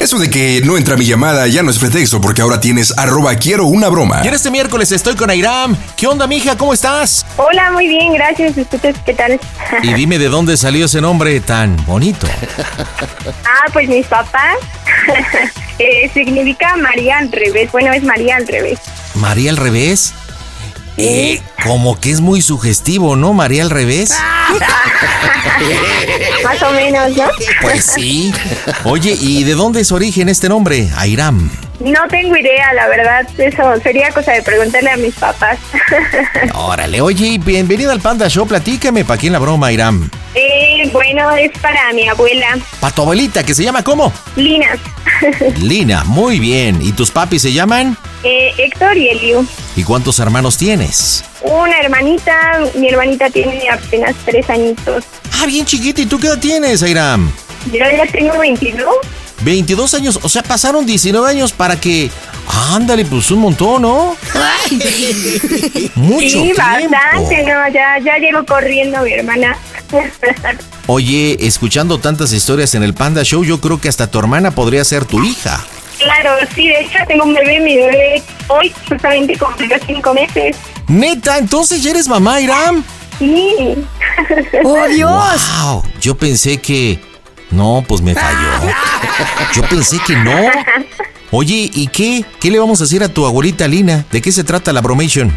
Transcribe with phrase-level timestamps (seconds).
[0.00, 3.34] Eso de que no entra mi llamada ya no es pretexto porque ahora tienes arroba
[3.34, 4.20] quiero una broma.
[4.24, 5.76] Y en este miércoles estoy con Airam.
[5.96, 6.56] ¿Qué onda, mija?
[6.56, 7.26] ¿Cómo estás?
[7.36, 8.56] Hola, muy bien, gracias.
[8.56, 9.40] ¿Ustedes qué tal?
[9.82, 12.26] Y dime de dónde salió ese nombre tan bonito.
[13.44, 14.56] Ah, pues mis papás.
[15.78, 17.70] eh, significa María al revés.
[17.72, 18.78] Bueno, es María al revés.
[19.14, 20.14] ¿María al revés?
[20.98, 23.32] Eh, como que es muy sugestivo, ¿no?
[23.32, 24.10] María al revés.
[26.44, 27.24] Más o menos, ¿no?
[27.62, 28.32] Pues sí.
[28.84, 30.88] Oye, ¿y de dónde es origen este nombre?
[30.96, 31.48] Airam.
[31.80, 33.28] No tengo idea, la verdad.
[33.38, 35.58] Eso sería cosa de preguntarle a mis papás.
[36.54, 38.48] Órale, oye, y bienvenido al Panda Show.
[38.48, 40.10] Platícame, ¿para quién la broma, Airam?
[40.38, 44.12] Eh, bueno, es para mi abuela, ¿Para tu abuelita, que se llama cómo?
[44.36, 44.68] Lina.
[45.60, 46.80] Lina, muy bien.
[46.82, 47.96] ¿Y tus papis se llaman?
[48.24, 49.46] eh, Héctor y Eliu.
[49.76, 51.24] ¿Y cuántos hermanos tienes?
[51.42, 55.04] Una hermanita, mi hermanita tiene apenas tres añitos.
[55.40, 56.00] Ah, bien chiquita.
[56.02, 57.30] ¿Y tú qué edad tienes, Airam?
[57.72, 58.86] Yo ya tengo 22.
[59.42, 62.10] 22 años, o sea, pasaron 19 años para que...
[62.70, 64.16] Ándale, pues un montón, ¿no?
[65.94, 66.60] Mucho sí, tiempo.
[66.90, 69.56] bastante, no, ya, ya llegó corriendo mi hermana.
[70.86, 74.84] Oye, escuchando tantas historias en el Panda Show, yo creo que hasta tu hermana podría
[74.84, 75.60] ser tu hija.
[75.98, 80.56] claro, sí, de hecho tengo un bebé, mi bebé hoy justamente cumplió cinco meses.
[80.86, 82.84] Neta, entonces ya eres mamá, Iram.
[83.18, 83.74] Sí.
[84.64, 85.50] ¡Oh, Dios!
[85.62, 87.00] Wow, yo pensé que...
[87.50, 88.72] No, pues me falló.
[89.54, 90.32] Yo pensé que no.
[91.30, 92.24] Oye, ¿y qué?
[92.40, 94.04] ¿Qué le vamos a decir a tu abuelita Lina?
[94.10, 95.36] ¿De qué se trata la bromation?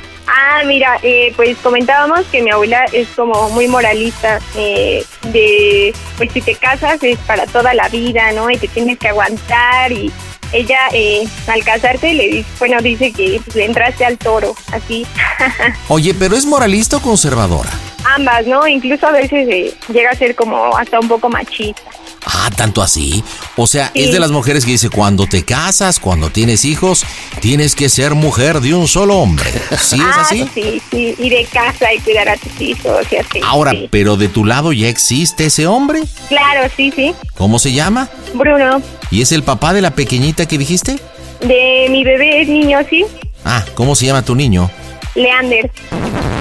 [0.61, 6.31] Ah, mira, eh, pues comentábamos que mi abuela es como muy moralista, eh, de, pues
[6.33, 8.47] si te casas es para toda la vida, ¿no?
[8.47, 10.11] Y te tienes que aguantar y
[10.53, 15.07] ella eh, al casarse le dice, bueno, dice que pues, le entraste al toro, así.
[15.88, 17.71] Oye, pero es moralista o conservadora?
[18.03, 18.67] Ambas, ¿no?
[18.67, 21.81] Incluso a veces eh, llega a ser como hasta un poco machista.
[22.25, 23.23] Ah, tanto así.
[23.55, 27.03] O sea, es de las mujeres que dice, cuando te casas, cuando tienes hijos,
[27.39, 29.49] tienes que ser mujer de un solo hombre.
[29.79, 30.45] ¿Sí es ah, así?
[30.53, 33.39] sí, sí, y de casa y cuidar a tus hijos y así.
[33.43, 33.87] Ahora, sí.
[33.91, 36.01] pero de tu lado ya existe ese hombre.
[36.29, 37.13] Claro, sí, sí.
[37.37, 38.09] ¿Cómo se llama?
[38.33, 40.97] Bruno, ¿Y es el papá de la pequeñita que dijiste?
[41.41, 43.06] de mi bebé es niño, sí.
[43.44, 44.69] Ah, ¿cómo se llama tu niño?
[45.15, 45.65] Leander.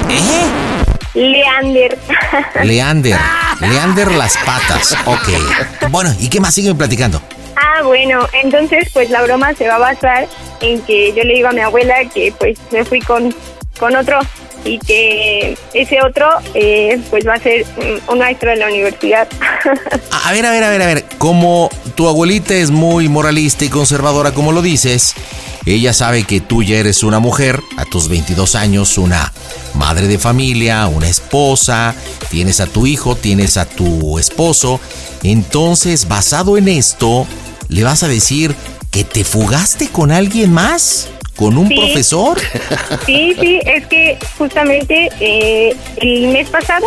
[0.08, 0.20] ¿Eh?
[1.14, 1.98] Leander.
[2.62, 3.18] Leander.
[3.60, 4.96] Leander las patas.
[5.06, 5.88] Ok.
[5.90, 7.20] Bueno, ¿y qué más siguen platicando?
[7.56, 10.28] Ah, bueno, entonces pues la broma se va a basar
[10.60, 13.34] en que yo le digo a mi abuela que pues me fui con,
[13.78, 14.20] con otro
[14.64, 17.64] y que ese otro eh, pues va a ser
[18.08, 19.28] un maestro de la universidad.
[20.24, 21.04] A ver, a ver, a ver, a ver.
[21.16, 25.14] Como tu abuelita es muy moralista y conservadora, como lo dices,
[25.66, 29.32] ella sabe que tú ya eres una mujer, a tus 22 años, una
[29.74, 31.94] madre de familia, una esposa,
[32.30, 34.80] tienes a tu hijo, tienes a tu esposo.
[35.22, 37.26] Entonces, basado en esto,
[37.68, 38.54] le vas a decir
[38.90, 41.76] que te fugaste con alguien más, con un Sí.
[41.76, 42.40] profesor.
[43.06, 46.86] Sí, sí, es que justamente eh, el mes pasado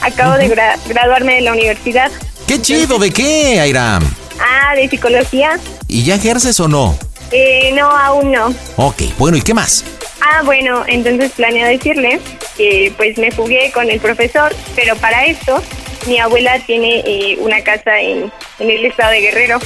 [0.00, 2.10] acabo de gra- graduarme de la universidad.
[2.46, 2.98] ¡Qué chido!
[2.98, 4.02] ¿De qué, Airam?
[4.38, 5.58] Ah, de psicología.
[5.88, 6.96] ¿Y ya ejerces o no?
[7.32, 8.54] Eh, no, aún no.
[8.76, 9.84] Ok, bueno, ¿y qué más?
[10.20, 12.20] Ah, bueno, entonces planeo decirle
[12.56, 15.62] que pues me fugué con el profesor, pero para esto
[16.06, 19.58] mi abuela tiene eh, una casa en, en el estado de Guerrero.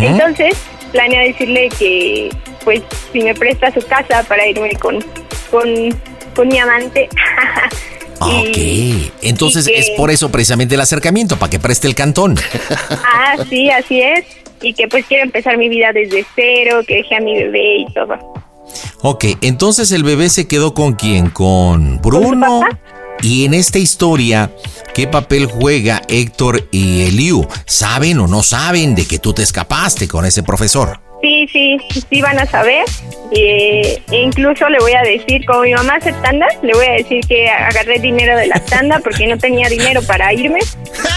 [0.00, 0.54] Entonces
[0.92, 2.30] planeo decirle que
[2.64, 2.82] pues
[3.12, 5.04] si me presta su casa para irme con,
[5.50, 5.68] con,
[6.34, 7.08] con mi amante.
[8.22, 12.36] Ok, Y- entonces que- es por eso precisamente el acercamiento, para que preste el cantón.
[13.02, 14.26] Ah, sí, así es.
[14.62, 17.92] Y que pues quiero empezar mi vida desde cero, que dejé a mi bebé y
[17.94, 18.14] todo.
[19.02, 21.30] Ok, entonces el bebé se quedó con quién?
[21.30, 22.60] Con Bruno.
[22.60, 22.78] papá?
[23.22, 24.50] Y en esta historia,
[24.94, 27.46] ¿qué papel juega Héctor y Eliu?
[27.66, 31.00] ¿Saben o no saben de que tú te escapaste con ese profesor?
[31.22, 31.76] Sí, sí,
[32.08, 32.84] sí van a saber.
[33.32, 36.92] Eh, e incluso le voy a decir, como mi mamá hace tandas, le voy a
[36.92, 40.60] decir que agarré dinero de la tanda porque no tenía dinero para irme.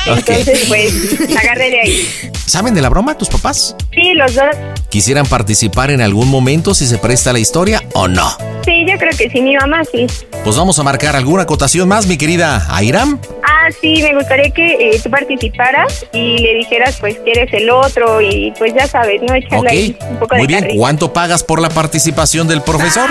[0.06, 2.08] Entonces, pues, agarré de ahí.
[2.46, 3.76] ¿Saben de la broma tus papás?
[3.94, 4.56] Sí, los dos.
[4.90, 8.30] ¿Quisieran participar en algún momento si se presta la historia o no?
[8.64, 10.06] Sí, yo creo que sí, mi mamá sí.
[10.44, 13.20] Pues vamos a marcar alguna acotación más, mi querida Airam.
[13.44, 17.69] Ah, sí, me gustaría que eh, tú participaras y le dijeras, pues, que eres el
[17.69, 19.36] otro y, pues, ya sabes, ¿no?
[19.36, 20.77] Echarle ahí un poco muy de bien.
[20.77, 23.10] ¿Cuánto pagas por la participación del profesor?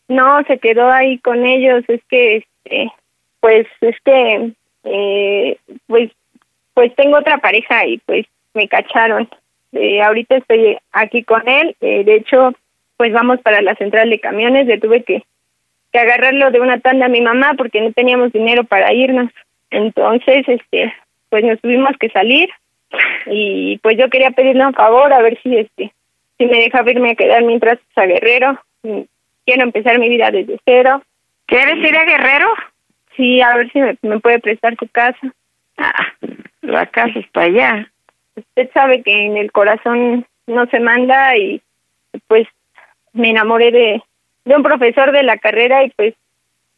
[0.08, 1.84] No, se quedó ahí con ellos.
[1.88, 2.90] Es que, este,
[3.40, 4.52] pues, es que,
[4.84, 6.10] eh, pues,
[6.74, 9.28] pues tengo otra pareja y pues me cacharon.
[9.72, 11.76] Eh, ahorita estoy aquí con él.
[11.80, 12.52] eh, de hecho,
[12.96, 14.66] pues vamos para la central de camiones.
[14.66, 15.22] Le tuve que,
[15.92, 19.30] que agarrarlo de una tanda a mi mamá porque no teníamos dinero para irnos.
[19.70, 20.92] Entonces, este,
[21.28, 22.50] pues nos tuvimos que salir
[23.26, 25.92] y pues yo quería pedirle un favor a ver si, este,
[26.38, 28.60] si me deja irme a quedar mientras a Guerrero.
[28.82, 31.02] Quiero empezar mi vida desde cero.
[31.46, 32.48] ¿Quieres ir a Guerrero?
[33.16, 35.34] Sí, a ver si me, me puede prestar su casa.
[35.76, 36.12] Ah,
[36.62, 37.90] la casa está allá.
[38.36, 41.60] Usted sabe que en el corazón no se manda y
[42.26, 42.46] pues
[43.12, 44.02] me enamoré de,
[44.44, 46.14] de un profesor de la carrera y pues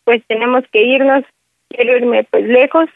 [0.05, 1.25] pues tenemos que irnos.
[1.75, 2.89] Quiero irme pues lejos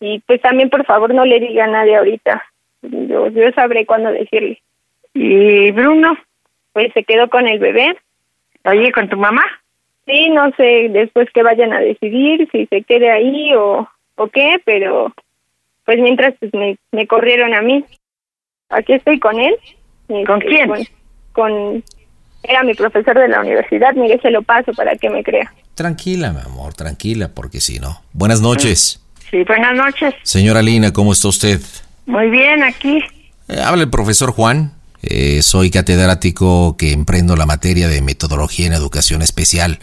[0.00, 2.44] y pues también por favor no le diga a nadie ahorita.
[2.82, 4.60] Yo, yo sabré cuándo decirle.
[5.14, 6.16] ¿Y Bruno?
[6.72, 7.96] Pues se quedó con el bebé.
[8.64, 9.44] ¿Allí con tu mamá?
[10.06, 14.60] Sí, no sé después que vayan a decidir si se quede ahí o, o qué,
[14.64, 15.12] pero
[15.84, 17.84] pues mientras pues me, me corrieron a mí.
[18.68, 19.56] Aquí estoy con él.
[20.08, 20.68] ¿Con Este, quién?
[20.68, 20.82] Con,
[21.32, 21.84] con-
[22.44, 25.52] era mi profesor de la universidad, mire, se lo paso para que me crea.
[25.74, 28.02] Tranquila, mi amor, tranquila, porque si no.
[28.12, 29.00] Buenas noches.
[29.30, 30.14] Sí, buenas noches.
[30.22, 31.60] Señora Lina, ¿cómo está usted?
[32.06, 33.00] Muy bien, aquí.
[33.48, 34.74] Eh, habla el profesor Juan.
[35.02, 39.78] Eh, soy catedrático que emprendo la materia de metodología en educación especial.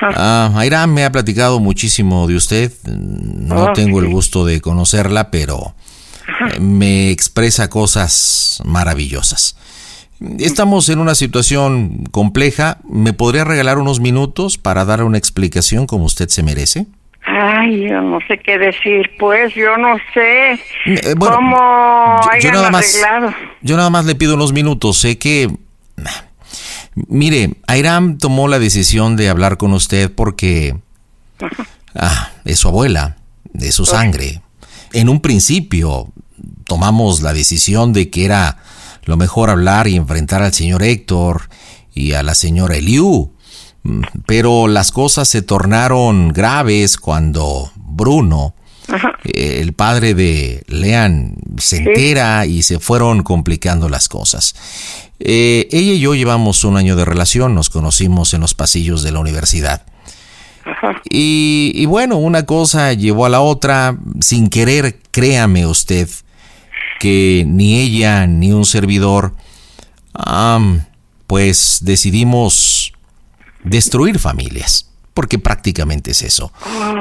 [0.00, 2.72] Ah, Aira me ha platicado muchísimo de usted.
[2.86, 5.74] No Oh, tengo el gusto de conocerla, pero
[6.54, 9.56] eh, me expresa cosas maravillosas.
[10.38, 12.78] Estamos en una situación compleja.
[12.88, 16.86] ¿Me podría regalar unos minutos para dar una explicación como usted se merece?
[17.26, 20.52] Ay, yo no sé qué decir, pues, yo no sé
[20.86, 23.34] Eh, bueno, cómo yo- yo hayan nada más- arreglado.
[23.62, 24.96] Yo nada más le pido unos minutos.
[24.98, 25.50] Sé que.
[27.08, 30.76] Mire, Airam tomó la decisión de hablar con usted porque.
[31.98, 33.16] Ah, es su abuela,
[33.54, 34.42] de su sangre.
[34.92, 36.08] En un principio
[36.64, 38.58] tomamos la decisión de que era
[39.06, 41.48] lo mejor hablar y enfrentar al señor Héctor
[41.94, 43.32] y a la señora Eliu.
[43.84, 48.54] Mm, Pero las cosas se tornaron graves cuando Bruno,
[49.24, 54.54] eh, el padre de Lean, se entera y se fueron complicando las cosas.
[55.18, 59.12] Eh, ella y yo llevamos un año de relación, nos conocimos en los pasillos de
[59.12, 59.86] la universidad.
[61.08, 66.08] Y, y bueno, una cosa llevó a la otra, sin querer, créame usted,
[66.98, 69.34] que ni ella ni un servidor,
[71.26, 72.92] pues decidimos
[73.66, 76.52] destruir familias, porque prácticamente es eso.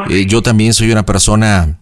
[0.09, 1.79] Eh, yo también soy una persona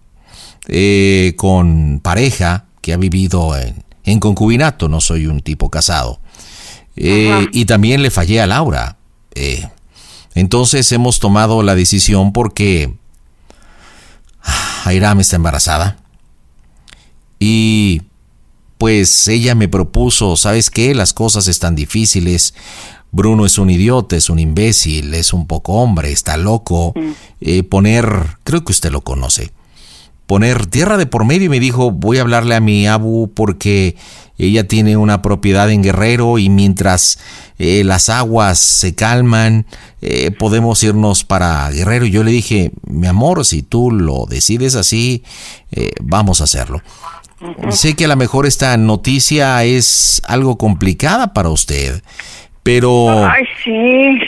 [0.68, 6.20] eh, con pareja que ha vivido en, en concubinato, no soy un tipo casado.
[6.96, 8.98] Eh, y también le fallé a Laura.
[10.36, 12.94] Entonces hemos tomado la decisión porque
[14.44, 15.98] ah, Airam está embarazada.
[17.46, 18.04] Y
[18.78, 20.96] pues ella me propuso, ¿sabes qué?
[20.96, 22.54] Las cosas están difíciles.
[23.12, 26.94] Bruno es un idiota, es un imbécil, es un poco hombre, está loco.
[27.42, 29.52] Eh, poner, creo que usted lo conoce,
[30.26, 33.98] poner tierra de por medio y me dijo, voy a hablarle a mi abu porque
[34.38, 37.20] ella tiene una propiedad en Guerrero y mientras
[37.60, 39.66] eh, las aguas se calman,
[40.02, 42.06] eh, podemos irnos para Guerrero.
[42.06, 45.24] Y yo le dije, mi amor, si tú lo decides así,
[46.02, 46.82] vamos a hacerlo.
[47.72, 52.02] Sé que a lo mejor esta noticia es algo complicada para usted,
[52.64, 54.20] pero, Ay, sí.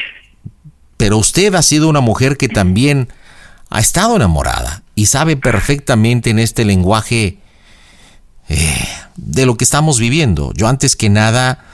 [0.98, 3.08] pero usted ha sido una mujer que también
[3.70, 7.38] ha estado enamorada y sabe perfectamente en este lenguaje
[8.50, 10.52] eh, de lo que estamos viviendo.
[10.56, 11.66] Yo antes que nada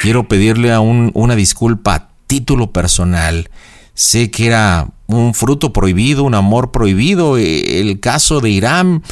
[0.00, 3.48] quiero pedirle a un- una disculpa a título personal.
[3.94, 9.02] Sé que era un fruto prohibido, un amor prohibido, eh, el caso de Irán,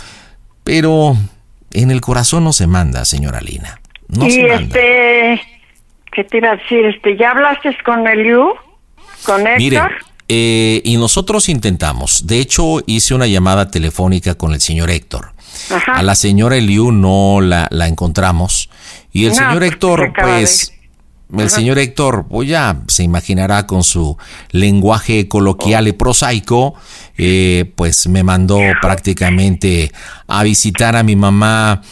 [0.64, 1.16] pero
[1.74, 3.80] en el corazón no se manda, señora Lina.
[4.08, 4.54] No y se manda.
[4.62, 5.42] este,
[6.12, 6.84] ¿qué te iba a decir?
[6.86, 8.54] Este, ¿ya hablaste con Eliu?
[9.24, 9.58] ¿Con Héctor?
[9.58, 9.80] Mire,
[10.28, 12.26] eh, y nosotros intentamos.
[12.26, 15.32] De hecho, hice una llamada telefónica con el señor Héctor.
[15.70, 15.92] Ajá.
[15.92, 18.70] A la señora Eliu no la, la encontramos.
[19.12, 20.73] Y el No, señor pues, Héctor, pues,
[21.38, 24.16] el señor Héctor, pues ya se imaginará con su
[24.50, 26.74] lenguaje coloquial y prosaico,
[27.16, 29.92] eh, pues me mandó prácticamente
[30.26, 31.82] a visitar a mi mamá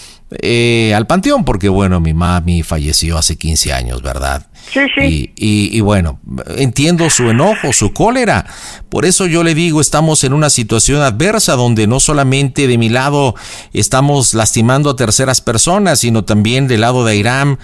[0.41, 4.47] eh, al panteón, porque bueno, mi mami falleció hace 15 años, ¿verdad?
[4.73, 5.33] Sí, sí.
[5.37, 6.21] Y, y- y bueno,
[6.57, 8.47] entiendo su enojo, su cólera.
[8.89, 12.89] Por eso yo le digo, estamos en una situación adversa donde no solamente de mi
[12.89, 13.35] lado
[13.73, 17.59] estamos lastimando a terceras personas, sino también del lado de Irán.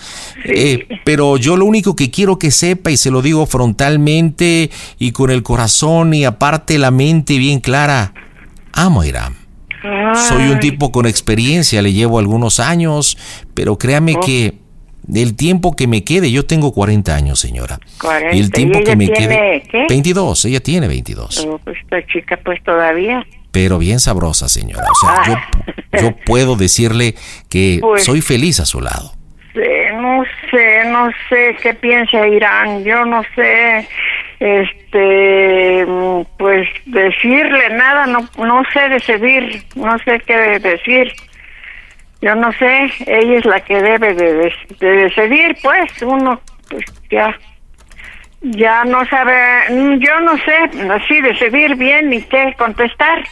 [0.45, 5.13] Eh, pero yo lo único que quiero que sepa, y se lo digo frontalmente y
[5.13, 8.13] con el corazón y aparte la mente bien clara,
[8.73, 9.38] amo a Irán.
[10.29, 13.17] Soy un tipo con experiencia, le llevo algunos años,
[13.55, 14.21] pero créame Oh.
[14.21, 14.55] que
[15.15, 17.79] el tiempo que me quede, yo tengo 40 años, señora.
[18.01, 19.63] 40, Y el tiempo ¿y que me tiene quede...
[19.71, 19.87] qué?
[19.89, 21.47] 22, ella tiene 22.
[21.49, 23.25] oh, pues esta chica, pues todavía.
[23.51, 24.85] Pero bien sabrosa, señora.
[24.91, 24.95] O
[25.25, 25.41] sea,
[25.95, 27.15] yo, yo puedo decirle
[27.49, 29.13] que Pues- soy feliz a su lado.
[30.01, 32.85] No sé, no sé qué piensa Irán.
[32.85, 33.89] Yo no sé,
[34.41, 35.87] este,
[36.39, 41.13] pues decirle nada, no, no sé decidir, no sé qué decir.
[42.21, 46.85] Yo no sé, ella es la que debe de, de- de decidir, pues uno, pues
[47.11, 47.37] ya,
[48.41, 49.35] ya no sabe,
[49.71, 50.57] mm, yo no sé
[50.93, 53.23] así decidir bien ni qué contestar,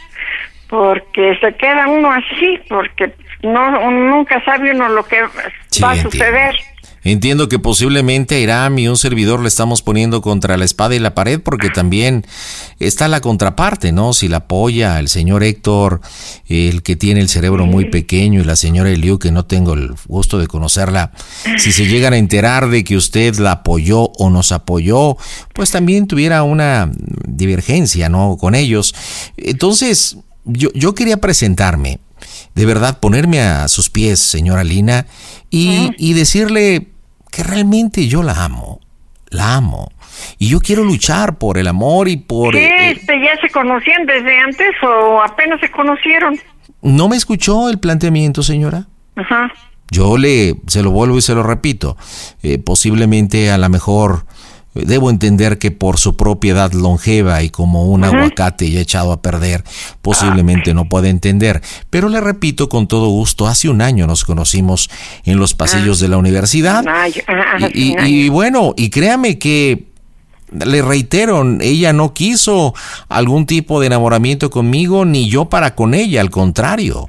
[0.69, 3.11] porque se queda uno así, porque
[3.43, 5.21] no nunca sabe uno lo que
[5.69, 6.55] Sí, va a suceder.
[6.55, 6.76] Entiendo
[7.49, 11.15] que posiblemente a Irán y un servidor le estamos poniendo contra la espada y la
[11.15, 12.25] pared porque también
[12.79, 14.11] está la contraparte, ¿no?
[14.11, 16.01] Si la apoya el señor Héctor,
[16.47, 19.93] el que tiene el cerebro muy pequeño y la señora Eliu, que no tengo el
[20.07, 21.13] gusto de conocerla,
[21.57, 25.15] si se llegan a enterar de que usted la apoyó o nos apoyó,
[25.53, 26.91] pues también tuviera una
[27.25, 28.35] divergencia, ¿no?
[28.37, 28.93] Con ellos.
[29.37, 31.99] Entonces, yo, yo quería presentarme.
[32.55, 35.05] de verdad ponerme a sus pies, señora Lina,
[35.49, 36.96] y, y decirle
[37.31, 38.79] que realmente yo la amo,
[39.29, 39.91] la amo.
[40.39, 42.53] Y yo quiero luchar por el amor y por...
[42.53, 42.91] ¿Qué?
[42.91, 46.39] Este, ¿Ya se conocían desde antes o apenas se conocieron?
[46.81, 48.87] ¿No me escuchó el planteamiento, señora?
[49.15, 49.51] Ajá.
[49.89, 51.95] Yo le, se lo vuelvo y se lo repito,
[52.43, 54.25] eh, posiblemente a lo mejor
[54.85, 59.63] debo entender que por su propiedad longeva y como un aguacate ya echado a perder,
[60.01, 61.61] posiblemente no puede entender.
[61.89, 64.89] Pero le repito con todo gusto, hace un año nos conocimos
[65.25, 66.83] en los pasillos de la universidad.
[66.87, 68.13] Ay, ah, Y, ay.
[68.13, 69.87] y- y bueno, y créame que
[70.51, 72.73] le reitero, ella no quiso
[73.09, 77.07] algún tipo de enamoramiento conmigo, ni yo para con ella, al contrario.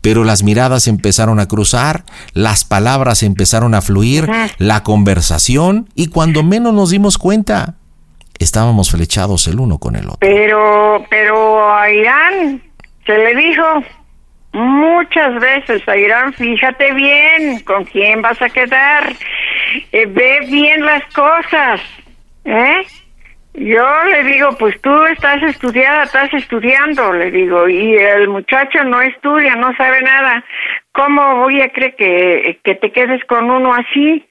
[0.00, 4.28] Pero las miradas empezaron a cruzar, las palabras empezaron a fluir,
[4.58, 7.74] la conversación, y cuando menos nos dimos cuenta,
[8.38, 10.18] estábamos flechados el uno con el otro.
[10.20, 12.62] Pero, pero a Irán
[13.04, 13.62] se le dijo
[14.52, 19.14] muchas veces a Irán, fíjate bien con quién vas a quedar,
[19.92, 21.80] eh, ve bien las cosas,
[22.44, 22.86] ¿eh?
[23.54, 29.02] Yo le digo, pues tú estás estudiada, estás estudiando, le digo, y el muchacho no
[29.02, 30.44] estudia, no sabe nada.
[30.92, 34.24] ¿Cómo voy a creer que, que te quedes con uno así?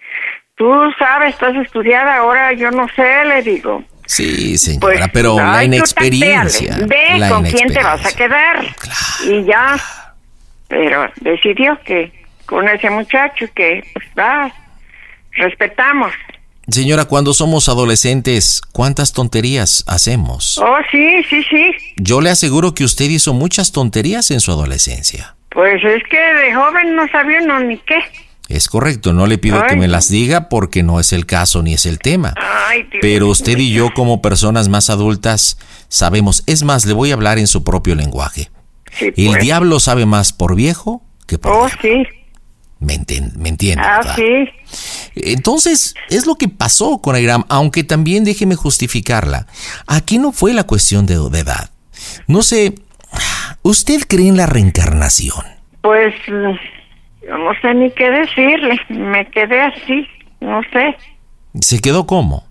[0.55, 3.83] Tú sabes, estás estudiada, ahora yo no sé, le digo.
[4.05, 6.77] Sí, señora, Pues, pero la ay, tú inexperiencia.
[6.87, 8.65] Ve la con quién te vas a quedar.
[9.25, 9.75] Y ya.
[10.67, 12.11] Pero decidió que
[12.45, 14.51] con ese muchacho que, pues, va,
[15.33, 16.11] respetamos.
[16.71, 20.57] Señora, cuando somos adolescentes, ¿cuántas tonterías hacemos?
[20.59, 21.71] Oh, sí, sí, sí.
[21.97, 25.35] Yo le aseguro que usted hizo muchas tonterías en su adolescencia.
[25.49, 27.97] Pues es que de joven no sabía uno ni qué.
[28.47, 31.73] Es correcto, no le pido que me las diga porque no es el caso ni
[31.75, 32.33] es el tema.
[32.67, 37.11] Ay, Dios Pero usted y yo como personas más adultas sabemos, es más, le voy
[37.11, 38.49] a hablar en su propio lenguaje.
[38.91, 39.41] Sí, El pues.
[39.43, 41.79] diablo sabe más por viejo que por Oh, diablo.
[41.81, 42.18] sí.
[42.79, 44.15] Me, enten- me entiende, Ah, ¿verdad?
[44.15, 44.49] sí.
[45.15, 49.47] Entonces, es lo que pasó con Airam, aunque también déjeme justificarla.
[49.85, 51.71] Aquí no fue la cuestión de, de edad.
[52.27, 52.75] No sé,
[53.63, 55.45] ¿usted cree en la reencarnación?
[55.81, 56.33] Pues yo
[57.37, 58.79] no sé ni qué decirle.
[58.89, 60.07] Me quedé así,
[60.39, 60.95] no sé.
[61.61, 62.45] ¿Se quedó cómo?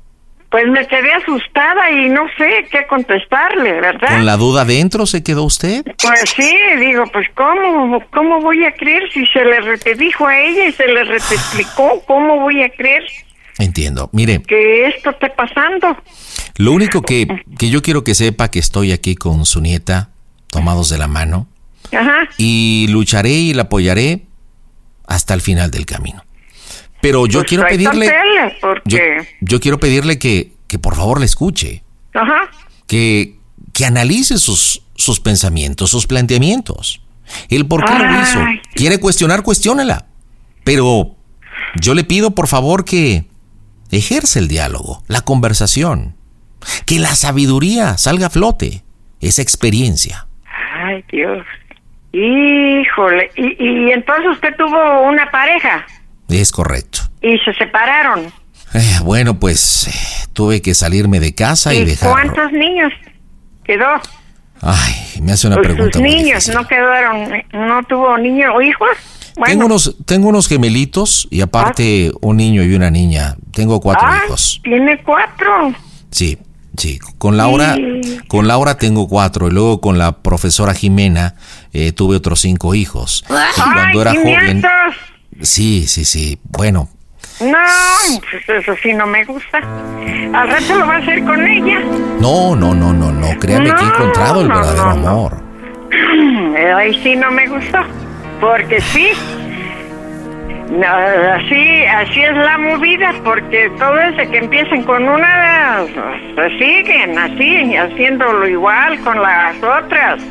[0.51, 4.09] Pues me quedé asustada y no sé qué contestarle, ¿verdad?
[4.09, 5.85] ¿Con la duda dentro se quedó usted?
[6.03, 10.39] Pues sí, digo, pues ¿cómo, cómo voy a creer si se le rete dijo a
[10.41, 12.03] ella y se le explicó?
[12.07, 13.05] ¿Cómo voy a creer
[13.59, 14.09] Entiendo.
[14.13, 15.97] Mire, que esto esté pasando?
[16.57, 17.27] lo único que,
[17.59, 20.11] que yo quiero que sepa que estoy aquí con su nieta,
[20.49, 21.49] tomados de la mano,
[21.93, 22.29] Ajá.
[22.37, 24.23] y lucharé y la apoyaré
[25.07, 26.23] hasta el final del camino.
[27.09, 28.13] Pero yo Pues quiero pedirle...
[28.85, 28.99] Yo,
[29.41, 32.51] yo quiero pedirle que, que por favor le escuche, Ajá.
[32.87, 33.39] que,
[33.73, 37.01] que analice sus, sus pensamientos, sus planteamientos,
[37.49, 38.41] el por qué lo hizo.
[38.75, 40.05] Quiere cuestionar, cuestiónela.
[40.65, 41.17] Pero
[41.77, 43.25] yo le pido por favor que
[43.91, 46.15] ejerce el diálogo, la conversación,
[46.85, 48.85] que la sabiduría salga a flote,
[49.23, 50.27] esa experiencia.
[50.75, 51.43] Ay, Dios.
[52.13, 53.31] Híjole.
[53.35, 55.87] Y, y entonces usted tuvo una pareja
[56.29, 57.01] Es correcto.
[57.23, 58.33] y se separaron.
[58.75, 62.11] Eh, bueno, pues eh, tuve que salirme de casa y, ¿Y dejar.
[62.11, 62.93] cuántos niños
[63.65, 63.87] quedó?
[64.61, 68.89] Ay, me hace una Pues pregunta sus niños no quedaron, no tuvo niños o hijos.
[69.37, 73.37] Bueno, Tengo unos, tengo unos gemelitos y aparte un niño y una niña.
[73.53, 74.61] Tengo cuatro ah, hijos.
[74.65, 75.73] tiene cuatro.
[76.11, 76.39] Sí,
[76.77, 76.99] sí.
[77.19, 78.19] Con Laura, Sí.
[78.27, 81.37] con Laura tengo cuatro y luego con la profesora Jimena
[81.73, 83.25] eh, tuve otros cinco hijos.
[83.31, 84.63] Y Ay, cuando era joven.
[85.43, 86.39] Sí, sí, sí.
[86.45, 86.89] Bueno,
[87.41, 87.59] No,
[88.31, 89.59] pues eso sí no me gusta.
[89.59, 91.81] Al rato lo va a hacer con ella.
[92.21, 93.39] no, no, no, no, no.
[93.39, 95.43] Créame que he encontrado el no, verdadero no, amor.
[96.77, 97.79] Ahí sí no me gustó.
[98.41, 99.11] Porque sí.
[100.71, 105.79] No, así, así es la movida, porque todo ese que empiecen con una,
[106.35, 110.23] se siguen así, haciéndolo igual con las otras.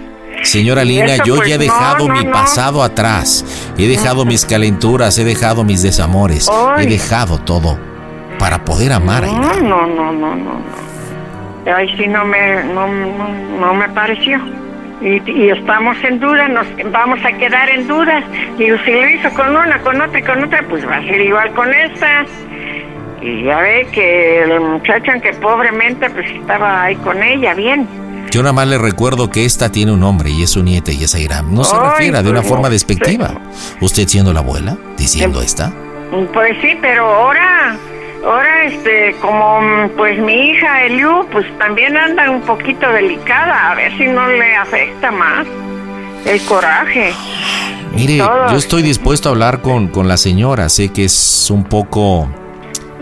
[0.43, 2.31] Señora Y Lina, yo pues, ya he dejado no, mi no.
[2.31, 3.43] pasado atrás.
[3.77, 6.47] He dejado mis calenturas, he dejado mis desamores.
[6.49, 6.85] Ay.
[6.85, 7.77] He dejado todo
[8.39, 9.53] para poder amar a No, Ina.
[9.61, 11.75] no, no, no, no, no.
[11.75, 14.39] Ahí sí no me, no, me pareció.
[15.01, 18.23] Y, y estamos en duda, nos vamos a quedar en dudas.
[18.57, 21.19] Digo, si lo hizo con una, con otra y con otra, pues va a ser
[21.21, 22.25] igual con esta.
[23.21, 27.87] Y ya ve que el muchacho, aunque pobremente, pues estaba ahí con ella, bien.
[28.31, 31.03] Yo nada más le recuerdo que esta tiene un nombre y es su nieta y
[31.03, 31.53] es Airam.
[31.53, 33.33] No se refiera de una pues, forma despectiva.
[33.81, 35.71] Usted siendo la abuela, diciendo esta.
[36.33, 37.77] Pues sí, pero ahora,
[38.25, 43.97] ahora, este, como pues mi hija Eliu, pues también anda un poquito delicada, a ver
[43.97, 45.47] si no le afecta más.
[46.25, 47.13] el coraje.
[47.95, 50.69] Mire, yo estoy dispuesto a hablar con, con la señora.
[50.69, 52.29] Sé que es un poco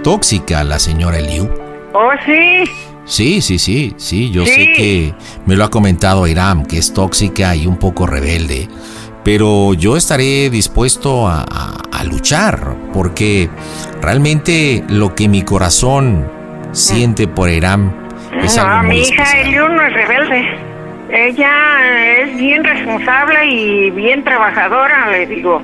[0.03, 1.49] tóxica la señora Eliu.
[1.93, 2.63] Oh, sí.
[3.05, 4.31] Sí, sí, sí, sí.
[4.31, 5.13] Yo sé que
[5.45, 8.67] me lo ha comentado Iram, que es tóxica y un poco rebelde.
[9.23, 13.49] Pero yo estaré dispuesto a, a luchar, porque
[14.01, 16.29] realmente lo que mi corazón
[16.71, 17.91] siente por Iram
[18.43, 19.23] es algo muy mi hija.
[19.41, 20.45] Eliu no es rebelde.
[21.09, 25.61] Ella es bien responsable y bien trabajadora, le digo.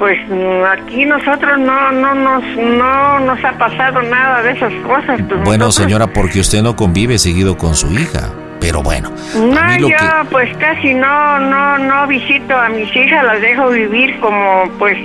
[0.00, 5.20] Pues mm, aquí nosotros no no nos no nos ha pasado nada de esas cosas.
[5.28, 8.30] pues Bueno, nosotros- señora, porque usted no convive seguido con su hija.
[8.60, 9.96] Pero bueno, No, yo que...
[10.30, 14.96] pues casi no, no, no visito a mis hijas, las dejo vivir como pues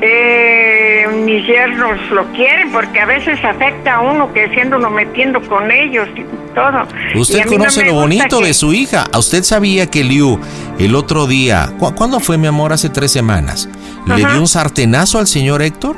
[0.00, 5.40] eh, mis yernos lo quieren, porque a veces afecta a uno que siendo uno metiendo
[5.42, 6.22] con ellos y
[6.54, 6.86] todo.
[7.20, 9.06] Usted no conoce lo bonito que- de su hija.
[9.12, 10.38] ¿A usted sabía que Liu
[10.78, 12.72] el otro día, ¿cu- ¿cuándo fue mi amor?
[12.72, 13.68] Hace tres semanas,
[14.06, 14.32] le Ajá.
[14.32, 15.96] dio un sartenazo al señor Héctor?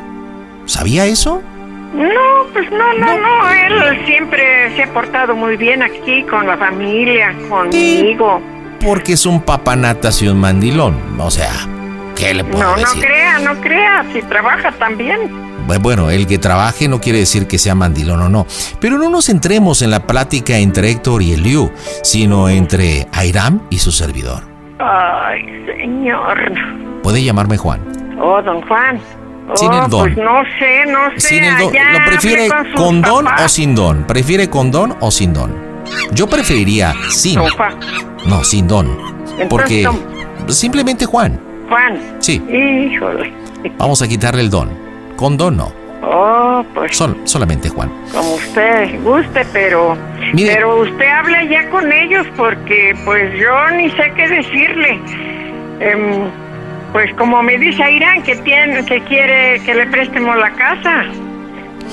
[0.66, 1.42] ¿Sabía eso?
[1.92, 6.56] No, pues no, no, no, él siempre se ha portado muy bien aquí con la
[6.56, 8.40] familia, conmigo.
[8.84, 10.96] Porque es un papanatas y un mandilón.
[11.18, 11.50] O sea,
[12.16, 13.02] ¿qué le puedo No, no decir?
[13.04, 15.18] crea, no crea, si trabaja también.
[15.66, 18.46] Bu- Bueno, el que trabaje no quiere decir que sea mandilón o no.
[18.80, 21.70] Pero no nos centremos en la plática entre Héctor y el Liu,
[22.02, 24.42] sino entre Airam y su servidor.
[24.78, 26.38] Ay, señor.
[27.02, 27.80] Puede llamarme Juan.
[28.22, 28.98] Oh, don Juan.
[29.54, 30.00] Sin Oh, el don.
[30.02, 31.20] Pues no sé, no sé.
[31.20, 31.72] Sin el don.
[31.72, 33.44] ¿Lo prefiere con don papás.
[33.44, 34.04] o sin don?
[34.06, 35.54] ¿Prefiere con don o sin don?
[36.12, 37.38] Yo preferiría sin.
[37.40, 37.74] Juan.
[38.26, 38.96] No, sin don.
[39.48, 41.40] Porque Entonces, simplemente Juan.
[41.68, 41.98] Juan.
[42.20, 42.42] Sí.
[42.48, 43.32] Híjole.
[43.78, 44.70] Vamos a quitarle el don.
[45.16, 45.72] Con don no.
[46.02, 47.90] Oh, pues Sol- solamente Juan.
[48.12, 49.94] como usted guste, pero
[50.32, 50.54] Mire.
[50.54, 54.98] pero usted habla ya con ellos porque pues yo ni sé qué decirle.
[55.80, 56.30] Em,
[56.92, 61.04] pues como me dice Irán que tiene que quiere que le prestemos la casa.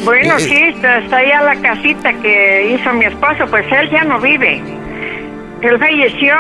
[0.04, 4.04] Bueno, Eh, sí, está, está allá la casita que hizo mi esposo, pues él ya
[4.04, 4.62] no vive.
[5.62, 6.36] Él falleció,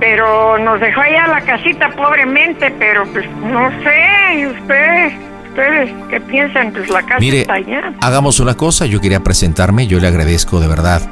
[0.00, 5.12] pero nos dejó allá la casita pobremente, pero pues no sé, ¿y usted,
[5.50, 7.92] ustedes qué piensan, pues la casa Mire, está allá.
[8.02, 8.86] hagamos una cosa.
[8.86, 9.86] Yo quería presentarme.
[9.86, 11.02] Yo le agradezco de verdad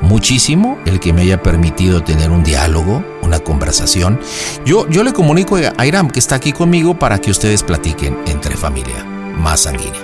[0.00, 4.20] muchísimo el que me haya permitido tener un diálogo, una conversación.
[4.64, 8.56] Yo, yo le comunico a Airam que está aquí conmigo para que ustedes platiquen entre
[8.56, 9.04] familia
[9.38, 10.00] más sanguínea.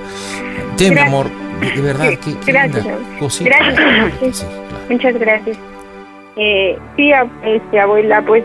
[0.77, 1.31] Ten, mi amor,
[1.61, 2.85] de verdad, Sí, qué, gracias.
[3.41, 4.13] Gracias.
[4.21, 4.85] Sí, Sí, claro.
[4.91, 5.57] Muchas gracias.
[6.37, 7.13] Eh, sí,
[7.45, 8.45] este, abuela, pues,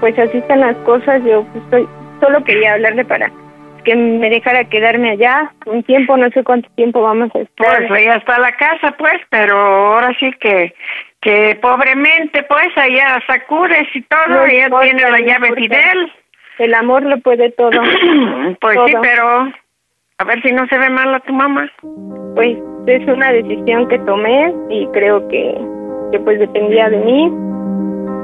[0.00, 1.22] pues así están las cosas.
[1.24, 1.88] Yo pues, estoy,
[2.20, 3.30] solo quería hablarle para
[3.84, 7.86] que me dejara quedarme allá un tiempo, no sé cuánto tiempo vamos a estar.
[7.88, 10.74] Pues ya está la casa, pues, pero ahora sí que
[11.24, 15.62] que pobremente, pues, allá sacudes y todo, No ella importa, tiene la no llave importa.
[15.62, 16.12] Fidel.
[16.58, 17.70] El amor lo puede todo.
[18.60, 19.48] pues sí, pero
[20.18, 21.72] a ver si no se ve mal a tu mamá.
[22.34, 25.56] Pues es una decisión que tomé y creo que,
[26.12, 27.32] que pues dependía de mí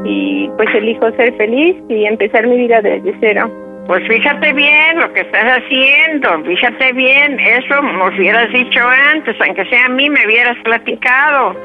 [0.05, 3.51] y pues elijo ser feliz y empezar mi vida desde cero.
[3.87, 8.81] Pues fíjate bien lo que estás haciendo, fíjate bien, eso nos hubieras dicho
[9.12, 11.57] antes, aunque sea a mí me hubieras platicado,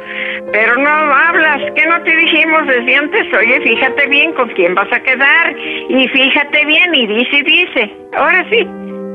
[0.51, 4.91] pero no hablas, que no te dijimos desde antes, oye, fíjate bien con quién vas
[4.91, 5.56] a quedar,
[5.89, 8.67] y fíjate bien, y dice y dice, ahora sí,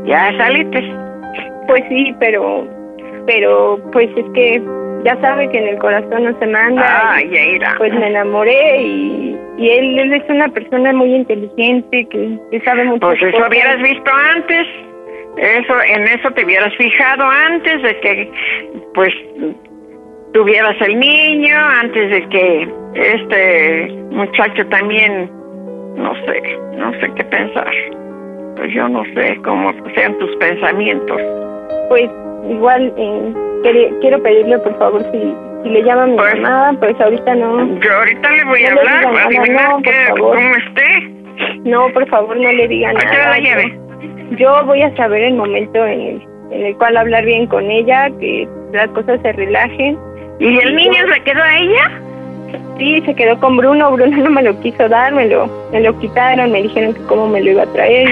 [0.05, 0.93] ya saliste.
[1.67, 2.67] Pues sí, pero
[3.27, 4.63] pero pues es que
[5.05, 7.15] ya sabe que en el corazón no se manda.
[7.15, 7.75] Ay, y, Yaira.
[7.79, 12.85] Pues me enamoré y, y él, él es una persona muy inteligente que, que sabe
[12.85, 13.07] mucho.
[13.09, 14.67] Pues eso hubieras visto antes.
[15.37, 18.31] Eso, en eso te hubieras fijado antes de que,
[18.95, 19.15] pues,
[20.33, 25.31] tuvieras el niño, antes de que este muchacho también,
[25.97, 27.73] no sé, no sé qué pensar.
[28.57, 31.21] Pues yo no sé cómo sean tus pensamientos.
[31.89, 32.11] Pues
[32.49, 36.77] igual eh, quere- quiero pedirle por favor si, si le llama a mi Pues- mamá,
[36.79, 37.79] pues ahorita no.
[37.81, 41.11] Yo ahorita le voy a No le hablar, nada, adivinar no, que, cómo esté.
[41.65, 43.31] No, por favor, no le digan nada.
[43.31, 43.79] la llave.
[44.33, 46.23] Yo, yo voy a saber el momento en el,
[46.53, 49.99] en el cual hablar bien con ella, que las cosas se relajen.
[50.39, 52.01] ¿Y el niño se quedó a ella?
[52.79, 53.93] Sí, se quedó con Bruno.
[53.93, 57.29] Bruno no me lo quiso dar, me lo, me lo quitaron, me dijeron que cómo
[57.29, 58.09] me lo iba a traer.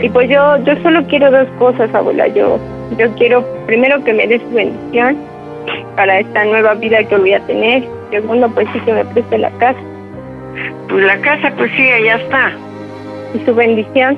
[0.00, 2.28] Y, pues yo, yo solo quiero dos cosas, abuela.
[2.28, 2.58] Yo,
[2.98, 5.16] yo quiero primero que me dé su bendición
[5.96, 7.82] para esta nueva vida que voy a tener.
[8.10, 9.78] Segundo, pues sí que me preste la casa
[10.88, 12.52] Pues la casa, pues sí, allá está.
[13.34, 14.16] y su bendición.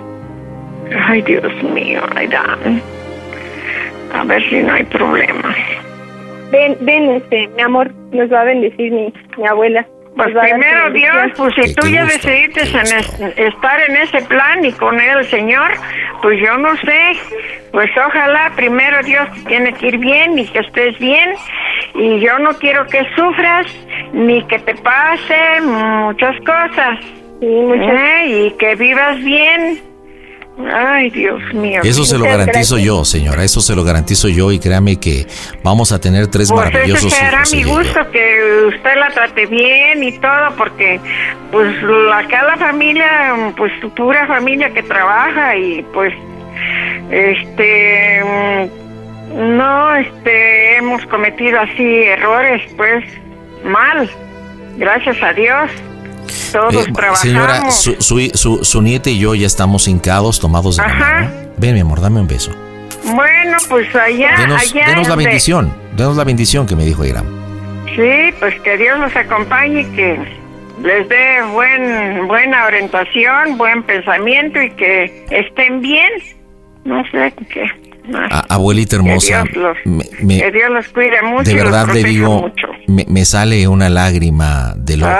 [1.08, 1.42] Ay, Dios
[1.74, 2.82] mío, Aidan.
[4.14, 5.56] A ver si no hay problemas.
[6.50, 9.86] Ven, ven, este, mi amor, nos va a bendecir mi, mi abuela.
[10.16, 14.98] Pues primero Dios, pues si tú ya decidiste en estar en ese plan y con
[14.98, 15.72] el Señor,
[16.22, 17.12] pues yo no sé.
[17.70, 21.34] Pues ojalá primero Dios tiene que ir bien y que estés bien.
[21.94, 23.66] Y yo no quiero que sufras
[24.14, 26.98] ni que te pase muchas cosas.
[27.42, 28.24] ¿Eh?
[28.26, 29.82] Y que vivas bien
[30.72, 31.82] Ay, Dios mío.
[31.84, 33.44] Eso se lo garantizo yo, señora.
[33.44, 35.26] Eso se lo garantizo yo y créame que
[35.62, 40.02] vamos a tener tres pues maravillosos ese será mi gusto que usted la trate bien
[40.02, 40.98] y todo, porque
[41.50, 41.76] pues
[42.14, 46.14] acá la familia, pues pura familia que trabaja y pues
[47.10, 48.22] este
[49.34, 53.04] no este hemos cometido así errores, pues
[53.64, 54.08] mal.
[54.78, 55.70] Gracias a Dios.
[56.52, 57.20] Todos trabajamos.
[57.20, 61.30] Señora, su, su, su, nieta y yo ya estamos hincados, tomados de la mano.
[61.56, 62.52] Ven, mi amor, dame un beso.
[63.04, 64.86] Bueno, pues allá, denos, allá.
[64.88, 67.26] Denos la bendición, denos la bendición que me dijo Iram.
[67.94, 70.18] Sí, pues que Dios los acompañe, que
[70.82, 76.10] les dé buen, buena orientación, buen pensamiento y que estén bien.
[76.84, 77.85] No sé qué.
[78.48, 81.50] Abuelita hermosa, que Dios, los, cuide mucho.
[81.50, 82.52] De verdad le digo,
[82.86, 85.12] me, sale una lágrima del ojo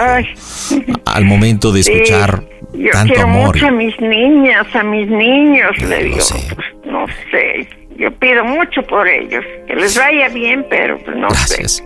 [1.05, 3.55] al momento de escuchar yo tanto quiero amor.
[3.55, 6.17] mucho a mis niñas, a mis niños, le digo.
[6.17, 7.69] Pues, no sé,
[7.99, 11.85] yo pido mucho por ellos, que les vaya bien, pero pues no Gracias.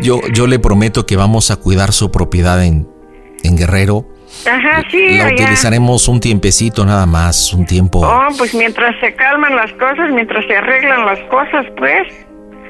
[0.00, 2.88] Yo, yo le prometo que vamos a cuidar su propiedad en,
[3.42, 4.06] en Guerrero.
[4.46, 5.18] Ajá, sí.
[5.18, 8.00] La utilizaremos un tiempecito nada más, un tiempo.
[8.00, 12.08] Oh, pues mientras se calman las cosas, mientras se arreglan las cosas, pues.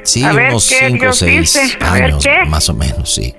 [0.03, 3.35] Sí, unos 5 o 6 años, más o menos, sí.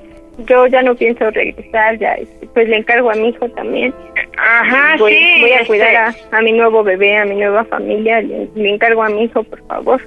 [0.48, 3.94] Yo ya no pienso regresar, ya este, pues le encargo a mi hijo también.
[4.38, 5.42] Ajá, voy, sí.
[5.42, 9.10] Voy a cuidar este a, mi nuevo bebé, a mi nueva familia, le, encargo a
[9.10, 10.02] mi hijo, por favor.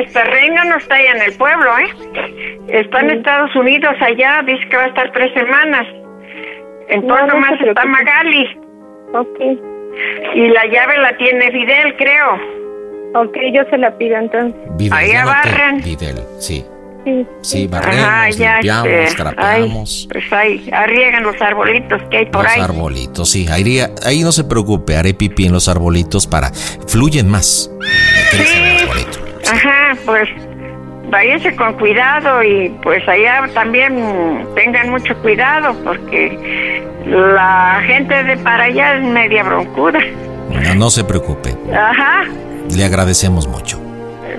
[0.00, 1.86] Esta reina no está allá en el pueblo, ¿eh?
[2.68, 5.86] Está en Estados Unidos allá, dice que va a estar tres semanas.
[6.88, 8.60] Entonces no, más está Magali.
[9.14, 9.40] Ok.
[10.34, 12.34] Y la llave la tiene Fidel, creo.
[13.14, 14.60] Ok, yo se la pido entonces.
[14.90, 15.82] Ahí abarran.
[15.82, 16.64] Fidel, sí.
[17.04, 20.08] Sí, sí barremos, limpiamos, este, trapeamos.
[20.10, 22.58] pues ahí, arriegan los arbolitos que hay por ahí.
[22.58, 23.46] Los arbolitos, sí.
[23.48, 26.50] Ahí, ahí no se preocupe, haré pipí en los arbolitos para...
[26.88, 27.70] Fluyen más.
[28.32, 28.76] Sí.
[29.48, 30.28] Ajá, pues
[31.10, 38.64] váyanse con cuidado y pues allá también tengan mucho cuidado porque la gente de para
[38.64, 40.00] allá es media broncuda.
[40.50, 41.54] No, no se preocupe.
[41.72, 42.24] Ajá.
[42.74, 43.80] Le agradecemos mucho.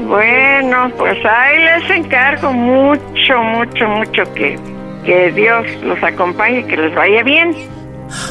[0.08, 4.58] Bueno, pues ahí les encargo mucho, mucho, mucho que,
[5.06, 7.56] que Dios los acompañe y que les vaya bien.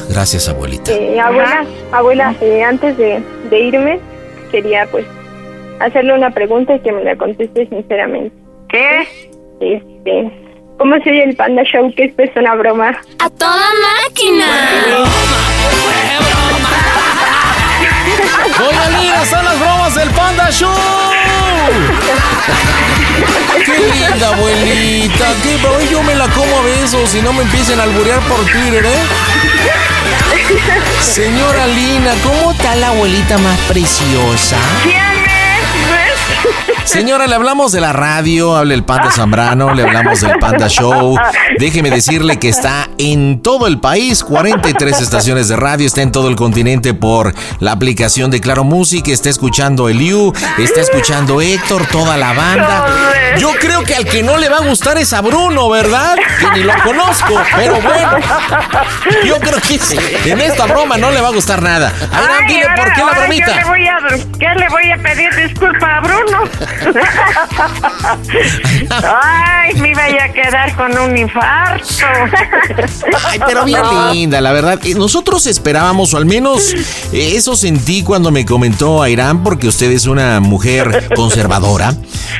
[0.09, 0.91] Gracias, abuelita.
[0.91, 3.99] Eh, abuela, abuela, eh, antes de, de, irme,
[4.51, 5.05] quería pues
[5.79, 8.35] hacerle una pregunta y que me la conteste sinceramente.
[8.69, 9.07] ¿Qué?
[9.59, 10.31] Este,
[10.77, 11.93] ¿cómo se oye el Panda Show?
[11.95, 12.89] Que esto es una broma.
[13.19, 13.65] ¡A toda
[14.03, 14.45] máquina!
[19.01, 20.71] Lina, son las bromas del Panda Show.
[23.65, 27.79] Qué linda abuelita, qué hoy yo me la como a besos y no me empiecen
[27.79, 29.03] a alburear por Twitter, ¿eh?
[31.01, 34.57] Señora Lina, ¿cómo está la abuelita más preciosa?
[36.85, 41.17] Señora, le hablamos de la radio, habla el Panda Zambrano, le hablamos del Panda Show.
[41.59, 46.29] Déjeme decirle que está en todo el país, 43 estaciones de radio, está en todo
[46.29, 52.17] el continente por la aplicación de Claro Music, está escuchando Eliu, está escuchando Héctor, toda
[52.17, 52.85] la banda.
[53.37, 56.15] Yo creo que al que no le va a gustar es a Bruno, ¿verdad?
[56.39, 58.17] Que ni lo conozco, pero bueno.
[59.25, 59.97] Yo creo que sí.
[60.25, 61.93] En esta broma no le va a gustar nada.
[62.11, 63.45] Ahora dile por qué la bromita.
[63.45, 63.97] ¿qué le, voy a,
[64.39, 66.36] ¿Qué le voy a pedir disculpa a Bruno?
[69.03, 71.85] Ay, me iba a quedar con un infarto.
[73.25, 74.79] Ay, pero bien linda, la verdad.
[74.95, 76.75] Nosotros esperábamos, o al menos
[77.11, 81.93] eso sentí cuando me comentó Airam, porque usted es una mujer conservadora.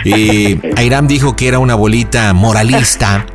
[0.06, 3.26] Eh, Airam dijo que era una bolita moralista.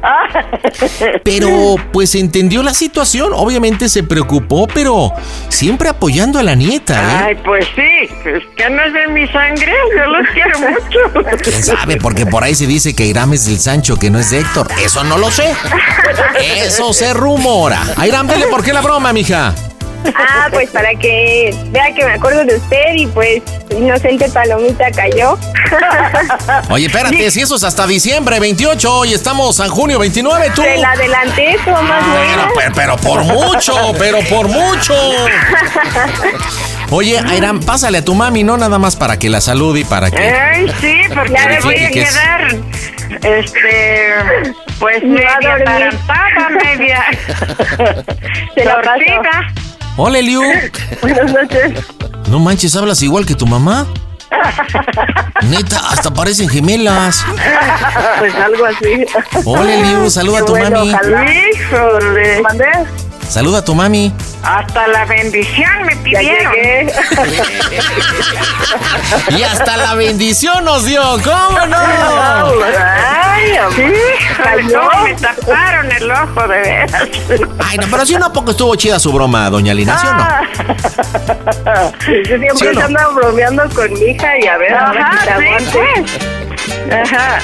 [1.25, 5.12] Pero pues entendió la situación, obviamente se preocupó, pero
[5.48, 6.94] siempre apoyando a la nieta.
[6.94, 7.25] ¿eh?
[7.27, 10.52] Ay, pues sí, es que no es de mi sangre, yo los quiero
[11.43, 11.97] ¿Quién sabe?
[11.97, 14.69] Porque por ahí se dice que Airam es del Sancho, que no es de Héctor.
[14.85, 15.53] Eso no lo sé.
[16.41, 17.83] Eso se rumora.
[17.97, 19.55] Airam, dile por qué la broma, mija.
[20.15, 25.38] Ah, pues para que vea que me acuerdo de usted y pues inocente palomita cayó.
[26.71, 30.62] Oye, espérate, si eso es hasta diciembre 28 y estamos en junio 29, tú.
[30.62, 32.49] Te la adelanté, eso más bueno.
[32.55, 34.95] Pero, pero por mucho, pero por mucho.
[36.91, 40.11] Oye, Airam, pásale a tu mami, no nada más para que la salude y para
[40.11, 40.19] que.
[40.29, 42.57] Ay, sí, porque ya le voy a quedar.
[43.23, 44.15] Este.
[44.79, 47.05] Pues Va a media tarantada, media
[48.55, 48.83] Se la.
[49.97, 50.43] Hola, Eliu.
[51.03, 51.85] Buenas noches.
[52.29, 53.87] No manches, hablas igual que tu mamá.
[55.43, 57.25] Neta, hasta parecen gemelas.
[58.19, 59.05] Pues algo así.
[59.45, 60.95] Hola, Eliu, saluda a tu Bueno, mami.
[60.95, 61.25] ojalá.
[61.35, 62.41] Híjole.
[62.43, 62.67] ¿Mandé?
[63.33, 64.12] Saluda a tu mami.
[64.42, 66.53] Hasta la bendición me pidieron.
[69.31, 71.77] Y hasta la bendición nos dio, ¿cómo no?
[71.77, 73.92] Ay, Sí,
[74.75, 77.03] cómo me taparon el ojo, de veras.
[77.64, 80.14] Ay, no, pero si no, ¿a poco estuvo chida su broma, doña Lina, ¿sí o
[80.14, 80.25] no?
[82.29, 83.12] Yo siempre ¿Sí no?
[83.14, 85.79] bromeando con mi hija y a ver, Ajá, si te sí, aguante.
[86.88, 87.12] pues.
[87.12, 87.38] Ajá.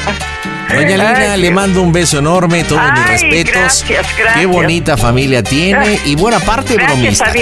[0.74, 3.52] Doña Lina, le mando un beso enorme, todos mis respetos.
[3.52, 4.38] gracias, gracias.
[4.38, 7.32] Qué bonita familia tiene y buena parte bromista.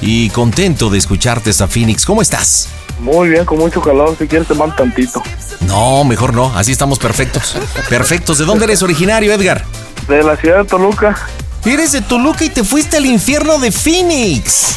[0.00, 2.04] y contento de escucharte Phoenix.
[2.04, 2.68] ¿Cómo estás?
[3.00, 5.22] Muy bien, con mucho calor, si quieres te mando tantito.
[5.66, 7.56] No, mejor no, así estamos perfectos.
[7.88, 8.38] Perfectos.
[8.38, 9.64] ¿De dónde eres originario, Edgar?
[10.08, 11.16] De la ciudad de Toluca
[11.64, 14.76] Eres de Toluca y te fuiste al infierno de Phoenix.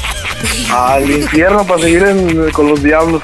[0.71, 3.21] al infierno para seguir en- con los diablos.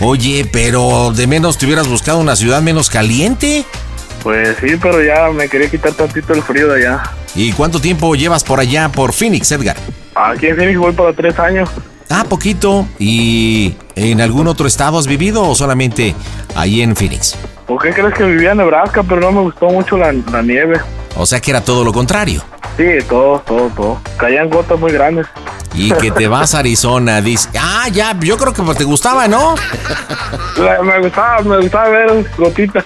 [0.00, 3.64] Oye, pero de menos te hubieras buscado una ciudad menos caliente.
[4.22, 7.02] Pues sí, pero ya me quería quitar tantito el frío de allá.
[7.34, 9.76] ¿Y cuánto tiempo llevas por allá, por Phoenix, Edgar?
[10.14, 11.70] Aquí en Phoenix voy para tres años.
[12.10, 12.86] Ah, poquito.
[12.98, 16.14] ¿Y en algún otro estado has vivido o solamente
[16.54, 17.36] ahí en Phoenix?
[17.66, 20.80] ¿Por qué crees que vivía en Nebraska, pero no me gustó mucho la, la nieve?
[21.16, 22.42] O sea que era todo lo contrario.
[22.76, 24.00] Sí, todo, todo, todo.
[24.16, 25.26] Caían gotas muy grandes.
[25.74, 27.48] Y que te vas a Arizona, dice.
[27.58, 29.54] Ah, ya, yo creo que pues, te gustaba, ¿no?
[30.56, 32.84] Me gustaba, me gustaba ver gotitas.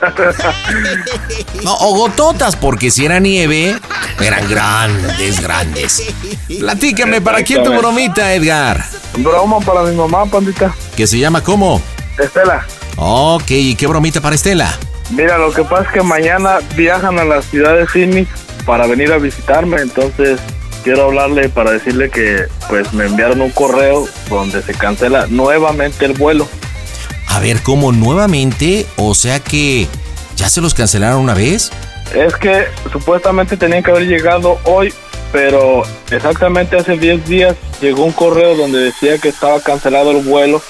[1.62, 3.78] No, o gototas, porque si era nieve,
[4.20, 6.14] eran grandes, grandes.
[6.58, 8.84] Platícame, ¿para quién tu bromita, Edgar?
[9.16, 10.74] Broma para mi mamá, pandita.
[10.96, 11.80] ¿Que se llama cómo?
[12.18, 12.66] Estela.
[12.96, 14.78] Ok, ¿y qué bromita para Estela?
[15.16, 18.28] Mira, lo que pasa es que mañana viajan a la ciudad de Phoenix
[18.66, 20.40] para venir a visitarme, entonces
[20.82, 26.14] quiero hablarle para decirle que pues me enviaron un correo donde se cancela nuevamente el
[26.14, 26.48] vuelo.
[27.28, 28.86] A ver, ¿cómo nuevamente?
[28.96, 29.86] O sea que
[30.34, 31.70] ya se los cancelaron una vez.
[32.12, 34.92] Es que supuestamente tenían que haber llegado hoy,
[35.30, 40.60] pero exactamente hace 10 días llegó un correo donde decía que estaba cancelado el vuelo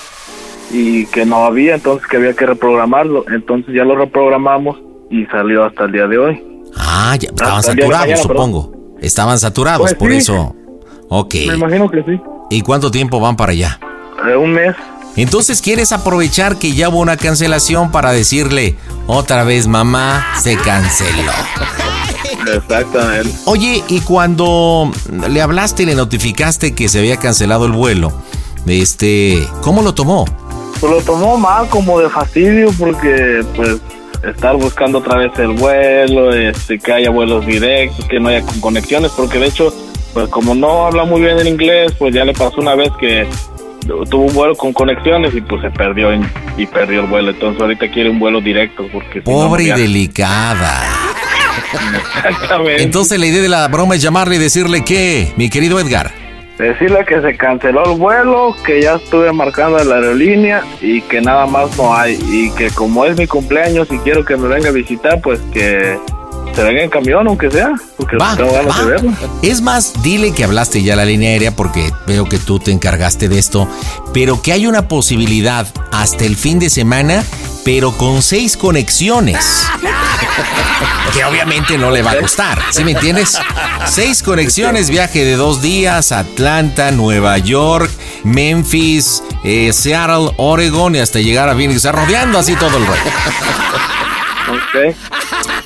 [0.74, 3.24] y que no había, entonces que había que reprogramarlo.
[3.32, 4.76] Entonces ya lo reprogramamos
[5.10, 6.62] y salió hasta el día de hoy.
[6.76, 8.72] Ah, ya estaban Hasta saturados, mañana, supongo.
[9.00, 10.16] Estaban saturados, Pues por sí.
[10.16, 10.54] eso.
[11.08, 11.34] Ok.
[11.46, 12.20] Me imagino que sí.
[12.50, 13.78] ¿Y cuánto tiempo van para allá?
[14.28, 14.74] Eh, un mes.
[15.16, 18.74] Entonces quieres aprovechar que ya hubo una cancelación para decirle
[19.06, 21.30] otra vez mamá se canceló.
[22.52, 23.30] Exactamente.
[23.46, 24.90] Oye, y cuando
[25.28, 28.12] le hablaste y le notificaste que se había cancelado el vuelo,
[28.66, 30.24] este, ¿cómo lo tomó?
[30.80, 33.76] Pues lo tomó mal como de fastidio porque pues
[34.28, 38.60] estar buscando otra vez el vuelo, este, que haya vuelos directos, que no haya con-
[38.60, 39.72] conexiones, porque de hecho,
[40.14, 43.26] pues como no habla muy bien el inglés, pues ya le pasó una vez que
[44.10, 47.60] tuvo un vuelo con conexiones y pues se perdió en- y perdió el vuelo, entonces
[47.60, 50.82] ahorita quiere un vuelo directo porque si no, no Pobre y delicada.
[52.28, 52.82] Exactamente.
[52.82, 56.12] Entonces la idea de la broma es llamarle y decirle que, mi querido Edgar,
[56.58, 61.46] Decirle que se canceló el vuelo, que ya estuve marcando la aerolínea y que nada
[61.46, 62.16] más no hay.
[62.28, 65.98] Y que como es mi cumpleaños y quiero que me venga a visitar, pues que
[66.54, 67.72] se venga en camión, aunque sea.
[67.96, 68.84] Porque Va, tengo ganas va.
[68.84, 69.12] de verlo.
[69.42, 72.70] Es más, dile que hablaste ya a la línea aérea porque veo que tú te
[72.70, 73.68] encargaste de esto,
[74.12, 77.24] pero que hay una posibilidad hasta el fin de semana,
[77.64, 79.66] pero con seis conexiones.
[81.12, 83.38] Que obviamente no le va a costar, ¿sí me entiendes?
[83.86, 87.90] Seis conexiones, viaje de dos días, Atlanta, Nueva York,
[88.24, 93.02] Memphis, eh, Seattle, Oregon y hasta llegar a Phoenix, rodeando así todo el rollo.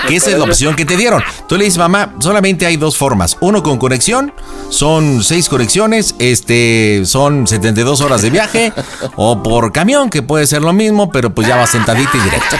[0.06, 1.22] Que esa es la opción que te dieron.
[1.48, 3.36] Tú le dices, mamá, solamente hay dos formas.
[3.40, 4.32] Uno con conexión,
[4.70, 8.72] son seis conexiones, este, son 72 horas de viaje,
[9.16, 12.56] o por camión, que puede ser lo mismo, pero pues ya va sentadita y directo.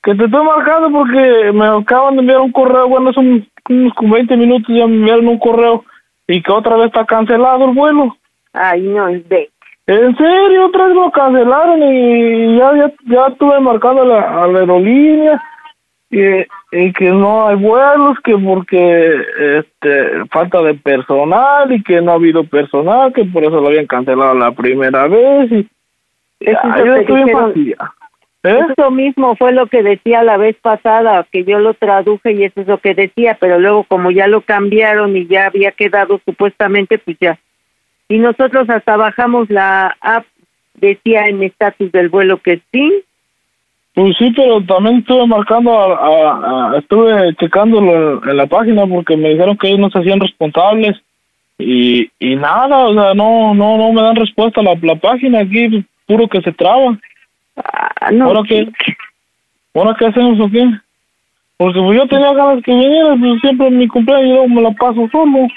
[0.02, 4.36] Que te estoy marcando porque me acaban de enviar un correo, bueno, son unos 20
[4.36, 5.82] minutos ya me enviaron un correo
[6.28, 8.14] y que otra vez está cancelado el vuelo.
[8.52, 9.48] Ay, no, ve.
[9.86, 14.58] En serio, otra vez lo cancelaron y ya, ya, ya estuve marcando la, a la
[14.58, 15.42] aerolínea
[16.10, 16.20] y,
[16.72, 19.22] y que no hay vuelos, que porque
[19.58, 23.86] este falta de personal y que no ha habido personal, que por eso lo habían
[23.86, 25.68] cancelado la primera vez y
[26.40, 27.48] Eso ya, es lo yo que estoy en dijeron.
[27.48, 27.94] fatiga.
[28.44, 28.60] ¿Eh?
[28.70, 32.60] Eso mismo fue lo que decía la vez pasada, que yo lo traduje y eso
[32.60, 36.98] es lo que decía, pero luego como ya lo cambiaron y ya había quedado supuestamente,
[36.98, 37.38] pues ya.
[38.08, 40.24] Y nosotros hasta bajamos la app,
[40.74, 43.02] decía en estatus del vuelo que sí.
[43.96, 48.86] Pues sí, pero también estuve marcando, a, a- a- estuve checándolo en, en la página
[48.86, 51.00] porque me dijeron que ellos no se hacían responsables
[51.58, 55.82] y, y nada, o sea, no, no, no me dan respuesta la, la página aquí,
[56.06, 56.98] puro que se traba.
[57.56, 58.68] Ah, no, ¿Ahora qué?
[59.74, 60.68] ¿Ahora qué hacemos o qué?
[61.56, 64.72] Porque pues yo tenía ganas que vinieran, pues siempre en mi cumpleaños yo me la
[64.72, 65.48] paso solo.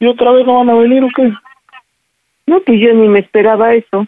[0.00, 1.32] ¿Y otra vez no van a venir o qué?
[2.46, 4.06] No, pues yo ni me esperaba eso.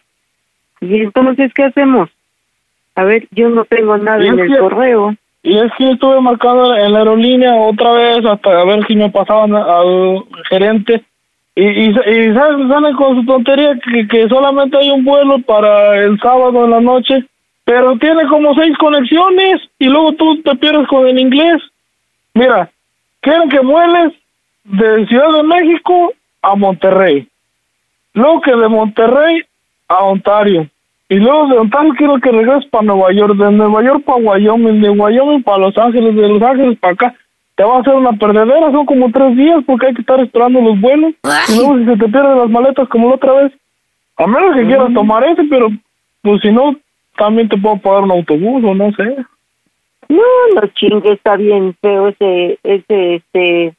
[0.83, 2.11] Y entonces, ¿qué hacemos?
[2.97, 5.15] A ver, yo no tengo nada en el que- correo.
[5.43, 9.11] Y es que estuve marcando en la aerolínea otra vez hasta a ver si me
[9.11, 11.05] pasaban al gerente.
[11.55, 16.19] Y, y, y salen con su tontería que, que solamente hay un vuelo para el
[16.19, 17.25] sábado en la noche,
[17.65, 21.61] pero tiene como seis conexiones y luego tú te pierdes con el inglés.
[22.33, 22.71] Mira,
[23.21, 24.15] quieren que vueles
[24.65, 27.29] de Ciudad de México a Monterrey,
[28.15, 29.43] luego que de Monterrey
[29.89, 30.67] a Ontario,
[31.09, 34.81] y luego de Ontario quiero que regreses para Nueva York, de Nueva York para Wyoming,
[34.81, 37.15] de Wyoming para Los Ángeles, de Los Ángeles para acá.
[37.57, 40.61] Te va a hacer una perdedera, son como tres días porque hay que estar esperando
[40.61, 41.13] los vuelos.
[41.49, 43.53] Y luego si se te pierden las maletas como la otra vez,
[44.17, 45.69] a menos que quieras tomar ese, pero
[46.23, 46.75] pues si no,
[47.17, 49.17] también te puedo pagar un autobús o no sé.
[50.09, 50.23] No,
[50.55, 53.75] no chingue, está bien feo ese, ese, este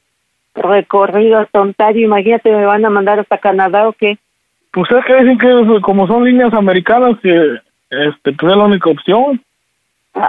[0.53, 2.05] recorrido hasta Ontario.
[2.05, 4.17] Imagínate, me van a mandar hasta Canadá o qué.
[4.75, 7.59] Pues es que dicen que como son líneas americanas, que
[7.89, 9.41] este, pues es la única opción.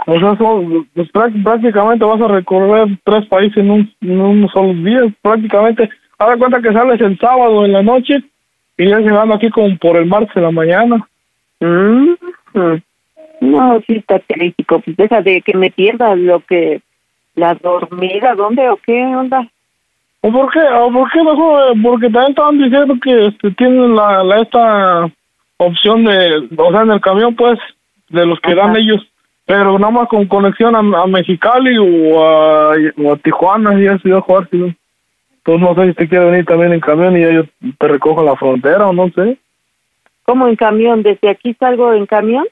[0.06, 4.52] O sea, son, pues, prá- prácticamente vas a recorrer tres países en, un, en unos
[4.52, 5.06] solos días.
[5.20, 8.22] Prácticamente, haz de cuenta que sales el sábado en la noche
[8.78, 11.08] y ya llegando aquí como por el martes en la mañana.
[11.58, 12.14] Mm.
[13.40, 14.78] No, sí está crítico.
[14.78, 16.80] Pues deja de que me pierda lo que...
[17.34, 19.46] La dormida, ¿dónde o qué onda?
[20.22, 20.60] ¿O por qué?
[20.60, 21.74] ¿O por qué mejor?
[21.82, 25.10] Porque también estaban diciendo que este, tienen la, la esta
[25.58, 27.58] opción de, o sea, en el camión, pues,
[28.08, 29.00] de los que dan ellos,
[29.46, 33.98] pero nada más con conexión a, a Mexicali o a, o a Tijuana y a
[33.98, 34.52] Ciudad Juárez.
[34.52, 34.74] ¿no?
[35.46, 37.44] Entonces no sé si te quiere venir también en camión y yo
[37.78, 39.38] te recojo en la frontera o no sé.
[40.24, 41.04] ¿Cómo en camión?
[41.04, 42.44] ¿Desde aquí salgo en camión?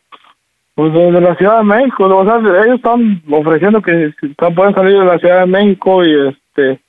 [0.76, 4.12] Pues desde la Ciudad de México, o sea, ellos están ofreciendo que
[4.54, 6.80] pueden salir de la Ciudad de México y este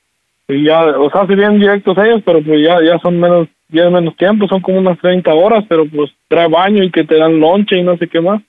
[0.48, 3.90] y ya, o sea, si vienen directos ellos, pero pues ya ya son menos, ya
[3.90, 7.40] menos tiempo, son como unas 30 horas, pero pues trae baño y que te dan
[7.40, 8.40] lonche y no sé qué más.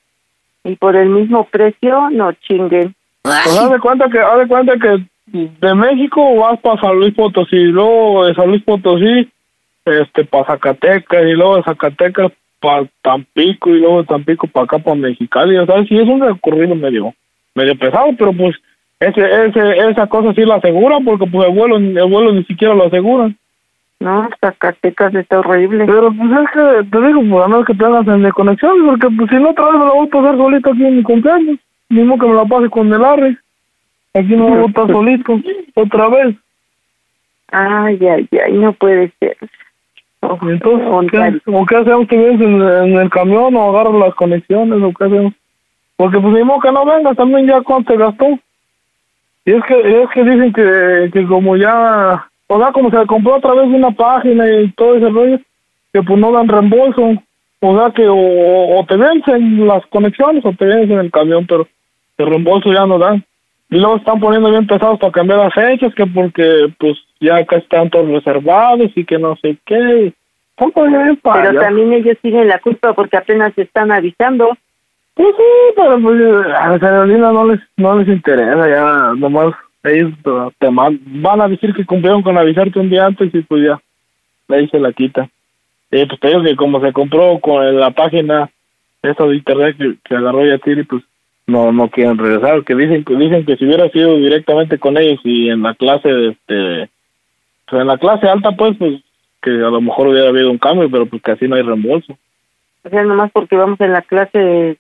[0.64, 2.10] ¿Y por el mismo precio?
[2.12, 2.94] No chinguen.
[3.24, 7.14] Pues haz de cuenta que, haz de cuenta que de México vas para San Luis
[7.14, 9.30] Potosí, y luego de San Luis Potosí,
[9.86, 14.80] este, para Zacatecas, y luego de Zacatecas para Tampico, y luego de Tampico para acá,
[14.80, 17.14] para Mexicali, o sea, sí es un recorrido medio,
[17.56, 18.56] medio pesado, pero pues
[19.00, 22.74] ese, ese, esa cosa sí la asegura, porque pues el vuelo, el vuelo ni siquiera
[22.74, 23.32] lo asegura.
[24.00, 25.86] No, Zacatecas está horrible.
[25.86, 29.08] Pero pues es que, te digo, pues a menos que tengas en de conexión, porque
[29.16, 31.60] pues si no otra vez me la voy a pasar solito aquí en mi cumpleaños,
[31.90, 33.38] mismo que me la pase con el arre.
[34.14, 35.40] Aquí no me voy a estar solito,
[35.76, 36.36] otra vez.
[37.52, 39.38] Ay, ay, ay, no puede ser.
[40.22, 42.08] Oh, Entonces, ¿qué, ¿o qué hacemos?
[42.08, 45.34] ¿Te vienes en, en el camión o agarras las conexiones o qué hacemos?
[45.96, 48.40] Porque pues modo que no vengas también ya cuánto te gastó.
[49.48, 53.36] Y es que, es que dicen que, que como ya, o sea, como se compró
[53.36, 55.40] a través de una página y todo ese rollo,
[55.94, 57.14] que pues no dan reembolso.
[57.62, 61.66] O sea que o, o te vencen las conexiones o te vencen el camión, pero
[62.18, 63.24] el reembolso ya no dan.
[63.70, 67.56] Y luego están poniendo bien pesados para cambiar las fechas, que porque pues ya acá
[67.56, 70.12] están todos reservados y que no sé qué.
[71.42, 74.58] Pero también ellos tienen la culpa porque apenas están avisando.
[75.18, 76.22] Pues sí, pero pues
[76.56, 80.12] a las aerolíneas no les, no les interesa, ya nomás ellos
[80.60, 83.80] te man- van a decir que cumplieron con avisarte un día antes y pues ya,
[84.56, 85.28] ahí se la quita.
[85.92, 88.48] Y pues te digo que como se compró con la página
[89.02, 91.04] esa de internet que, que agarró Yatiri, pues
[91.48, 95.20] no no quieren regresar, que dicen que dicen que si hubiera sido directamente con ellos
[95.24, 96.90] y en la clase este
[97.68, 99.02] pues en la clase alta pues pues
[99.42, 102.18] que a lo mejor hubiera habido un cambio, pero pues así no hay reembolso.
[102.84, 104.78] O sea, nomás porque vamos en la clase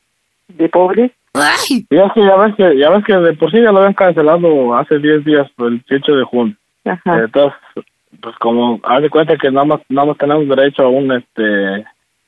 [0.47, 1.11] de, de pobres.
[1.69, 3.93] Y es que ya ves que, ya ves que de por sí ya lo habían
[3.93, 6.55] cancelado hace 10 días, el 18 de junio.
[6.85, 7.19] Ajá.
[7.19, 7.59] Entonces,
[8.21, 11.85] pues como, haz de cuenta que nada más, nada más tenemos derecho a un, este,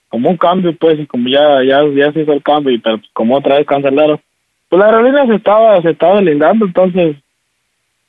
[0.09, 2.97] como un cambio, pues, y como ya, ya, ya se hizo el cambio, y pero
[2.97, 4.19] pues, como otra vez cancelaron,
[4.67, 7.15] pues la aerolínea se estaba, se estaba lindando, entonces,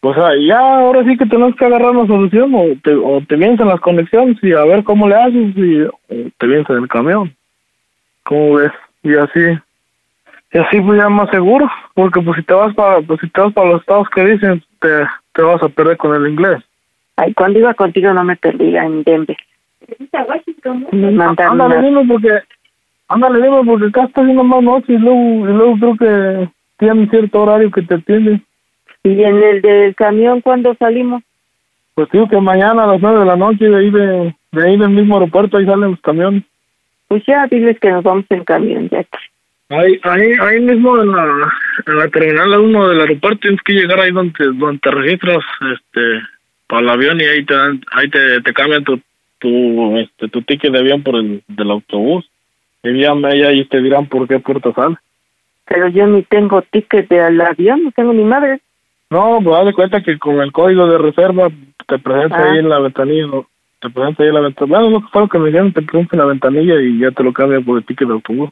[0.02, 3.36] o sea, ya ahora sí que tenemos que agarrar una solución, o te, o te
[3.36, 6.76] vienes en las conexiones y a ver cómo le haces, y o te vienes en
[6.76, 7.34] el camión.
[8.24, 8.72] ¿Cómo ves?
[9.02, 9.58] Y así,
[10.52, 13.40] y así pues ya más seguro, porque pues si te vas para, pues si te
[13.40, 16.62] vas para los estados que dicen, te, te vas a perder con el inglés.
[17.16, 19.36] Ay, cuando iba contigo no me perdía en Denver.
[20.92, 22.40] Me mandaron Ándale, dime porque,
[23.08, 26.48] ándale, dime porque acá está haciendo más noche y luego, y luego creo que
[26.78, 28.44] tienen cierto horario que te atienden.
[29.04, 31.22] Y en el del camión, ¿cuándo salimos?
[31.94, 34.76] Pues digo que mañana a las nueve de la noche de ahí de, de ahí
[34.76, 36.42] del mismo aeropuerto ahí salen los camiones.
[37.08, 39.18] Pues ya, diles que nos vamos en camión, ya está.
[39.70, 41.52] Ahí, ahí, ahí mismo en la,
[41.86, 45.44] en la terminal 1 del aeropuerto tienes que llegar ahí donde, donde te registras
[45.74, 46.22] este
[46.66, 49.00] para el avión y ahí te dan, ahí te, te cambian tu,
[49.38, 52.28] tu, este, tu ticket de avión por el del autobús.
[52.82, 54.96] Y ya ahí te dirán por qué puerta sale.
[55.66, 58.60] Pero yo ni tengo ticket del avión, no tengo ni madre.
[59.10, 61.48] No, pues haz de cuenta que con el código de reserva
[61.86, 62.50] te presentas Ah.
[62.50, 63.26] ahí en la ventanilla,
[63.80, 64.78] te presentas ahí en la ventanilla.
[64.78, 67.10] Bueno, lo que fue lo que me dijeron, te presentas en la ventanilla y ya
[67.12, 68.50] te lo cambian por el ticket de autobús.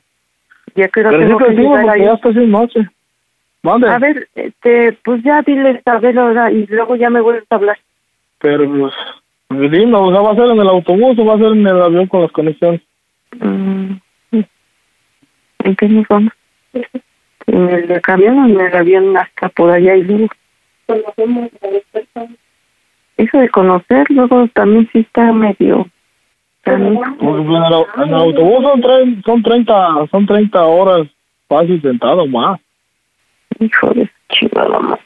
[0.75, 2.07] Ya creo Pero que sí tengo te que digo llegar porque ahí.
[2.07, 2.81] ya está haciendo noche.
[3.63, 3.89] Mande.
[3.89, 7.57] A ver, este, pues ya diles a ver ahora y luego ya me vuelves a
[7.57, 7.79] hablar.
[8.39, 8.95] Pero pues,
[9.49, 11.67] pues dime, o sea, ¿va a ser en el autobús o va a ser en
[11.67, 12.81] el avión con las conexiones?
[13.41, 13.95] Mm,
[15.65, 16.33] ¿En qué nos vamos?
[17.47, 20.29] ¿En el camión o en el avión hasta por allá y luego?
[23.17, 25.89] Eso de conocer, luego también sí está medio...
[26.69, 31.07] Porque en, el, en el autobús son, tre- son 30 son 30 horas
[31.49, 32.61] fácil sentado más.
[33.61, 35.01] Hijo de chingada madre.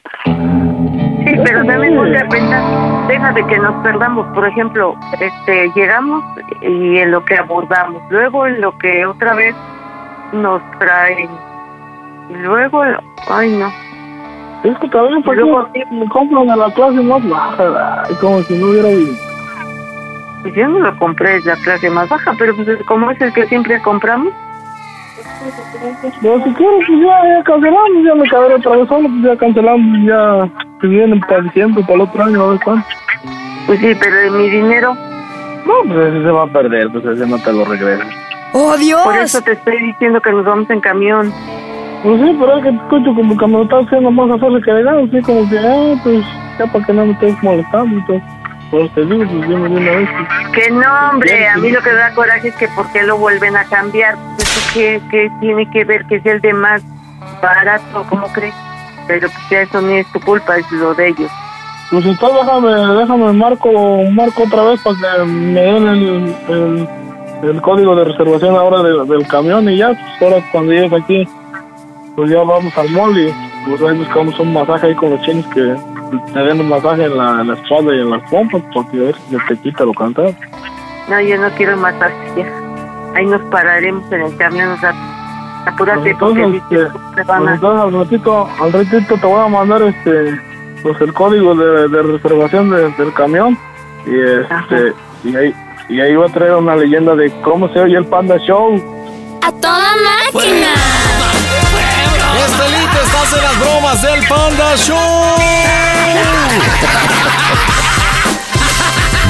[1.25, 6.21] Sí, pero también ponte a pensar, deja de que nos perdamos, por ejemplo, este, llegamos
[6.61, 9.55] y en lo que abordamos, luego en lo que otra vez
[10.33, 11.29] nos traen,
[12.29, 12.83] luego,
[13.29, 13.71] ay no.
[14.69, 18.67] Es que también porque Luego- me compran a la clase más baja, como si no
[18.67, 19.32] hubiera vivido.
[20.43, 23.33] Pues yo no lo compré, es la clase más baja, pero pues como es el
[23.33, 24.33] que siempre compramos,
[26.21, 29.37] Pero si quieres, pues ya, ya cancelamos, ya me cabré otra vez solo, pues ya
[29.37, 30.49] cancelamos, ya
[30.81, 32.87] que vienen para diciembre, para el otro año, a ver cuánto.
[33.67, 34.95] pues sí, pero de mi dinero,
[35.65, 38.09] No, pues ese se va a perder, pues ese no te lo regresan.
[38.51, 39.01] ¡Oh, Dios!
[39.01, 41.33] por eso te estoy diciendo que nos vamos en camión.
[42.03, 44.37] Pues sí, pero es que te escucho como que me lo estás haciendo más a
[44.37, 46.25] fuerza que de así como que, ah, pues
[46.59, 48.32] ya para que no me estés molestando, entonces, por
[48.71, 50.09] eso te digo, pues una vez.
[50.53, 53.17] Que no, hombre, a mí lo que me da coraje es que por qué lo
[53.17, 54.15] vuelven a cambiar.
[54.39, 56.81] Eso que, que tiene que ver que es el de más
[57.41, 58.55] barato, ¿cómo crees?
[59.07, 61.31] Pero pues ya eso ni es tu culpa, es lo de ellos.
[61.91, 63.69] Pues entonces déjame, déjame marco,
[64.11, 66.89] marco otra vez para que me den el, el,
[67.43, 71.27] el código de reservación ahora de- del camión y ya, pues ahora cuando llegues aquí,
[72.15, 73.31] pues ya vamos al mall y
[73.67, 75.75] pues ahí buscamos un masaje ahí con los chinos que
[76.33, 78.97] te den un masaje en la, en la espalda y en las pompas para que
[78.97, 80.33] a ver si te quita lo cansado.
[81.09, 82.45] No, yo no quiero matarse ya.
[83.15, 84.97] Ahí nos pararemos en el camión un rato.
[85.65, 87.53] Apúrate Pues porque entonces, dices, este, te van pues a...
[87.55, 90.39] entonces al ratito, al ratito te voy a mandar este
[90.81, 93.57] pues el código de, de reservación de- del camión
[94.05, 94.93] y este
[95.23, 95.53] y ahí
[95.87, 98.75] y ahí va a traer una leyenda de cómo se oye el Panda Show.
[99.41, 99.91] ¡A toda
[100.33, 100.67] máquina!
[103.31, 105.37] En las bromas del Panda Show.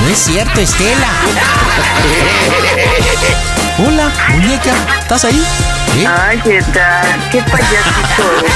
[0.02, 1.10] No es cierto, Estela.
[3.78, 5.46] Hola, muñeca, ¿estás ahí?
[5.98, 6.08] ¿Eh?
[6.08, 8.52] Ay, qué tal, qué payasito eres.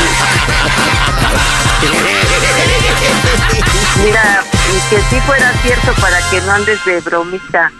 [4.03, 7.71] Mira, y que si fuera cierto para que no andes de bromista.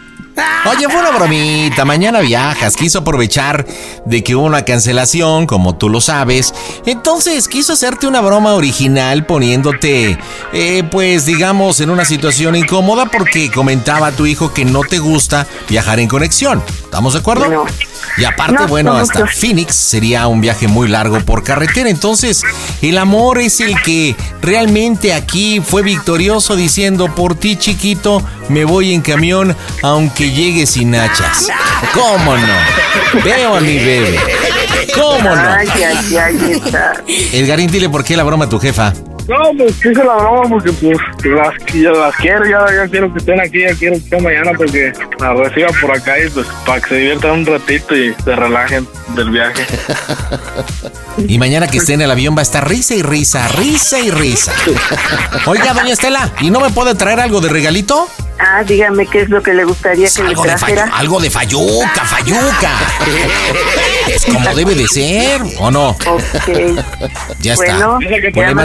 [0.69, 3.65] Oye, fue una bromita, mañana viajas, quiso aprovechar
[4.05, 6.53] de que hubo una cancelación, como tú lo sabes.
[6.85, 10.17] Entonces quiso hacerte una broma original poniéndote,
[10.53, 14.99] eh, pues digamos, en una situación incómoda porque comentaba a tu hijo que no te
[14.99, 16.61] gusta viajar en conexión.
[16.83, 17.65] ¿Estamos de acuerdo?
[18.17, 19.27] Y aparte, No, bueno, no, hasta.
[19.27, 21.89] Phoenix sería un viaje muy largo por carretera.
[21.89, 22.43] Entonces,
[22.81, 28.93] el amor es el que realmente aquí fue victorioso diciendo, por ti chiquito, me voy
[28.93, 31.47] en camión aunque llegue sin hachas.
[31.93, 33.23] ¿Cómo no?
[33.23, 34.19] Veo a mi bebé.
[34.93, 35.57] ¿Cómo no?
[37.33, 38.93] Edgarín, dile por qué la broma a tu jefa.
[39.27, 43.19] No, pues hice la broma porque pues las, ya las quiero, ya, ya quiero que
[43.19, 46.79] estén aquí, ya quiero que estén mañana porque las reciba por acá y pues para
[46.81, 49.65] que se diviertan un ratito y se relajen del viaje.
[51.27, 54.11] Y mañana que esté en el avión va a estar risa y risa, risa y
[54.11, 54.53] risa.
[55.47, 58.07] Oiga, doña Estela, ¿y no me puede traer algo de regalito?
[58.39, 60.91] Ah, dígame qué es lo que le gustaría que le de, fayu- trajera.
[60.93, 62.71] algo de fayuca, fayuca.
[64.07, 65.89] Es como debe de ser, ¿o no?
[65.89, 66.77] Ok.
[67.39, 67.65] Ya está.
[67.65, 68.63] Bueno, Pues le ya me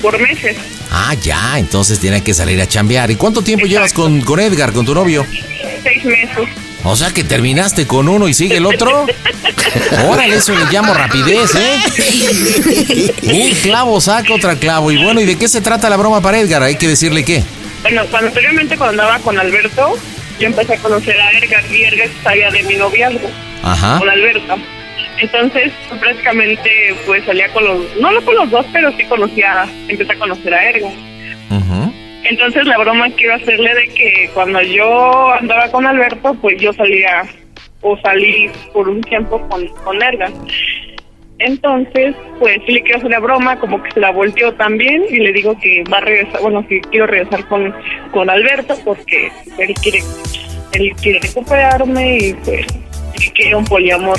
[0.00, 0.56] por meses.
[0.90, 3.10] Ah, ya, entonces tiene que salir a chambear.
[3.10, 5.26] ¿Y cuánto tiempo llevas con, con Edgar, con tu novio?
[5.82, 6.48] Seis meses.
[6.84, 9.06] O sea que terminaste con uno y sigue el otro.
[10.06, 13.12] Órale, eso le llamo rapidez, ¿eh?
[13.22, 14.92] Un clavo saca otra clavo.
[14.92, 16.62] Y bueno, ¿y de qué se trata la broma para Edgar?
[16.62, 17.42] Hay que decirle qué.
[17.82, 19.98] Bueno, cuando anteriormente cuando andaba con Alberto,
[20.38, 23.30] yo empecé a conocer a Edgar y Edgar sabía de mi noviazgo
[23.62, 23.98] Ajá.
[23.98, 24.56] con Alberto.
[25.18, 26.70] Entonces, prácticamente,
[27.06, 30.54] pues salía con los, no no con los dos, pero sí conocía, empecé a conocer
[30.54, 30.92] a Edgar.
[32.24, 37.24] Entonces, la broma quiero hacerle de que cuando yo andaba con Alberto, pues yo salía
[37.82, 40.32] o salí por un tiempo con, con Edgar.
[41.38, 45.18] Entonces, pues sí le quiero hacer la broma, como que se la volteó también y
[45.18, 47.74] le digo que va a regresar, bueno, que quiero regresar con,
[48.12, 49.98] con Alberto porque él quiere,
[50.72, 52.66] él quiere recuperarme y pues
[53.34, 54.18] quiere un poliamor.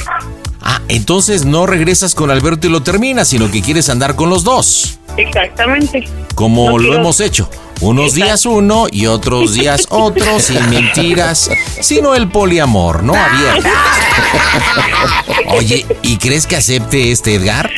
[0.67, 4.43] Ah, entonces no regresas con Alberto y lo terminas, sino que quieres andar con los
[4.43, 4.97] dos.
[5.15, 6.03] Exactamente.
[6.33, 7.49] Como No lo quiero- hemos hecho.
[7.81, 11.49] Unos días uno y otros días otro, sin mentiras,
[11.81, 13.13] sino el poliamor, ¿no?
[13.15, 13.69] Abierto.
[15.49, 17.69] Oye, ¿y crees que acepte este Edgar?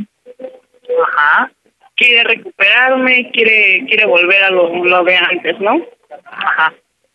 [1.08, 1.52] Ajá.
[1.96, 5.82] quiere recuperarme quiere quiere volver a lo, lo de antes no
[6.26, 6.74] Ajá.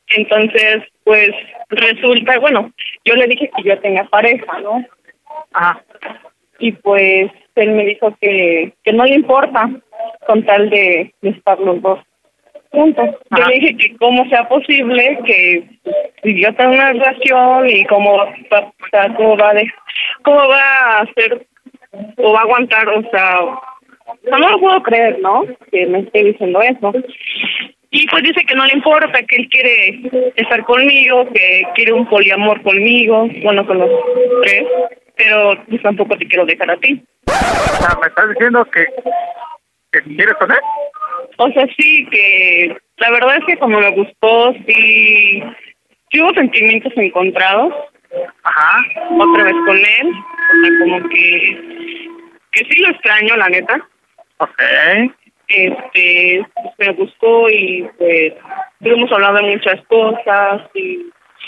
[0.08, 1.30] entonces pues
[1.68, 2.72] resulta bueno
[3.04, 4.84] yo le dije que yo tenía pareja no
[5.52, 5.82] Ajá.
[6.58, 9.68] y pues él me dijo que, que no le importa
[10.26, 12.00] con tal de, de estar los dos
[12.70, 13.10] juntos.
[13.36, 17.84] Yo le dije que cómo sea posible que pues, si yo tengo una relación y
[17.86, 19.70] cómo va, o sea, cómo va de,
[20.22, 21.46] cómo va a hacer
[22.16, 23.40] o va a aguantar, o sea,
[24.30, 25.44] no lo puedo creer, ¿no?
[25.70, 26.92] Que me esté diciendo eso.
[27.90, 32.08] Y pues dice que no le importa, que él quiere estar conmigo, que quiere un
[32.08, 33.90] poliamor conmigo, bueno, con los
[34.42, 34.64] tres,
[35.16, 37.02] pero pues tampoco te quiero dejar a ti.
[37.26, 38.86] O sea, ¿me estás diciendo que,
[39.90, 40.58] que quieres con él?
[41.38, 45.42] O sea, sí, que la verdad es que como me gustó, sí,
[46.10, 47.74] sí hubo sentimientos encontrados.
[48.42, 48.82] Ajá.
[49.10, 50.08] Otra vez con él.
[50.08, 52.08] O sea, como que,
[52.52, 53.88] que sí lo extraño, la neta.
[54.38, 54.62] Ok.
[55.48, 58.34] Este, pues, me gustó y pues
[58.80, 61.06] hemos hablado de muchas cosas y,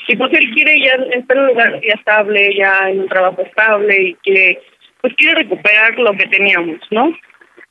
[0.08, 3.42] y pues él quiere ya estar en un lugar ya estable, ya en un trabajo
[3.42, 4.60] estable y quiere,
[5.00, 7.16] pues quiere recuperar lo que teníamos, ¿no?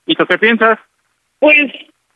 [0.05, 0.79] ¿Y tú qué piensas?
[1.39, 1.69] Pues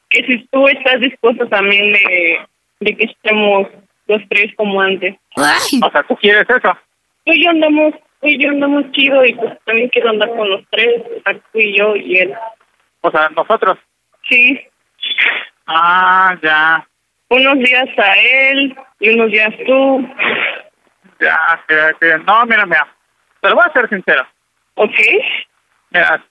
[0.09, 2.39] que si tú estás dispuesto también de,
[2.79, 3.67] de que estemos
[4.07, 5.15] los tres como antes.
[5.35, 6.77] O sea, ¿tú quieres eso?
[7.25, 10.49] Tú y yo andamos, tú y yo andamos chido y pues también quiero andar con
[10.49, 12.33] los tres, o sea, tú y yo y él.
[13.01, 13.77] O sea, nosotros.
[14.29, 14.59] Sí,
[15.67, 16.87] Ah, ya.
[17.29, 20.07] unos días a él y unos días tú.
[21.19, 21.37] Ya,
[21.67, 22.87] que, que- no, mira, mira.
[23.41, 24.25] Te lo voy a ser sincero.
[24.75, 24.91] ¿Ok?
[25.91, 26.23] Mira,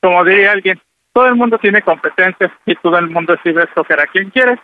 [0.00, 0.80] como diría alguien,
[1.12, 4.30] todo el mundo tiene competencias y todo el mundo es libre de escoger a quien
[4.30, 4.58] quieres.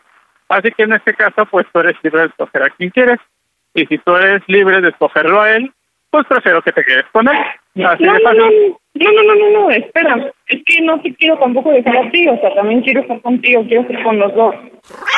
[0.49, 3.18] Así que en este caso, pues tú eres libre de escoger a quien quieres.
[3.74, 5.72] Y si tú eres libre de escogerlo a él,
[6.11, 7.36] pues prefiero que te quedes con él.
[7.84, 8.76] Así no, de no, no, fácil.
[8.95, 10.32] no, no, no, no, no, espera.
[10.47, 13.64] Es que no te quiero tampoco dejar a ti, o sea, también quiero estar contigo,
[13.66, 14.55] quiero estar con los dos.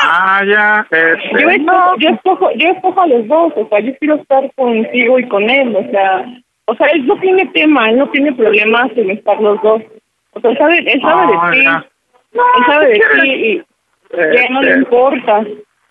[0.01, 0.87] Ah, ya.
[0.89, 4.51] Este, Yo escojo, yo escojo, yo escojo a los dos, o sea, yo quiero estar
[4.55, 6.25] contigo y con él, o sea,
[6.65, 9.83] o sea, él no tiene tema, él no tiene problemas en estar los dos.
[10.31, 11.85] O sea, él sabe, él sabe Ah, de ti, ya.
[12.33, 13.63] él sabe de ¿qué ti y
[14.11, 15.45] ya no le Este, importa.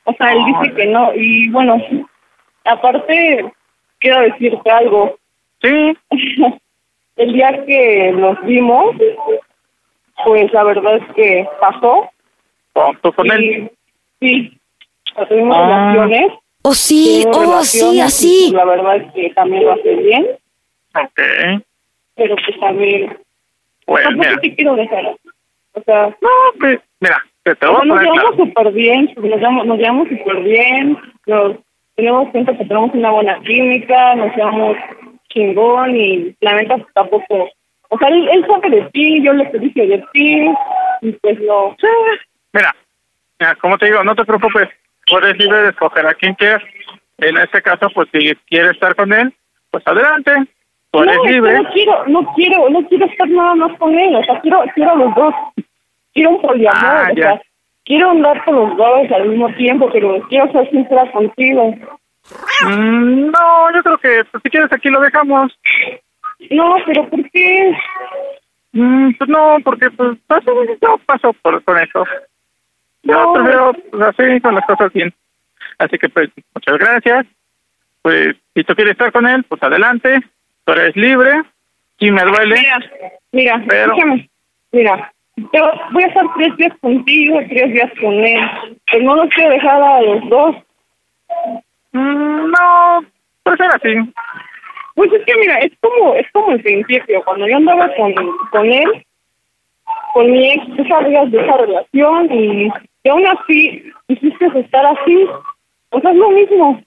[0.05, 1.77] O sea, él dice que no, y bueno,
[2.65, 3.45] aparte,
[3.99, 5.19] quiero decirte algo.
[5.63, 5.97] Sí.
[7.17, 8.95] El día que nos vimos,
[10.25, 12.11] pues la verdad es que pasó.
[12.75, 13.73] ¿Con, tú con y, él?
[14.21, 14.59] Sí,
[15.29, 15.93] tuvimos Ah.
[15.95, 16.33] relaciones.
[16.63, 18.51] Oh, sí, oh, sí, así.
[18.53, 20.27] La verdad es que también lo hace bien,
[20.95, 21.63] Ok.
[22.17, 23.17] pero pues también
[23.87, 24.41] Pues tampoco mira.
[24.41, 25.17] te quiero dejar.
[25.75, 29.11] O sea, No, pues, mira, te, te o voy sea, a nos llevamos súper bien,
[29.17, 31.57] nos llevamos, nos llevamos súper bien, nos
[31.95, 34.77] tenemos cuenta que tenemos una buena química, nos llevamos
[35.29, 37.49] chingón y la neta tampoco,
[37.89, 40.49] o sea, él, él sabe de ti, yo le dije de ti
[41.03, 41.77] y pues no.
[42.53, 42.75] Mira,
[43.39, 44.69] mira, como te digo, no te preocupes.
[45.07, 46.63] Tú eres libre de escoger a quien quieras.
[47.19, 49.33] En este caso, pues si quieres estar con él,
[49.71, 50.33] pues adelante.
[50.91, 51.63] Tú eres no, libre.
[51.63, 54.91] no quiero, no quiero, no quiero estar nada más con él, o sea, quiero, quiero
[54.91, 55.35] a los dos.
[56.17, 57.23] Quiero un poliamor, Ah, o ya.
[57.23, 57.43] sea,
[57.85, 61.75] quiero andar con los dos al mismo tiempo, pero quiero ser sincera contigo.
[62.67, 65.53] Mm, no, yo creo que pues, si quieres aquí lo dejamos.
[66.51, 67.77] No, pero ¿por qué?
[68.73, 72.05] Mm, pues no, porque pues paso, yo paso por con eso.
[73.03, 73.33] Yo No.
[73.35, 75.13] prefiero pues, así con las cosas bien.
[75.79, 77.27] Así que pues muchas gracias.
[78.01, 80.21] Pues si tú quieres estar con él, pues adelante.
[80.65, 81.43] Tú eres libre.
[81.99, 82.57] Si me duele.
[82.57, 82.79] Mira,
[83.33, 84.29] mira, Pero- escúchame,
[84.73, 88.41] mira, yo voy a estar tres días contigo tres días con él,
[88.91, 90.57] pero no los quiero dejar a los dos.
[91.93, 93.05] Mm, no,
[93.43, 94.13] prefiero así.
[94.95, 98.15] Pues es que mira, es como, es como el principio, cuando yo andaba con,
[98.51, 99.07] con él,
[100.15, 102.73] con mi ex, tú sabías de esa relación y,
[103.05, 105.29] y aún así hiciste estar así,
[105.91, 106.83] o sea, es lo mismo.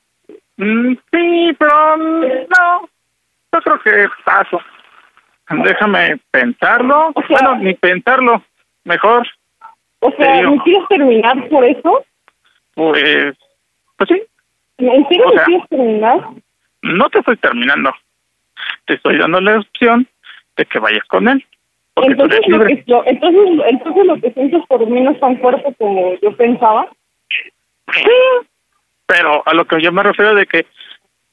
[0.57, 2.89] Mm, sí, pero mm, no.
[3.51, 4.59] Yo creo que paso.
[5.49, 7.11] Déjame pensarlo.
[7.15, 8.43] O sea- bueno, ni pensarlo.
[8.83, 9.27] Mejor,
[9.99, 10.49] O sea.
[10.49, 12.05] ¿me quieres terminar por eso?
[12.75, 13.35] pues,
[13.97, 14.21] pues sí.
[14.77, 16.19] ¿En serio O me sea- quieres terminar?
[16.81, 17.91] No te estoy terminando.
[18.85, 20.07] Te estoy dando la opción
[20.55, 21.45] de que vayas con él.
[21.97, 25.73] Entonces lo, que, lo- entonces, entonces lo que sientes por mí no es tan fuerte
[25.77, 26.87] como yo pensaba.
[27.93, 28.03] Sí,
[29.05, 30.65] pero a lo que yo me refiero de que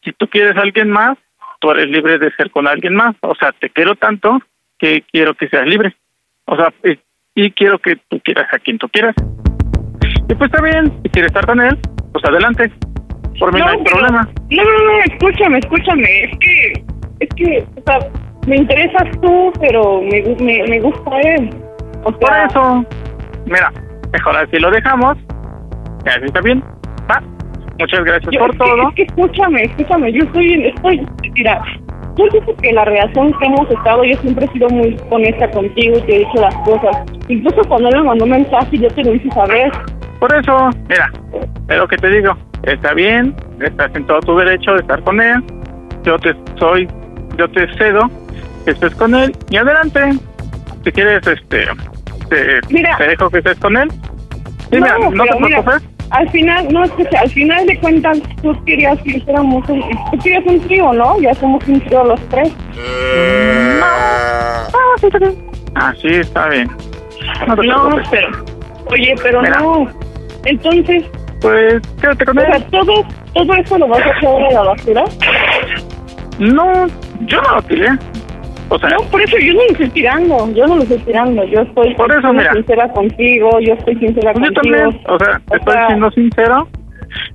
[0.02, 1.16] si tú quieres a alguien más,
[1.61, 3.14] tú eres libre de ser con alguien más.
[3.20, 4.38] O sea, te quiero tanto
[4.78, 5.94] que quiero que seas libre.
[6.46, 6.72] O sea,
[7.34, 9.14] y quiero que tú quieras a quien tú quieras.
[10.28, 11.78] Y pues está bien, si quieres estar con él,
[12.12, 12.70] pues adelante.
[13.38, 14.28] Por mí no, hay pero- problema.
[14.50, 16.24] No, no, no, escúchame, escúchame.
[16.24, 16.72] Es que,
[17.20, 17.98] es que, o sea,
[18.46, 21.50] me interesas tú, pero me, me, me gusta él.
[22.04, 22.84] O Por eso,
[23.46, 23.72] mira,
[24.12, 25.18] mejor así lo dejamos.
[26.07, 26.62] Así está bien.
[27.79, 28.89] Muchas gracias yo- por todo.
[28.89, 30.12] es que escúchame, escúchame.
[30.12, 31.62] Yo estoy, estoy, mira,
[32.16, 35.99] yo dices que la relación que hemos estado, yo siempre he sido muy honesta contigo
[35.99, 36.97] y te he dicho las cosas.
[37.29, 39.70] Incluso cuando él me mandó un mensaje, yo te lo hice saber.
[40.18, 41.11] Por eso, mira,
[41.68, 42.35] es lo que te digo.
[42.62, 45.43] Está bien, estás en todo tu derecho de estar con él.
[46.05, 46.89] Yo te soy,
[47.37, 48.09] yo te cedo
[48.64, 50.01] que estés con él y adelante.
[50.85, 51.66] Si quieres, este,
[52.31, 52.97] te, Mira.
[52.97, 53.91] te dejo que estés con él.
[54.70, 55.89] Sí, mira, no te mira, preocupes.
[56.11, 59.80] Al final, no, es que al final de cuentas, tú querías que hiciéramos un,
[60.12, 61.20] tú querías un trío, ¿no?
[61.20, 62.52] Ya somos un trío los tres.
[63.82, 64.66] Ah,
[65.00, 65.36] sí, está bien.
[65.74, 66.70] Ah, sí, está bien.
[67.46, 68.28] No No, pero,
[68.90, 69.59] oye, pero Mira.
[69.59, 69.86] no.
[70.44, 71.04] Entonces,
[71.40, 72.64] Pues quédate con o sea, él.
[72.70, 73.04] todo,
[73.34, 75.04] todo eso lo vas a echar a la basura.
[76.38, 76.86] No,
[77.22, 77.88] yo no lo tiré.
[78.68, 81.44] O sea, No, por eso yo no lo estoy tirando, yo no lo estoy tirando,
[81.44, 82.52] yo estoy Por eso, siendo mira.
[82.52, 84.76] sincera contigo, yo estoy sincera Pues yo contigo.
[84.76, 86.68] también, o sea, O estoy sea- siendo sincero,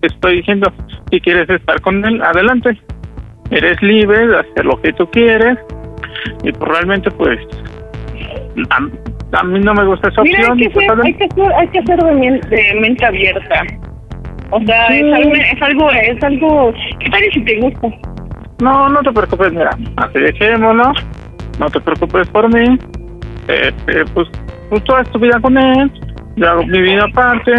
[0.02, 0.74] estoy diciendo,
[1.10, 2.78] si quieres estar con él, adelante.
[3.50, 5.58] Eres libre de hacer lo que tú quieres
[6.44, 7.38] y pues realmente pues
[8.70, 10.58] a, a mí no me gusta esa Mira, opción.
[10.58, 13.06] hay y que, pues, ser, hay que ser, hay que ser de, men- de mente
[13.06, 13.64] abierta.
[14.52, 15.00] O sea, Sí.
[15.00, 17.88] es, algo, es algo, es algo, ¿qué tal si te gusta?
[18.62, 20.94] No, no te preocupes, mira, así dejémoslo, no
[21.72, 22.78] te preocupes por mí,
[23.48, 24.28] este, pues,
[24.70, 25.92] pues haz tu vida con él,
[26.36, 27.52] yo hago mi vida aparte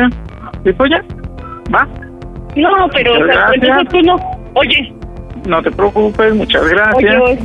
[0.65, 1.03] y pues ya,
[1.75, 1.87] va,
[2.57, 4.17] No, pero, o sea, entonces tú no,
[4.55, 4.93] oye,
[5.47, 6.95] no te preocupes, muchas gracias.
[6.97, 7.39] oye, oye,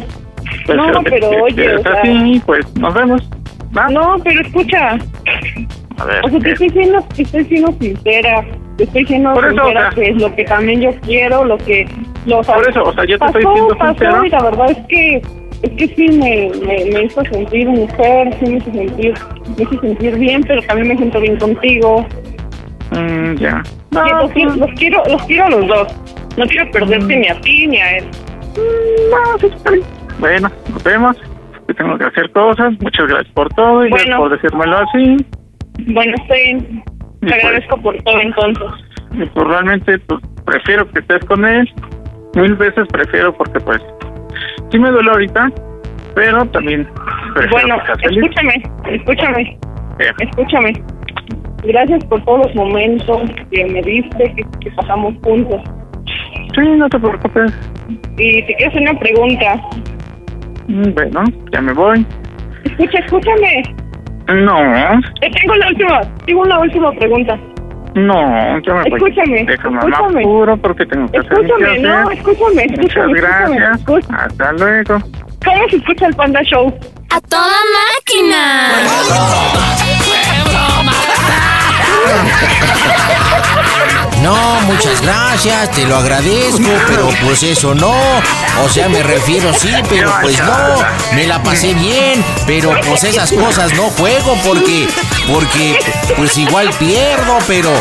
[0.65, 3.29] Pues, no, pero oye, o sea- así, pues nos vemos.
[3.77, 3.87] ¿va?
[3.89, 4.97] no, pero escucha,
[5.99, 6.25] A ver.
[6.25, 8.45] o sea, te eh, estoy siendo, te estoy siendo sincera,
[8.77, 11.43] te estoy siendo Por eso, sincera o sea- que es lo que también yo quiero,
[11.45, 11.85] lo que,
[12.25, 14.25] lo, Por eso, o sea, yo te pasó, estoy siendo pasó, sincero.
[14.25, 15.21] y la verdad es que,
[15.63, 19.13] es que sí me, me, me hizo sentir mujer, sí me hizo sentir,
[19.57, 22.05] me hizo sentir bien, pero también me siento bien contigo,
[22.91, 23.63] mm, ya.
[23.91, 25.87] Los, quiero, los quiero, los quiero a los dos.
[26.37, 28.05] No quiero perderte ni a ti ni a él.
[29.09, 29.85] No, sí, está bien.
[30.19, 31.17] Bueno, nos vemos.
[31.67, 32.73] Yo tengo que hacer cosas.
[32.79, 34.21] Muchas gracias por todo y gracias Bueno.
[34.29, 35.17] por decírmelo así.
[35.93, 36.39] Bueno, estoy.
[36.41, 36.81] Y Te
[37.21, 38.65] pues- agradezco por todo entonces.
[39.13, 41.67] Y pues realmente pues, prefiero que estés con él.
[42.35, 43.81] Mil veces prefiero porque pues
[44.71, 45.51] sí me duele ahorita,
[46.15, 46.87] pero también
[47.51, 49.57] Bueno, escúchame, escúchame,
[49.99, 50.73] Eh, escúchame.
[51.63, 55.61] Gracias por todos los momentos que me diste, que, que pasamos juntos.
[56.55, 57.51] Sí, no te preocupes.
[58.17, 59.55] Y te quiero hacer una pregunta.
[60.67, 62.05] Mm, Bueno, ya me voy.
[62.63, 63.63] Escucha, escúchame.
[64.27, 64.59] No,
[65.21, 67.39] Eh, tengo la última, tengo una última pregunta.
[67.97, 68.93] No, ya me voy.
[68.99, 70.21] Escúchame, Déjame escúchame.
[70.21, 73.57] apuro porque tengo que hacer Escúchame, no, escúchame, Muchas escúchame, escúchame.
[73.57, 74.09] gracias.
[74.11, 74.99] Hasta luego.
[75.45, 76.73] ¿Cómo se escucha el Panda Show?
[77.09, 78.71] ¡A toda máquina!
[84.23, 87.93] No, muchas gracias, te lo agradezco, pero pues eso no.
[88.63, 90.77] O sea, me refiero sí, pero pues no.
[91.13, 94.87] Me la pasé bien, pero pues esas cosas no juego porque,
[95.31, 95.79] porque
[96.17, 97.71] pues igual pierdo, pero...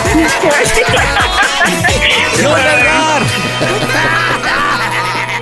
[2.37, 3.23] ¿Qué onda, Edgar?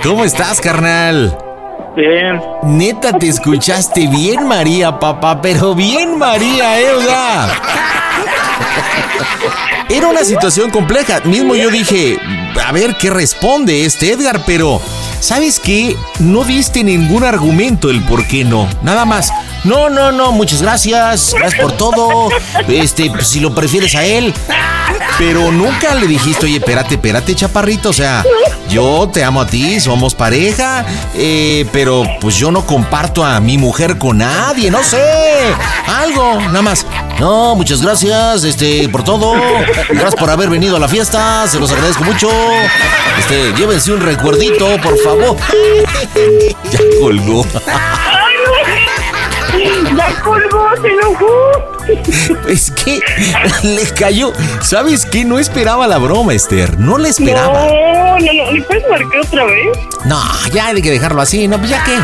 [0.03, 1.37] ¿Cómo estás, carnal?
[1.95, 2.41] Bien.
[2.63, 6.93] Neta, te escuchaste bien, María, papá, pero bien, María, ¿eh?
[6.93, 7.47] O sea,
[9.89, 11.21] Era una situación compleja.
[11.25, 12.17] Mismo yo dije,
[12.63, 14.81] a ver qué responde este Edgar, pero
[15.19, 15.95] ¿sabes qué?
[16.19, 18.67] No diste ningún argumento el por qué no.
[18.81, 19.31] Nada más.
[19.63, 21.33] No, no, no, muchas gracias.
[21.37, 22.29] Gracias por todo.
[22.67, 24.33] Este, pues, si lo prefieres a él.
[25.17, 27.89] Pero nunca le dijiste, oye, espérate, espérate, chaparrito.
[27.89, 28.23] O sea,
[28.69, 33.57] yo te amo a ti, somos pareja, eh, pero pues yo no comparto a mi
[33.57, 35.01] mujer con nadie, no sé.
[35.87, 36.85] Algo, nada más.
[37.19, 39.33] No, muchas gracias, este, por todo.
[39.89, 42.29] Gracias por haber venido a la fiesta, se los agradezco mucho.
[43.19, 45.37] Este, llévense un recuerdito, por favor.
[46.71, 47.45] ya colgó.
[49.97, 51.75] Ya colgó, se enojó.
[52.47, 52.99] Es que
[53.63, 54.33] le cayó.
[54.61, 55.23] ¿Sabes qué?
[55.23, 56.77] No esperaba la broma, Esther.
[56.79, 57.65] No la esperaba.
[57.65, 58.51] No, no, no.
[58.51, 59.77] ¿Le puedes marcar otra vez?
[60.05, 60.21] No,
[60.53, 61.57] ya hay que dejarlo así, ¿no?
[61.57, 61.97] Pues ya qué.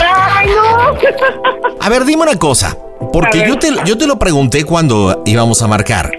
[0.00, 1.76] ¡Ay, no!
[1.80, 2.76] A ver, dime una cosa.
[3.12, 6.12] Porque yo te, yo te lo pregunté cuando íbamos a marcar.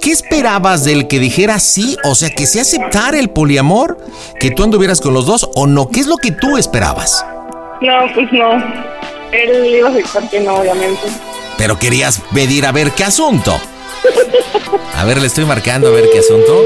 [0.00, 1.96] ¿Qué esperabas del que dijera sí?
[2.04, 3.98] O sea, que se aceptara el poliamor,
[4.38, 5.88] que tú anduvieras con los dos o no.
[5.88, 7.24] ¿Qué es lo que tú esperabas?
[7.80, 8.52] No, pues no.
[9.32, 11.08] Él iba a aceptar que no, obviamente.
[11.58, 13.58] Pero querías pedir a ver qué asunto.
[14.96, 16.62] A ver, le estoy marcando a ver qué asunto.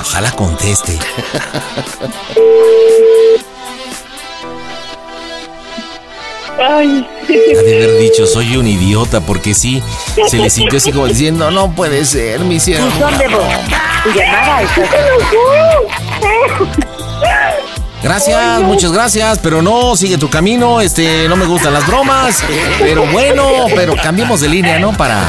[0.00, 0.98] Ojalá conteste.
[6.62, 7.06] Ay.
[7.28, 9.82] Ha de haber dicho, soy un idiota, porque sí,
[10.28, 12.58] se le sintió así como diciendo, no puede ser, mi.
[12.60, 12.92] Tu llamada.
[18.02, 22.42] Gracias, muchas gracias, pero no, sigue tu camino, este, no me gustan las bromas,
[22.80, 23.46] pero bueno,
[23.76, 24.92] pero cambiemos de línea, ¿no?
[24.92, 25.24] Para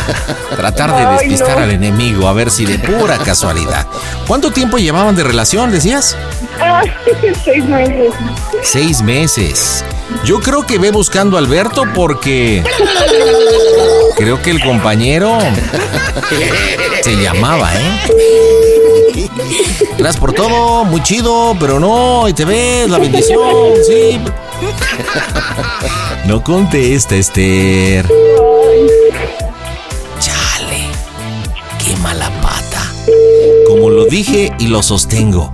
[0.56, 1.64] tratar de Ay, despistar no.
[1.64, 3.86] al enemigo, a ver si de pura casualidad.
[4.28, 6.18] ¿Cuánto tiempo llevaban de relación, decías?
[6.60, 6.92] Ay,
[7.46, 8.14] seis meses.
[8.64, 9.86] Seis meses.
[10.26, 12.64] Yo creo que ve buscando a Alberto porque
[14.16, 15.38] creo que el compañero
[17.01, 19.30] se llamaba, ¿eh?
[19.97, 24.20] Gracias por todo, muy chido, pero no, y te ves, la bendición, sí.
[26.26, 28.07] No contesta, Esther.
[30.20, 30.88] Chale,
[31.84, 32.91] qué mala pata.
[33.68, 35.53] Como lo dije y lo sostengo,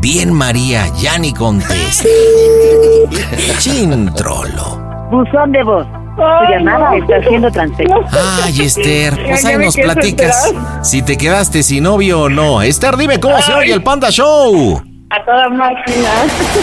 [0.00, 2.04] bien María, ya ni contesta.
[3.58, 4.78] Chin trolo.
[5.10, 5.86] Buzón de voz.
[6.16, 7.96] Tu llamada está siendo transferida.
[8.44, 12.62] Ay, Esther, pues ahí nos platicas si te quedaste sin novio o no.
[12.62, 14.82] Esther, dime cómo se oye el Panda Show.
[15.10, 16.10] A toda máquina.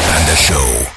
[0.08, 0.97] Panda Show.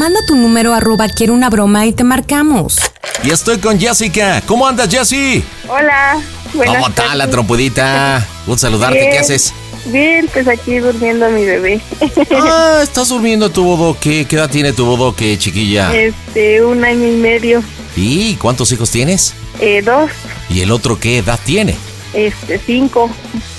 [0.00, 2.78] Manda tu número arroba quiero una broma y te marcamos.
[3.22, 4.42] Y estoy con Jessica.
[4.46, 5.44] ¿Cómo andas, Jessie?
[5.68, 6.18] Hola.
[6.54, 8.26] buenas ¿Cómo está la trompudita?
[8.46, 8.98] Un saludarte.
[8.98, 9.10] Bien.
[9.10, 9.52] ¿Qué haces?
[9.84, 11.82] Bien, pues aquí durmiendo mi bebé.
[12.30, 14.24] Ah, estás durmiendo tu bodoque.
[14.24, 15.94] ¿Qué edad tiene tu bodoque, chiquilla?
[15.94, 17.62] Este, un año y medio.
[17.94, 19.34] ¿Y cuántos hijos tienes?
[19.60, 20.10] Eh, dos,
[20.48, 21.76] ¿Y el otro qué edad tiene?
[22.14, 23.10] este, cinco.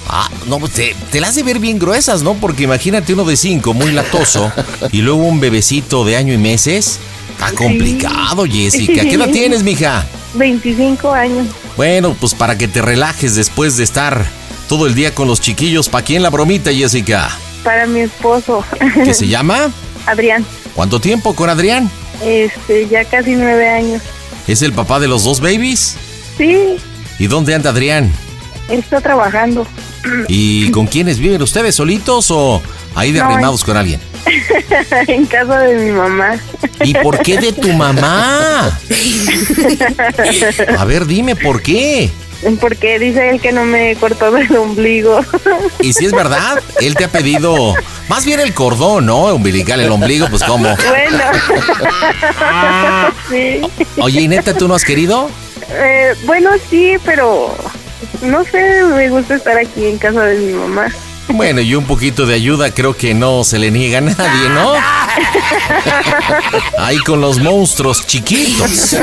[0.07, 2.33] Ah, no, pues te, te las de ver bien gruesas, ¿no?
[2.33, 4.51] Porque imagínate uno de cinco, muy latoso,
[4.91, 6.99] y luego un bebecito de año y meses.
[7.31, 9.01] Está complicado, Jessica.
[9.03, 10.05] ¿Qué edad tienes, mija?
[10.35, 11.47] 25 años.
[11.77, 14.25] Bueno, pues para que te relajes después de estar
[14.67, 15.89] todo el día con los chiquillos.
[15.89, 17.29] ¿Para quién la bromita, Jessica?
[17.63, 18.63] Para mi esposo.
[19.03, 19.71] ¿Qué se llama?
[20.05, 20.45] Adrián.
[20.75, 21.89] ¿Cuánto tiempo con Adrián?
[22.23, 24.01] Este, ya casi nueve años.
[24.47, 25.95] ¿Es el papá de los dos babies?
[26.37, 26.75] Sí,
[27.19, 28.11] ¿Y dónde anda Adrián?
[28.69, 29.67] está trabajando.
[30.27, 32.61] ¿Y con quiénes viven ustedes solitos o
[32.95, 33.99] ahí de No, con alguien?
[35.07, 36.37] en casa de mi mamá.
[36.83, 38.79] ¿Y por qué de tu mamá?
[40.77, 42.09] A ver, dime por qué.
[42.59, 45.23] Porque dice él que no me cortó del ombligo.
[45.79, 47.75] Y si es verdad, él te ha pedido
[48.09, 49.25] más bien el cordón, ¿no?
[49.35, 50.75] Umbilical, el ombligo, pues cómo.
[50.75, 51.23] Bueno.
[53.29, 53.61] sí.
[54.01, 55.29] Oye, ¿y neta tú no has querido?
[55.69, 57.55] Eh, bueno, sí, pero
[58.21, 60.87] no sé, me gusta estar aquí en casa de mi mamá.
[61.33, 64.73] Bueno, y un poquito de ayuda creo que no se le niega a nadie, ¿no?
[66.77, 68.97] Ahí con los monstruos chiquitos.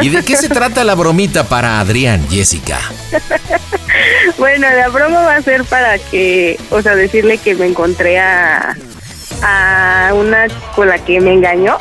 [0.00, 2.78] ¿Y de qué se trata la bromita para Adrián, Jessica?
[4.38, 8.74] Bueno, la broma va a ser para que, o sea, decirle que me encontré a,
[9.42, 11.76] a una con la que me engañó.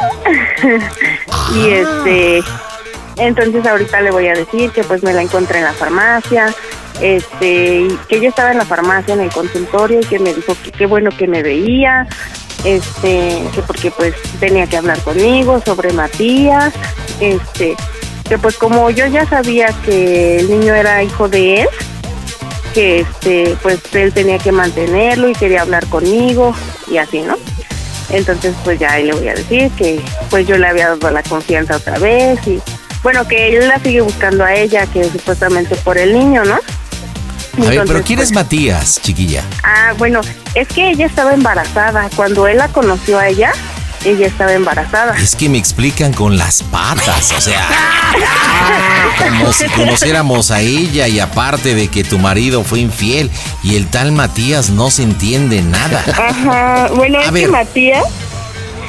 [1.55, 2.43] y este,
[3.19, 6.53] entonces ahorita le voy a decir que pues me la encontré en la farmacia,
[7.01, 10.71] este, que ella estaba en la farmacia en el consultorio y que me dijo que
[10.71, 12.07] qué bueno que me veía,
[12.63, 16.73] este, que porque pues tenía que hablar conmigo sobre Matías,
[17.19, 17.75] este,
[18.27, 21.67] que pues como yo ya sabía que el niño era hijo de él,
[22.73, 26.53] que este pues él tenía que mantenerlo y quería hablar conmigo
[26.87, 27.35] y así, ¿no?
[28.11, 31.23] Entonces pues ya ahí le voy a decir que pues yo le había dado la
[31.23, 32.61] confianza otra vez y
[33.03, 36.55] bueno que él la sigue buscando a ella que supuestamente por el niño, ¿no?
[37.65, 39.43] A ver, pero ¿quién es Matías, chiquilla?
[39.63, 40.21] Ah, bueno,
[40.55, 42.09] es que ella estaba embarazada.
[42.15, 43.51] Cuando él la conoció a ella,
[44.05, 45.17] ella estaba embarazada.
[45.17, 47.67] Es que me explican con las patas, o sea,
[49.17, 53.29] como si conociéramos a ella y aparte de que tu marido fue infiel
[53.63, 56.03] y el tal Matías no se entiende nada.
[56.07, 57.43] Ajá, bueno, A es ver.
[57.45, 58.03] que Matías,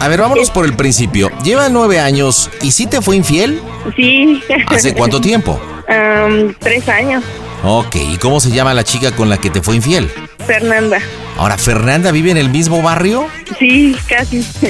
[0.00, 1.30] A ver, vámonos por el principio.
[1.44, 3.60] Lleva nueve años y sí te fue infiel.
[3.94, 4.42] sí.
[4.66, 5.60] ¿Hace cuánto tiempo?
[5.88, 7.22] Am, tres años.
[7.62, 10.10] Ok, ¿y cómo se llama la chica con la que te fue infiel?
[10.46, 10.98] Fernanda.
[11.36, 13.26] Ahora, ¿Fernanda vive en el mismo barrio?
[13.58, 14.44] Sí, casi.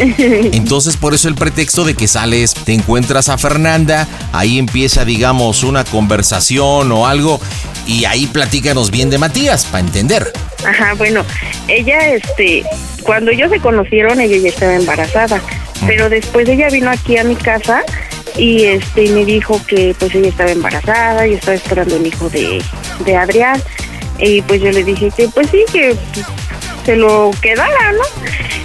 [0.53, 5.63] Entonces por eso el pretexto de que sales, te encuentras a Fernanda, ahí empieza digamos
[5.63, 7.41] una conversación o algo
[7.87, 10.33] y ahí platícanos bien de Matías para entender.
[10.67, 11.25] Ajá, bueno,
[11.69, 12.65] ella, este,
[13.03, 15.41] cuando ellos se conocieron, ella ya estaba embarazada,
[15.87, 17.83] pero después ella vino aquí a mi casa
[18.37, 22.63] y este me dijo que pues ella estaba embarazada y estaba esperando un hijo de,
[23.05, 23.61] de Adrián
[24.19, 25.97] y pues yo le dije que pues sí, que
[26.85, 28.05] se lo quedara, ¿no?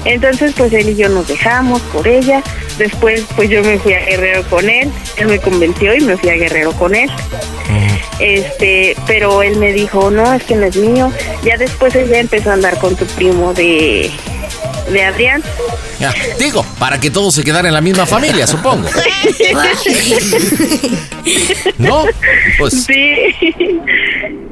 [0.06, 2.44] Entonces pues él y yo nos dejamos por ella,
[2.78, 6.30] después pues yo me fui a Guerrero con él, él me convenció y me fui
[6.30, 7.10] a Guerrero con él.
[8.20, 11.12] Este, pero él me dijo, no, es que no es mío.
[11.44, 14.10] Ya después ella empezó a andar con tu primo de,
[14.92, 15.42] de Adrián.
[16.00, 18.88] Ya, digo, para que todos se quedaran en la misma familia, supongo.
[21.78, 22.04] ¿No?
[22.58, 23.34] Pues Sí.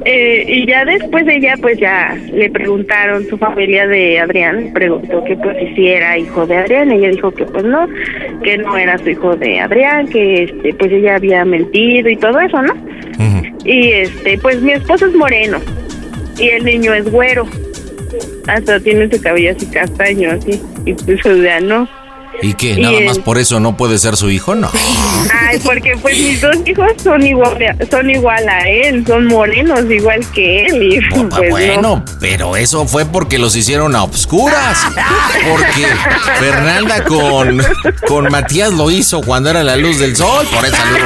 [0.06, 5.34] Eh, y ya después ella, pues ya le preguntaron, su familia de Adrián preguntó que
[5.36, 6.90] pues si era hijo de Adrián.
[6.90, 7.86] Ella dijo que pues no,
[8.42, 12.38] que no era su hijo de Adrián, que este, pues ella había mentido y todo
[12.40, 12.74] eso, ¿no?
[13.64, 15.58] Y este, pues mi esposo es moreno
[16.38, 17.46] y el niño es güero.
[18.46, 20.60] Hasta tiene su cabello así castaño, así.
[20.84, 21.88] Y pues, o sea, no.
[22.42, 22.72] ¿Y qué?
[22.72, 24.56] Y ¿Nada el- más por eso no puede ser su hijo?
[24.56, 24.68] No.
[25.32, 27.56] Ay, porque pues mis dos hijos son igual,
[27.88, 30.82] son igual a él, son morenos igual que él.
[30.94, 31.50] Y pues, no.
[31.50, 34.78] Bueno, pero eso fue porque los hicieron a obscuras.
[35.48, 35.86] Porque
[36.40, 37.62] Fernanda con,
[38.08, 41.04] con Matías lo hizo cuando era la luz del sol, por salió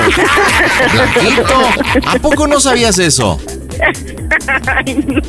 [0.94, 1.60] blanquito.
[2.06, 3.38] ¿A poco no sabías eso?
[4.66, 5.20] Ay, no.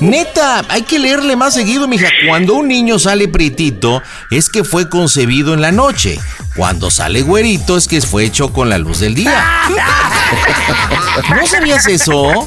[0.00, 2.08] Neta, hay que leerle más seguido, mija.
[2.26, 6.18] Cuando un niño sale prietito, es que fue concebido en la noche.
[6.56, 9.44] Cuando sale güerito, es que fue hecho con la luz del día.
[11.36, 12.46] ¿No sabías eso?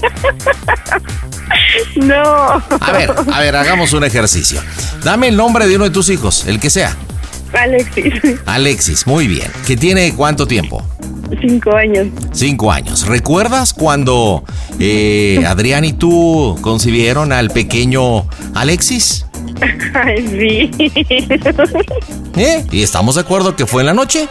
[1.95, 2.23] No.
[2.23, 4.61] A ver, a ver, hagamos un ejercicio.
[5.03, 6.95] Dame el nombre de uno de tus hijos, el que sea.
[7.53, 8.13] Alexis,
[8.45, 9.49] Alexis, muy bien.
[9.65, 10.85] ¿Que tiene cuánto tiempo?
[11.41, 12.07] Cinco años.
[12.31, 13.07] Cinco años.
[13.07, 14.43] ¿Recuerdas cuando
[14.79, 19.25] eh, Adrián y tú concibieron al pequeño Alexis?
[19.93, 20.91] Ay, sí.
[22.35, 22.65] ¿Eh?
[22.71, 24.27] ¿Y estamos de acuerdo que fue en la noche?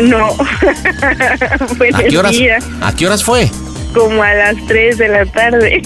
[0.00, 0.28] No.
[1.78, 3.48] Fue ¿A qué horas, día, ¿a qué horas fue?
[3.94, 5.82] como a las 3 de la tarde.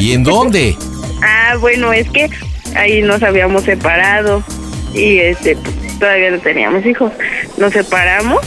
[0.00, 0.76] ¿Y en dónde?
[1.22, 2.28] Ah, bueno, es que
[2.74, 4.42] ahí nos habíamos separado
[4.94, 5.56] y este
[5.98, 7.12] todavía no teníamos hijos.
[7.56, 8.40] Nos separamos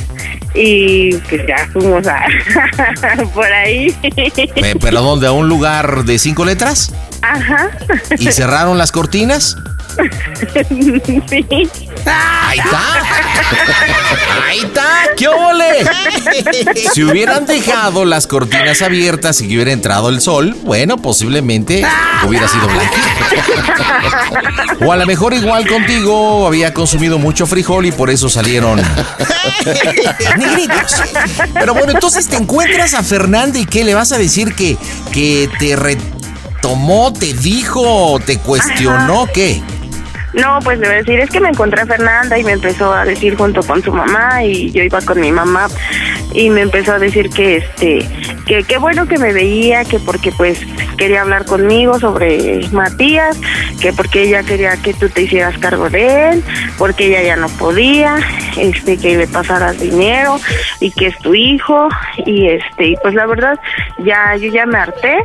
[0.54, 2.26] y pues ya fuimos a
[3.34, 3.96] por ahí.
[4.04, 5.28] Eh, ¿Pero dónde?
[5.28, 6.94] ¿A un lugar de cinco letras?
[7.22, 7.70] Ajá.
[8.18, 9.58] ¿Y cerraron las cortinas?
[11.30, 11.46] sí.
[12.06, 12.82] Ahí está.
[14.48, 14.88] Ahí está.
[15.18, 15.86] ¿Qué ole?
[16.94, 21.86] Si hubieran dejado las cortinas abiertas y que hubiera entrado el sol, bueno, posiblemente
[22.28, 23.02] hubiera sido blanquito.
[24.86, 28.82] O a lo mejor igual contigo había consumido mucho frijol y por eso salieron
[30.38, 30.96] negritos.
[31.54, 34.78] Pero bueno, entonces te encuentras a Fernanda y ¿qué le vas a decir que,
[35.12, 35.76] que te
[36.62, 39.64] retomó, te dijo, te cuestionó, qué?
[40.34, 43.36] No, pues le decir, es que me encontré a Fernanda y me empezó a decir
[43.36, 45.68] junto con su mamá y yo iba con mi mamá
[46.34, 48.00] y me empezó a decir que este
[48.46, 50.60] que qué bueno que me veía, que porque pues
[50.98, 53.40] quería hablar conmigo sobre Matías,
[53.82, 56.44] que porque ella quería que tú te hicieras cargo de él,
[56.78, 58.18] porque ella ya no podía,
[58.58, 60.40] este que le pasaras dinero
[60.80, 61.90] y que es tu hijo
[62.26, 63.60] y este y pues la verdad
[64.00, 65.18] ya yo ya me harté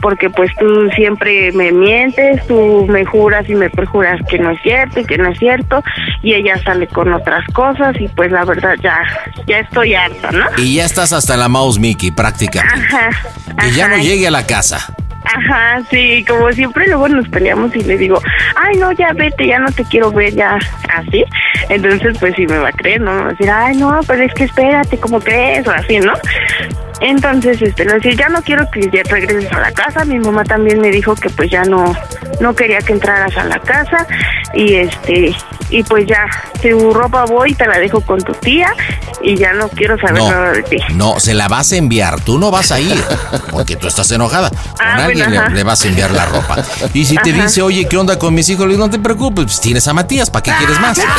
[0.00, 4.62] porque pues tú siempre me mientes, tú me juras y me perjuras que no es
[4.62, 5.82] cierto y que no es cierto
[6.22, 9.02] y ella sale con otras cosas y pues la verdad ya
[9.46, 10.46] ya estoy harta, ¿no?
[10.56, 12.86] Y ya estás hasta la mouse Mickey prácticamente.
[12.86, 13.10] Ajá.
[13.60, 14.94] Que ya no llegue a la casa.
[15.24, 18.20] Ajá, sí, como siempre luego nos peleamos y le digo,
[18.56, 20.58] ay no, ya vete, ya no te quiero ver, ya
[20.92, 21.24] así.
[21.70, 23.12] Entonces pues sí me va a creer, ¿no?
[23.12, 25.66] Me va a decir, ay no, pero es que espérate, ¿cómo crees?
[25.66, 26.12] O así, ¿no?
[27.00, 30.04] Entonces, este, le decía, ya no quiero que ya regreses a la casa.
[30.04, 31.94] Mi mamá también me dijo que pues ya no,
[32.40, 34.06] no quería que entraras a la casa.
[34.54, 35.34] Y este,
[35.70, 36.26] y pues ya,
[36.62, 38.72] tu ropa voy te la dejo con tu tía.
[39.22, 40.76] Y ya no quiero saber No, nada de ti.
[40.94, 42.20] no, se la vas a enviar.
[42.20, 43.02] Tú no vas a ir
[43.50, 44.50] porque tú estás enojada.
[44.50, 45.48] Con Ah, alguien le, ajá.
[45.48, 46.56] le vas a enviar la ropa.
[46.92, 47.42] Y si te Ajá.
[47.44, 48.66] dice, oye, ¿qué onda con mis hijos?
[48.66, 50.98] Le digo, no te preocupes, pues tienes a Matías, ¿para qué quieres más?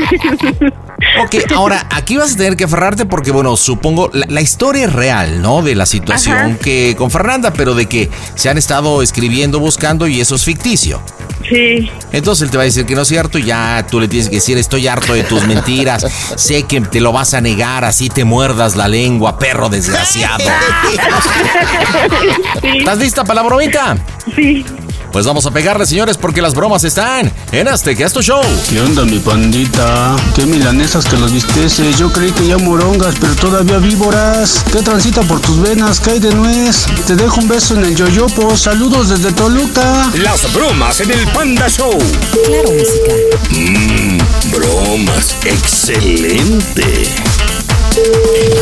[1.22, 4.92] Ok, ahora aquí vas a tener que aferrarte porque, bueno, supongo la, la historia es
[4.92, 5.62] real, ¿no?
[5.62, 6.58] De la situación Ajá.
[6.58, 11.00] que con Fernanda, pero de que se han estado escribiendo, buscando y eso es ficticio.
[11.48, 11.90] Sí.
[12.12, 14.28] Entonces él te va a decir que no es cierto y ya tú le tienes
[14.28, 16.06] que decir, estoy harto de tus mentiras,
[16.36, 20.44] sé que te lo vas a negar, así te muerdas la lengua, perro desgraciado.
[22.62, 23.96] ¿Estás lista para la bromita?
[24.34, 24.64] Sí.
[25.12, 28.40] Pues vamos a pegarle, señores, porque las bromas están en este que es tu show.
[28.68, 30.14] ¿Qué onda, mi pandita?
[30.36, 31.98] ¿Qué milanesas que los visteces?
[31.98, 34.64] Yo creí que ya morongas, pero todavía víboras.
[34.72, 35.98] ¿Qué transita por tus venas?
[35.98, 36.86] ¿Qué hay de nuez?
[37.08, 38.56] Te dejo un beso en el yoyopo.
[38.56, 40.08] Saludos desde Toluca.
[40.22, 41.98] Las bromas en el Panda Show.
[42.46, 43.12] Claro, música.
[43.50, 44.18] Mmm,
[44.52, 45.34] bromas.
[45.44, 46.84] Excelente.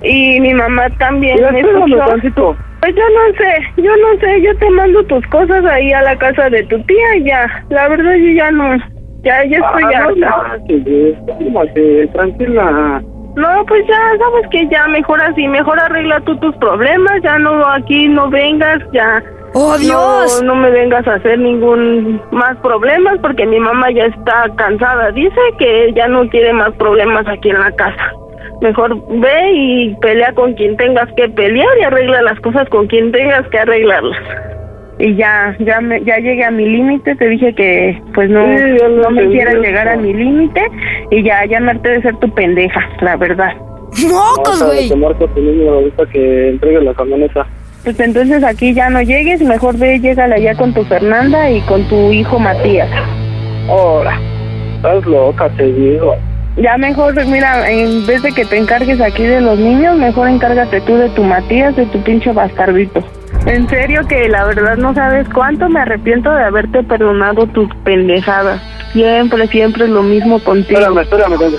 [0.01, 2.55] y mi mamá también escuchó.
[2.79, 6.17] Pues yo no sé, yo no sé, yo te mando tus cosas ahí a la
[6.17, 7.65] casa de tu tía y ya.
[7.69, 8.75] La verdad yo ya no,
[9.23, 13.01] ya, ya estoy Ah, no manches, cálmate, tranquila.
[13.35, 17.65] No, pues ya, sabes que ya mejor así, mejor arregla tú tus problemas, ya no
[17.67, 19.23] aquí no vengas, ya.
[19.55, 20.41] ¡Oh, Dios!
[20.43, 25.11] No, no me vengas a hacer ningún más problemas porque mi mamá ya está cansada.
[25.11, 28.11] Dice que ya no quiere más problemas aquí en la casa.
[28.61, 33.11] Mejor ve y pelea con quien tengas que pelear y arregla las cosas con quien
[33.11, 34.17] tengas que arreglarlas.
[35.03, 38.63] Y ya, ya, me, ya llegué a mi límite, te dije que pues no, Sí,
[38.79, 40.61] ya no me quieras llegar a mi límite
[41.11, 43.51] y ya, ya me harté de ser tu pendeja, la verdad.
[44.09, 44.87] ¡Mocos, güey!
[44.87, 47.45] Te marco tu número ahorita que entregue la camioneta.
[47.83, 51.83] Pues entonces aquí ya no llegues, mejor ve, llégale allá con tu Fernanda y con
[51.89, 52.89] tu hijo Matías.
[53.67, 54.17] Ahora,
[54.77, 56.15] estás loca, te digo.
[56.55, 60.79] Ya mejor, mira, en vez de que te encargues aquí de los niños, mejor encárgate
[60.79, 63.03] tú de tu Matías, de tu pinche bastardito.
[63.45, 68.61] En serio que la verdad no sabes cuánto me arrepiento de haberte perdonado tus pendejadas.
[68.93, 70.79] Siempre, siempre es lo mismo contigo.
[70.79, 71.57] Espérame, espérame, espérame.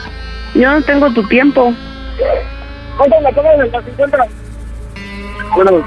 [0.54, 1.74] Yo no tengo tu tiempo.
[2.96, 4.18] ¿Cuánto me cobras de las 50?
[5.54, 5.84] Bueno,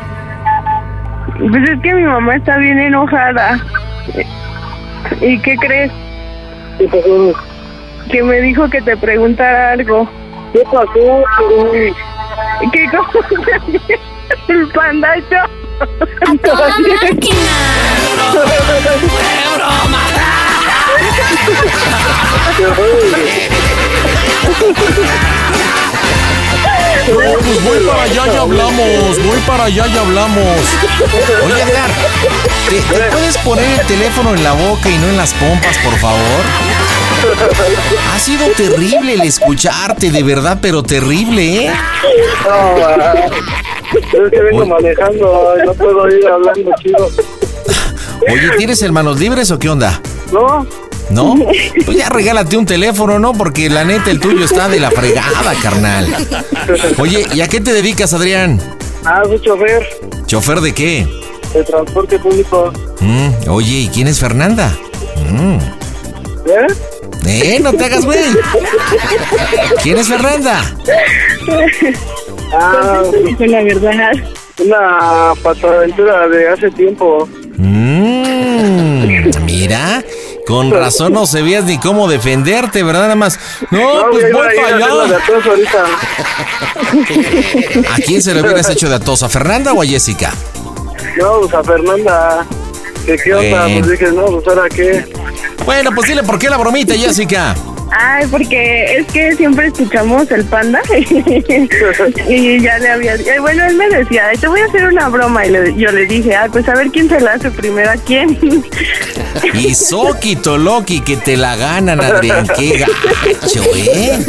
[1.49, 3.59] Pues es que mi mamá está bien enojada.
[5.21, 5.91] ¿Y qué crees?
[6.77, 7.33] ¿qué pasó?
[8.11, 10.07] Que me dijo que te preguntara algo.
[10.53, 11.23] ¿Qué pasó?
[12.71, 13.61] ¿Qué cosa?
[14.47, 14.71] El
[15.77, 16.55] panda
[22.57, 22.77] show.
[27.07, 30.59] No, pues voy para allá y hablamos, voy para allá y hablamos.
[31.45, 31.89] Oye, Edgar,
[32.69, 35.97] ¿te, te puedes poner el teléfono en la boca y no en las pompas, por
[35.99, 36.86] favor?
[38.13, 41.71] Ha sido terrible el escucharte, de verdad, pero terrible, ¿eh?
[42.45, 42.77] No,
[43.99, 47.09] es que vengo manejando, no puedo ir hablando chido.
[48.31, 50.01] Oye, ¿tienes hermanos libres o qué onda?
[50.31, 50.65] ¿No?
[51.09, 51.35] ¿No?
[51.85, 53.33] Pues ya regálate un teléfono, ¿no?
[53.33, 56.07] Porque la neta el tuyo está de la fregada, carnal.
[56.97, 58.61] Oye, ¿y a qué te dedicas, Adrián?
[59.05, 59.87] Ah, soy chofer
[60.25, 61.07] ¿Chofer de qué?
[61.53, 62.73] de transporte público.
[62.99, 64.75] Mm, oye, ¿y quién es Fernanda?
[65.31, 65.57] Mm.
[66.49, 66.67] ¿Eh?
[67.25, 68.19] Eh, no te hagas güey.
[69.83, 70.61] ¿Quién es Fernanda?
[72.53, 73.01] Ah,
[73.39, 74.11] la verdad.
[74.59, 77.27] una patoaventura de hace tiempo.
[77.57, 80.03] Mm, mira,
[80.45, 83.03] con razón no sabías ni cómo defenderte, ¿verdad?
[83.03, 83.39] Nada más.
[83.71, 84.87] No, No, pues voy para allá.
[87.93, 89.25] ¿A quién se le hubieras hecho de atosa?
[89.25, 90.33] ¿A Fernanda o a Jessica?
[91.17, 92.45] No, pues a Fernanda.
[93.07, 93.61] ¿Qué, qué onda?
[93.67, 93.79] Bueno.
[93.79, 95.05] Pues dije, no, pues ahora qué.
[95.65, 97.55] Bueno, pues dile por qué la bromita, Jessica.
[97.91, 100.81] Ay, porque es que siempre escuchamos el panda
[102.27, 103.15] y ya le había...
[103.15, 105.91] eh, Bueno, él me decía, "Ay, te voy a hacer una broma y le- yo
[105.91, 108.37] le dije, ah, pues a ver quién se la hace primero a quién.
[109.53, 112.47] Y Soquito Loki, que te la ganan, Adrián.
[112.57, 114.19] Qué gacho, ¿eh?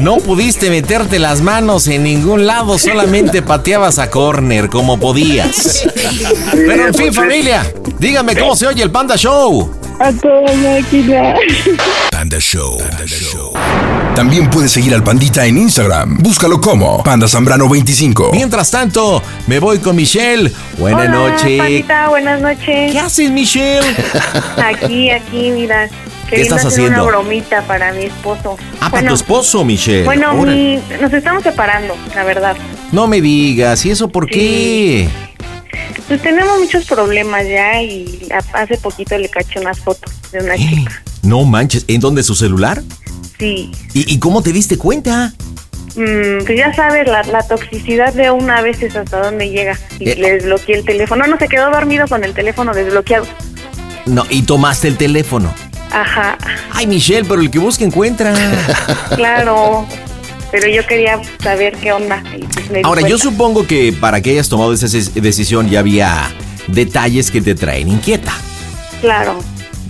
[0.00, 5.84] No pudiste meterte las manos en ningún lado, solamente pateabas a corner como podías.
[6.52, 7.66] Pero en fin, familia,
[7.98, 9.70] dígame cómo se oye el Panda Show.
[10.00, 11.34] A toda máquina.
[12.10, 12.78] Panda Show.
[14.14, 16.18] También puedes seguir al Pandita en Instagram.
[16.18, 18.30] Búscalo como Panda Zambrano 25.
[18.32, 20.50] Mientras tanto, me voy con Michelle.
[20.78, 21.58] Buenas Hola, noches.
[21.58, 22.92] Pandita, buenas noches.
[22.92, 23.86] ¿Qué haces, Michelle?
[24.64, 25.88] Aquí, aquí, mira.
[26.28, 27.02] ¿Qué estás hacer haciendo?
[27.02, 28.56] una bromita para mi esposo.
[28.80, 30.04] Ah, para Bueno, tu esposo, Michelle.
[30.04, 32.56] Bueno, mi- nos estamos separando, la verdad.
[32.92, 35.08] No me digas, ¿y eso por qué?
[36.08, 41.02] Pues tenemos muchos problemas ya y hace poquito le caché unas fotos de una chica.
[41.22, 42.82] No manches, ¿en dónde su celular?
[43.38, 43.72] Sí.
[43.94, 45.32] ¿Y, y cómo te diste cuenta?
[45.96, 49.78] Mm, pues ya sabes, la, la toxicidad de una vez es hasta dónde llega.
[49.98, 50.16] Y Eh.
[50.16, 51.26] le desbloqueé el teléfono.
[51.26, 53.26] No, se quedó dormido con el teléfono desbloqueado.
[54.06, 55.52] No, y tomaste el teléfono.
[55.90, 56.36] Ajá,
[56.72, 58.34] Ay, Michelle, pero el que busca encuentra.
[59.14, 59.86] claro.
[60.54, 62.22] Pero yo quería saber qué onda.
[62.68, 66.32] pues Ahora, yo supongo que para que hayas tomado esa decisión ya había
[66.68, 68.32] detalles que te traen inquieta.
[69.00, 69.40] Claro.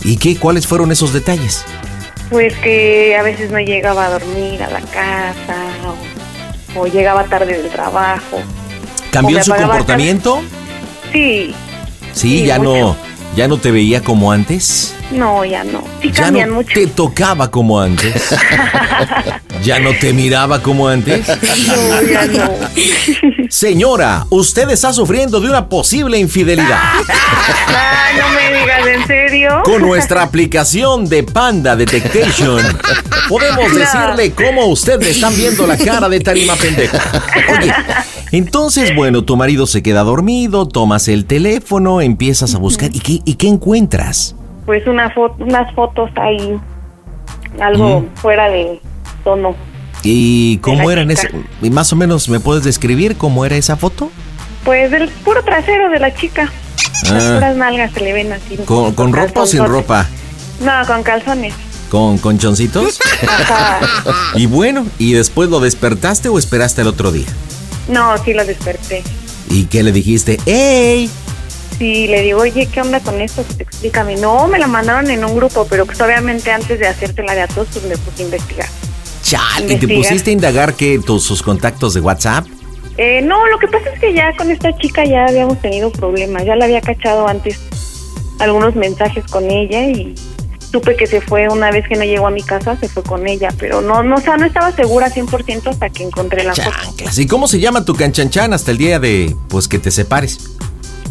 [0.05, 0.36] ¿Y qué?
[0.36, 1.66] ¿Cuáles fueron esos detalles?
[2.31, 5.66] Pues que a veces no llegaba a dormir a la casa
[6.74, 8.41] o, o llegaba tarde del trabajo.
[9.11, 10.41] ¿Cambió su comportamiento?
[11.12, 11.55] Sí,
[12.15, 12.97] Sí, Sí, ya no,
[13.36, 14.95] ya no te veía como antes.
[15.12, 15.82] No, ya no.
[16.02, 16.70] Sí Ya cambian no mucho.
[16.74, 18.35] te tocaba como antes.
[19.62, 21.26] ya no te miraba como antes.
[21.28, 22.51] No, ya no.
[23.48, 26.78] Señora, usted está sufriendo de una posible infidelidad.
[27.66, 29.62] Ah, no me digas, ¿en serio?
[29.64, 32.60] Con nuestra aplicación de Panda Detectation,
[33.28, 33.78] podemos No.
[33.78, 36.98] decirle cómo usted le están viendo la cara de tarima pendeja.
[37.59, 37.72] Oye,
[38.31, 42.90] entonces, bueno, tu marido se queda dormido, tomas el teléfono, empiezas a buscar.
[42.94, 44.36] ¿Y qué, y qué encuentras?
[44.66, 46.59] Pues una unas fotos ahí,
[47.61, 48.15] algo Mm.
[48.16, 48.81] fuera de
[49.24, 49.55] tono.
[50.03, 51.31] ¿Y cómo eran ese?
[51.62, 54.11] y Más o menos, ¿me puedes describir cómo era esa foto?
[54.65, 56.51] Pues del puro trasero de la chica.
[57.11, 57.35] Las Ah.
[57.35, 58.57] puras nalgas se le ven así.
[58.65, 60.07] ¿Con, con ropa o sin ropa?
[60.61, 61.55] No, con calzones.
[61.91, 62.99] ¿Con conchoncitos?
[63.23, 63.78] Ajá.
[64.35, 67.27] Y bueno, ¿y después lo despertaste o esperaste el otro día?
[67.89, 69.03] No, sí lo desperté.
[69.51, 70.39] ¿Y qué le dijiste?
[70.47, 71.09] ¡Ey!
[71.78, 73.42] Sí, le digo, oye, ¿qué onda con esto?
[73.42, 74.16] Pues explícame.
[74.16, 77.48] No, me la mandaron en un grupo, pero pues obviamente antes de hacértela de a
[77.48, 78.68] todos, pues me puse a investigar.
[79.22, 82.46] Chale, ¿y te pusiste a indagar que tus, sus contactos de WhatsApp?
[82.96, 86.44] Eh, no, lo que pasa es que ya con esta chica ya habíamos tenido problemas.
[86.44, 87.59] Ya la había cachado antes
[88.38, 90.14] algunos mensajes con ella y
[90.74, 93.28] supe que se fue una vez que no llegó a mi casa, se fue con
[93.28, 97.05] ella, pero no, no, o sea, no estaba segura 100% hasta que encontré la foto.
[97.06, 100.53] Así, ¿cómo se llama tu canchanchan hasta el día de, pues, que te separes?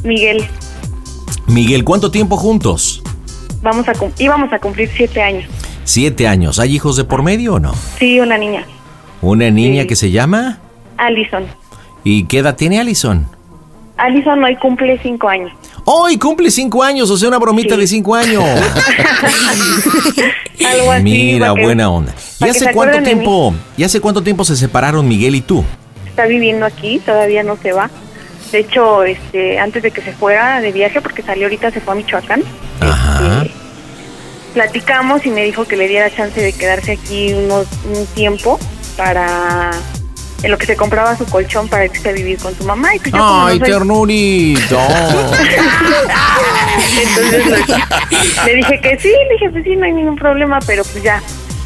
[0.04, 0.46] Miguel,
[1.48, 3.02] Miguel, ¿cuánto tiempo juntos?
[3.62, 5.46] vamos a íbamos a cumplir siete años.
[5.86, 6.60] Siete años.
[6.60, 7.74] ¿Hay hijos de por medio o no?
[7.98, 8.66] Sí, una niña,
[9.22, 10.60] ¿Una niña que se llama?
[10.98, 11.46] Allison.
[12.04, 13.26] ¿Y qué edad tiene Allison?
[13.96, 15.52] Allison hoy cumple cinco años.
[15.86, 17.10] ¡Hoy cumple cinco años!
[17.10, 18.44] O sea, una bromita de cinco años.
[20.66, 21.04] Algo así.
[21.04, 22.14] Mira, que- buena onda.
[22.40, 23.54] ¿Y hace cuánto tiempo?
[23.78, 25.64] ¿Y hace cuánto tiempo se separaron Miguel y tú?
[26.08, 27.90] Está viviendo aquí, todavía no se va.
[28.54, 31.94] De hecho, este, antes de que se fuera de viaje, porque salió ahorita, se fue
[31.94, 32.44] a Michoacán.
[32.82, 33.44] Ajá.
[34.54, 38.60] platicamos y me dijo que le diera chance de quedarse aquí unos, un tiempo
[38.96, 39.72] para
[40.44, 43.00] en lo que se compraba su colchón para irse a vivir con su mamá y
[43.00, 44.78] pues yo como ¡Ay, no soy- ternurito!
[47.02, 47.58] entonces le,
[48.46, 51.20] le dije que sí, le dije pues sí, no hay ningún problema, pero pues ya,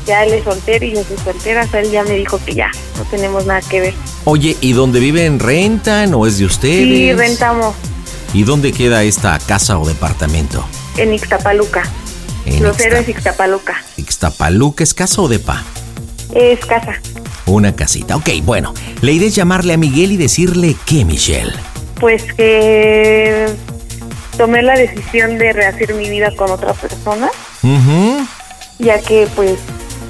[0.07, 2.53] ya él es soltero y yo soy soltera, o sea, él ya me dijo que
[2.55, 3.93] ya, no tenemos nada que ver.
[4.23, 5.39] Oye, ¿y dónde viven?
[5.39, 6.83] ¿Rentan o es de ustedes?
[6.83, 7.75] Sí, rentamos
[8.33, 10.65] ¿Y dónde queda esta casa o departamento?
[10.97, 11.83] en Ixtapaluca,
[12.45, 15.63] En Los Ixta- Héroes Ixtapaluca, Ixtapaluca, ¿es casa o depa?
[16.33, 16.99] es casa.
[17.45, 18.15] una casita.
[18.17, 21.53] Ok, bueno, la idea es llamarle a Miguel y decirle que, Michelle.
[21.99, 23.47] Pues que
[24.37, 27.29] tomé la decisión de rehacer mi vida con otra persona,
[27.63, 28.25] Ujú.
[28.79, 29.53] ya que pues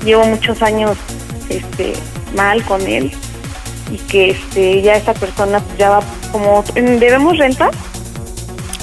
[0.04, 0.98] llevo muchos años
[1.50, 1.94] este
[2.36, 3.12] mal con él
[3.92, 6.00] y que este ya esta persona pues, ya va
[6.32, 7.70] como debemos renta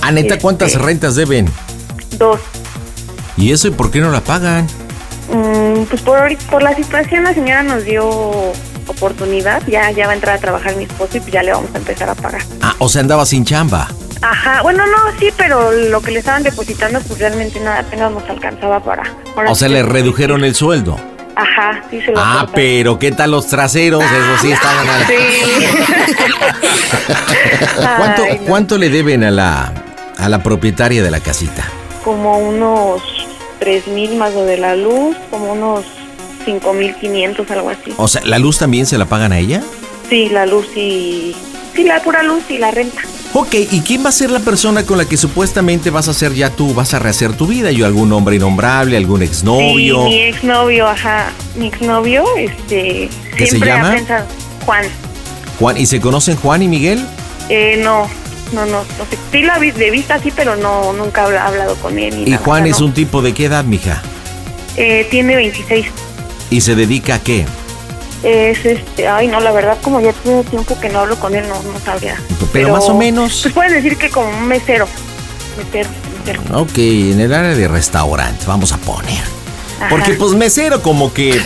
[0.03, 1.49] Ah, neta, ¿cuántas Este- rentas deben?
[2.19, 2.39] dos
[3.37, 4.67] ¿Y eso y por qué no la pagan?
[5.33, 8.07] Mm, pues por por la situación la señora nos dio
[8.87, 11.71] oportunidad ya ya va a entrar a trabajar mi esposo y pues ya le vamos
[11.75, 13.89] a empezar a pagar Ah, o sea, andaba sin chamba.
[14.31, 18.29] Ajá bueno no sí pero lo que le estaban depositando pues realmente nada apenas nos
[18.29, 19.03] alcanzaba para
[19.47, 20.97] O sea, sí le redujeron el sueldo.
[21.37, 24.03] ajá sí se lo Ah, pero ¿qué tal los traseros?
[24.03, 25.05] Eso sí estaban al...
[27.99, 28.47] ¿Cuánto, Ay, no.
[28.47, 29.73] ¿Cuánto le deben a la,
[30.19, 31.65] a la propietaria de la casita?
[32.05, 33.03] como unos
[33.61, 35.87] tres mil más lo de la luz, como unos
[36.45, 37.95] cinco mil quinientos, algo así.
[37.97, 39.63] O sea, ¿la luz también se la pagan a ella?
[40.11, 41.35] Sí, la luz y...
[41.75, 43.01] Sí, la pura luz y la renta.
[43.37, 46.35] Ok, ¿y quién va a ser la persona con la que supuestamente vas a hacer
[46.35, 47.73] ya tú, vas a rehacer tu vida?
[47.73, 50.05] ¿Yo algún hombre innombrable, algún exnovio?
[50.05, 51.33] Sí, mi exnovio, ajá.
[51.57, 53.09] Mi exnovio, este...
[53.37, 53.89] ¿Qué se siempre llama?
[53.91, 54.27] ha pensado...
[54.65, 54.85] Juan.
[55.59, 57.05] Juan, ¿y se conocen Juan y Miguel?
[57.49, 58.07] Eh, no,
[58.53, 59.19] no, no, no sé.
[59.33, 62.15] Sí la vi de vista, sí, pero no, nunca he habla- hablado con él.
[62.29, 62.87] ¿Y nada, Juan o sea, es no.
[62.87, 64.01] un tipo de qué edad, mija?
[64.77, 65.87] Eh, tiene 26.
[66.51, 67.45] ¿Y se dedica a qué?
[68.25, 69.07] Es este...
[69.07, 71.79] Ay, no, la verdad, como ya tiene tiempo que no hablo con él, no, no
[71.79, 72.17] sabría.
[72.53, 73.41] Pero, más o menos.
[73.43, 74.89] Pues puedes decir que como un mesero.
[75.59, 76.43] Mesero, mesero.
[76.59, 79.23] Ok, en el área de restaurante, vamos a poner.
[79.79, 79.89] Ajá.
[79.91, 81.33] Porque pues mesero como que,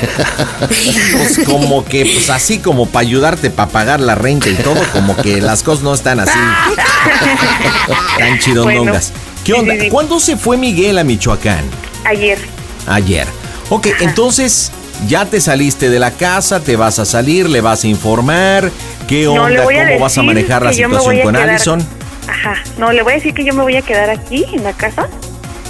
[0.61, 5.17] pues como que, pues así como para ayudarte para pagar la renta y todo, como
[5.17, 6.39] que las cosas no están así
[8.19, 9.13] tan chidondongas.
[9.45, 9.75] ¿Qué onda?
[9.75, 9.89] sí, sí.
[9.89, 11.65] ¿Cuándo se fue Miguel a Michoacán?
[12.05, 12.39] Ayer.
[12.87, 13.27] Ayer.
[13.71, 14.71] Ok, entonces
[15.07, 18.70] ya te saliste de la casa, te vas a salir, le vas a informar,
[19.07, 21.87] qué No, onda, cómo vas a manejar la situación con quedar- Allison.
[22.29, 22.55] Ajá.
[22.79, 25.09] No, le voy a decir que yo me voy a quedar aquí en la casa.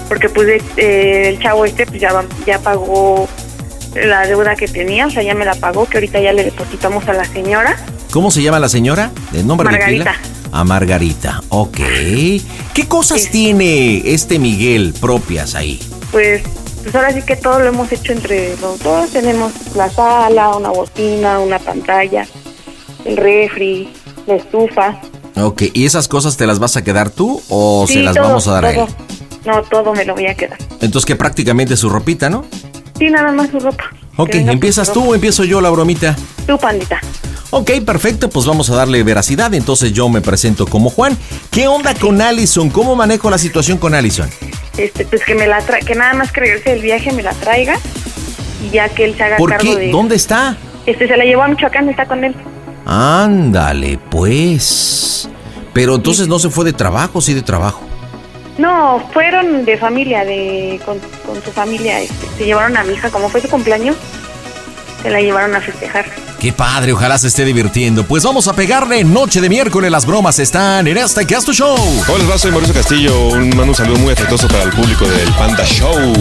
[0.08, 2.10] Porque pues eh, el chavo este pues ya,
[2.46, 3.28] ya pagó
[3.94, 7.06] la deuda que tenía, o sea, ya me la pagó, que ahorita ya le depositamos
[7.08, 7.76] a la señora.
[8.10, 9.10] ¿Cómo se llama la señora?
[9.34, 10.12] ¿El nombre Margarita.
[10.12, 10.30] de pila?
[10.50, 11.76] A Margarita, ok.
[12.72, 15.78] ¿Qué cosas tiene este Miguel propias ahí?
[16.10, 16.40] Pues,
[16.90, 19.10] pues ahora sí que todo lo hemos hecho entre los dos.
[19.10, 22.26] Tenemos la sala, una bocina, una pantalla,
[23.04, 23.92] el refri,
[24.26, 24.98] la estufa.
[25.36, 28.48] Ok, ¿y esas cosas te las vas a quedar tú o se las todo, vamos
[28.48, 28.86] a dar a él?
[29.44, 30.56] No, todo me lo voy a quedar.
[30.80, 32.46] Entonces que prácticamente su ropita, ¿no?
[32.98, 33.84] Sí, nada más su ropa.
[34.20, 36.16] Ok, ¿empiezas tú o empiezo yo la bromita?
[36.44, 37.00] Tu pandita.
[37.50, 39.54] Ok, perfecto, pues vamos a darle veracidad.
[39.54, 41.16] Entonces yo me presento como Juan.
[41.52, 42.68] ¿Qué onda con Allison?
[42.68, 44.28] ¿Cómo manejo la situación con Allison?
[44.76, 47.32] Este, pues que me la tra que nada más que regrese del viaje me la
[47.32, 47.76] traiga
[48.66, 49.76] y ya que él se haga ¿Por cargo qué?
[49.86, 50.56] de ¿Dónde está?
[50.84, 52.34] Este se la llevó a Michoacán, está con él.
[52.86, 55.28] Ándale, pues.
[55.72, 57.87] Pero entonces no se fue de trabajo, sí de trabajo.
[58.58, 63.08] No, fueron de familia, de con, con su familia, este, se llevaron a mi hija,
[63.10, 63.96] como fue su cumpleaños,
[65.02, 66.06] se la llevaron a festejar.
[66.40, 68.04] Qué padre, ojalá se esté divirtiendo.
[68.04, 69.90] Pues vamos a pegarle noche de miércoles.
[69.90, 71.76] Las bromas están en este tu show.
[72.06, 73.28] Hola, les va, soy Mauricio Castillo.
[73.30, 76.14] Un, mando un saludo muy afectuoso para el público del Panda Show,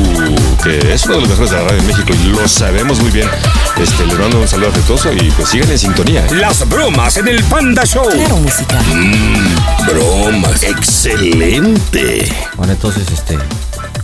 [0.63, 3.11] que es uno de los mejores de la radio en México y lo sabemos muy
[3.11, 3.29] bien.
[3.79, 6.25] Este, les mando un saludo afectuoso y pues sigan en sintonía.
[6.25, 6.33] ¿eh?
[6.33, 8.09] Las bromas en el Panda Show.
[8.09, 8.79] Claro, música.
[8.91, 9.46] Mmm,
[9.87, 10.63] bromas.
[10.63, 12.27] Excelente.
[12.55, 13.37] Bueno, entonces, este.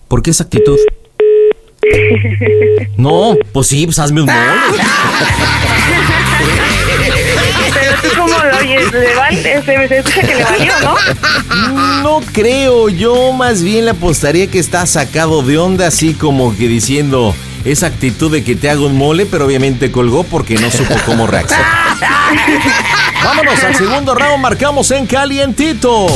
[0.08, 0.78] ¿Por qué esa actitud?
[2.98, 4.40] No, pues sí, pues hazme un mole.
[7.74, 8.84] Pero tú cómo lo oyes.
[9.66, 10.96] Se, se escucha que le valió, ¿no?
[12.02, 16.68] No creo, yo más bien le apostaría que está sacado de onda, así como que
[16.68, 17.36] diciendo
[17.66, 21.28] esa actitud de que te hago un mole, pero obviamente colgó porque no supo cómo
[21.28, 21.66] reaccionar.
[23.24, 26.08] Vámonos al segundo round, marcamos en calientito.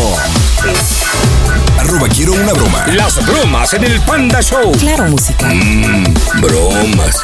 [1.79, 2.85] Arroba quiero una broma.
[2.95, 4.71] Las bromas en el Panda Show.
[4.79, 5.47] Claro, música.
[5.47, 7.23] Mmm, bromas.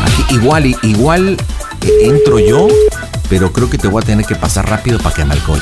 [0.00, 1.36] Aquí, igual, igual
[1.82, 2.68] eh, entro yo,
[3.28, 5.60] pero creo que te voy a tener que pasar rápido para que me alcohol.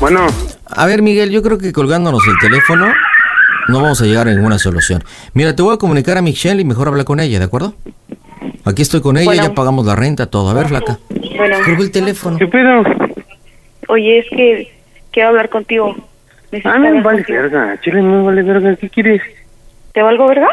[0.00, 0.26] Bueno.
[0.66, 2.92] A ver, Miguel, yo creo que colgándonos el teléfono
[3.68, 5.02] no vamos a llegar a ninguna solución.
[5.34, 7.74] Mira, te voy a comunicar a Michelle y mejor habla con ella, ¿de acuerdo?
[8.64, 9.42] Aquí estoy con ella, Bueno.
[9.42, 10.50] ya pagamos la renta, todo.
[10.50, 10.98] A ver, flaca.
[11.36, 11.56] Bueno.
[11.64, 12.38] Colgó el teléfono.
[12.38, 12.82] ¿Qué pedo?
[13.90, 14.72] Oye, es que
[15.10, 15.96] quiero hablar contigo.
[16.52, 17.42] Necesito Ah, me hablar vale contigo.
[17.42, 17.80] verga.
[17.80, 18.76] Chile, me vale verga.
[18.76, 19.22] ¿Qué quieres?
[19.92, 20.48] ¿Te valgo verga?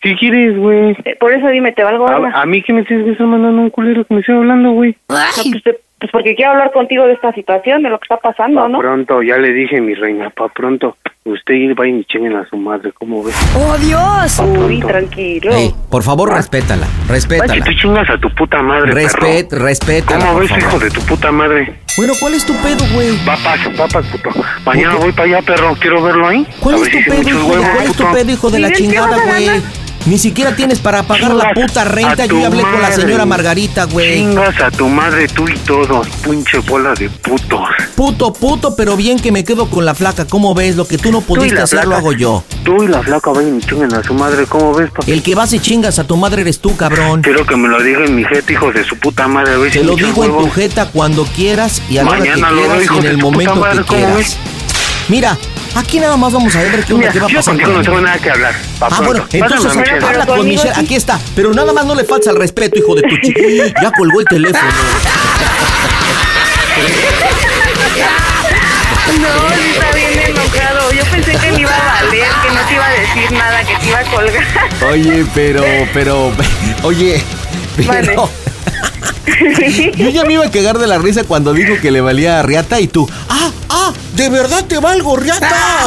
[0.00, 0.96] ¿Qué quieres, güey?
[1.04, 2.30] Eh, Por eso dime, ¿te valgo verga?
[2.30, 4.72] A, a mí que me tienes que estar mandando un culero que me estoy hablando,
[4.72, 4.96] güey.
[5.08, 5.16] No,
[5.50, 8.60] pues, te- pues porque quiero hablar contigo de esta situación, de lo que está pasando,
[8.62, 8.78] Pa' ¿no?
[8.78, 10.96] pronto, ya le dije, mi reina, pa' pronto.
[11.24, 13.34] Usted va y chinguen a su madre, ¿cómo ves?
[13.54, 14.38] ¡Oh, Dios!
[14.66, 15.52] Uy, tranquilo.
[15.52, 17.52] Ey, por favor, respétala, Ay, respétala.
[17.54, 19.64] si tú chingas a tu puta madre, Respet, perro.
[19.66, 20.62] respétala, ¿Cómo ves, favor.
[20.64, 21.74] hijo de tu puta madre?
[21.98, 23.10] Bueno, ¿cuál es tu pedo, güey?
[23.26, 24.30] Papas, papas, puto.
[24.64, 25.74] Mañana voy para allá, perro.
[25.80, 26.46] Quiero verlo ahí.
[26.60, 27.46] ¿Cuál es tu si pedo, muchos hijo?
[27.48, 29.48] huevos, ¿Cuál es tu pedo, hijo de la Miguel, ¿qué chingada, güey?
[30.08, 32.24] Ni siquiera tienes para pagar la puta renta.
[32.24, 34.14] Yo ya hablé con la señora Margarita, güey.
[34.14, 36.08] Chingas a tu madre, tú y todos.
[36.24, 37.68] Pinche bola de putos.
[37.94, 40.24] Puto, puto, pero bien que me quedo con la flaca.
[40.24, 40.76] ¿Cómo ves?
[40.76, 42.42] Lo que tú no pudiste hacer, lo hago yo.
[42.64, 44.46] Tú y la flaca vayan y chinguen a su madre.
[44.46, 45.12] ¿Cómo ves, papi?
[45.12, 47.20] El que vas y chingas a tu madre eres tú, cabrón.
[47.20, 49.70] Quiero que me lo diga en mi jeta, hijo de su puta madre.
[49.70, 52.86] Si Te lo digo en tu jeta cuando quieras y a la hora que quieras
[52.94, 54.38] y en el momento que ¿cómo quieras.
[55.08, 55.36] Mira,
[55.78, 57.54] aquí nada más vamos a ver qué, onda, Mira, qué va a yo pasar.
[57.54, 58.54] contigo no tengo nada que hablar.
[58.78, 61.18] Pa' Ah, bueno, entonces Pásame habla con Michelle, aquí está.
[61.34, 63.40] Pero nada más no le falta el respeto, hijo de tu chica.
[63.82, 64.62] Ya colgó el teléfono.
[69.20, 70.92] No, está bien enojado.
[70.92, 73.76] Yo pensé que me iba a valer, que no te iba a decir nada, que
[73.76, 74.44] te iba a colgar.
[74.92, 76.32] Oye, pero, pero,
[76.82, 77.22] oye,
[77.76, 78.30] pero.
[79.96, 82.42] Yo ya me iba a cagar de la risa cuando dijo que le valía a
[82.42, 83.50] Riata y tú, ah,
[84.18, 85.86] de verdad te valgo, Riata.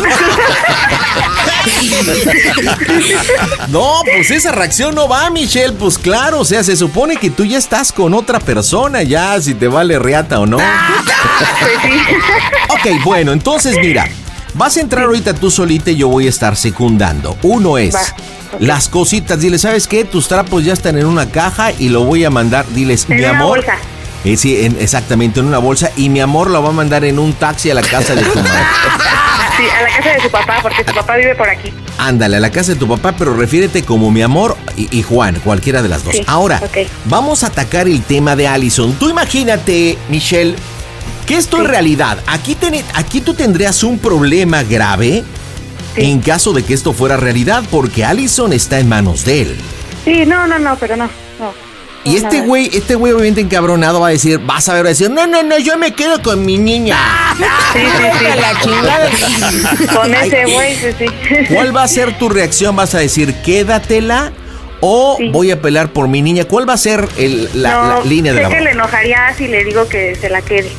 [3.70, 5.74] No, pues esa reacción no va, Michelle.
[5.74, 9.54] Pues claro, o sea, se supone que tú ya estás con otra persona, ya, si
[9.54, 10.58] te vale Riata o no.
[12.70, 14.08] Ok, bueno, entonces mira,
[14.54, 17.38] vas a entrar ahorita tú solita y yo voy a estar secundando.
[17.44, 18.02] Uno es Va,
[18.60, 20.06] las cositas, dile, ¿sabes qué?
[20.06, 23.24] Tus trapos ya están en una caja y lo voy a mandar, diles, En mi
[23.24, 23.58] una amor.
[23.58, 23.76] bolsa.
[24.24, 25.92] Eh, sí, en- exactamente, en una bolsa.
[25.96, 28.40] Y mi amor lo va a mandar en un taxi a la casa de tu
[28.40, 28.64] madre.
[29.58, 31.72] Sí, a la casa de su papá, porque su papá vive por aquí.
[31.98, 35.40] Ándale, a la casa de tu papá, pero refiérete como mi amor y, y Juan,
[35.44, 36.16] cualquiera de las dos.
[36.16, 36.62] Sí, Ahora,
[37.06, 38.94] vamos a atacar el tema de Allison.
[38.94, 40.56] Tú imagínate, Michelle,
[41.26, 42.18] que esto es realidad.
[42.28, 45.24] Aquí, ten- aquí tú tendrías un problema grave
[45.96, 49.56] en caso de que esto fuera realidad, porque Allison está en manos de él.
[50.06, 51.06] Sí, no, no, no, pero no,
[51.40, 51.54] no.
[52.04, 54.90] Y este güey, este güey obviamente encabronado va a decir, vas a ver, va a
[54.90, 56.98] decir, no, no, no, yo me quedo con mi niña.
[57.38, 58.26] Sí, sí, sí.
[58.40, 59.10] La chingada.
[60.02, 61.06] Con ese güey, sí, sí.
[61.54, 62.76] ¿Cuál va a ser tu reacción?
[62.76, 64.32] ¿Vas a decir, quédatela?
[64.80, 66.46] ¿O voy a pelear por mi niña?
[66.46, 69.34] ¿Cuál va a ser el- la, no, la línea de sé la que le enojaría
[69.38, 70.72] si le digo que se la quede.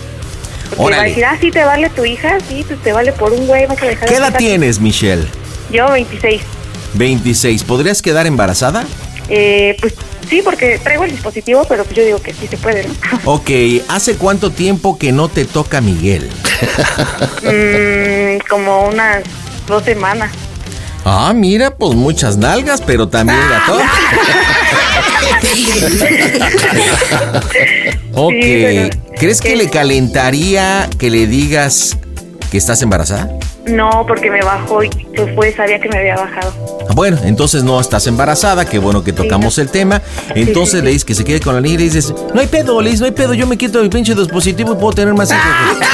[0.77, 3.33] Porque va a decir, ah, sí, te vale tu hija, sí, pues te vale por
[3.33, 5.25] un güey, vas a dejar ¿Qué de edad tienes, Michelle?
[5.71, 6.43] Yo, 26.
[6.95, 7.63] 26.
[7.63, 8.85] ¿Podrías quedar embarazada?
[9.35, 9.95] Eh, pues
[10.29, 12.93] sí, porque traigo el dispositivo, pero pues yo digo que sí se puede, ¿no?
[13.25, 13.51] Ok,
[13.89, 16.29] ¿hace cuánto tiempo que no te toca Miguel?
[17.43, 19.25] Mm, como unas
[19.67, 20.31] dos semanas.
[21.05, 23.91] Ah, mira, pues muchas nalgas, pero también la toca.
[28.15, 31.97] ok, Sí, ¿crees que le calentaría que le digas
[32.51, 33.29] que estás embarazada?
[33.67, 36.53] No, porque me bajó y pues fue, sabía que me había bajado.
[36.89, 40.03] Ah, Bueno, entonces no estás embarazada, qué bueno que tocamos el tema.
[40.35, 40.85] Entonces sí, sí.
[40.85, 42.91] le dices que se quede con la niña y le dices, no hay pedo, le
[42.91, 45.43] dices, no hay pedo, yo me quito el pinche dispositivo y puedo tener más hijos.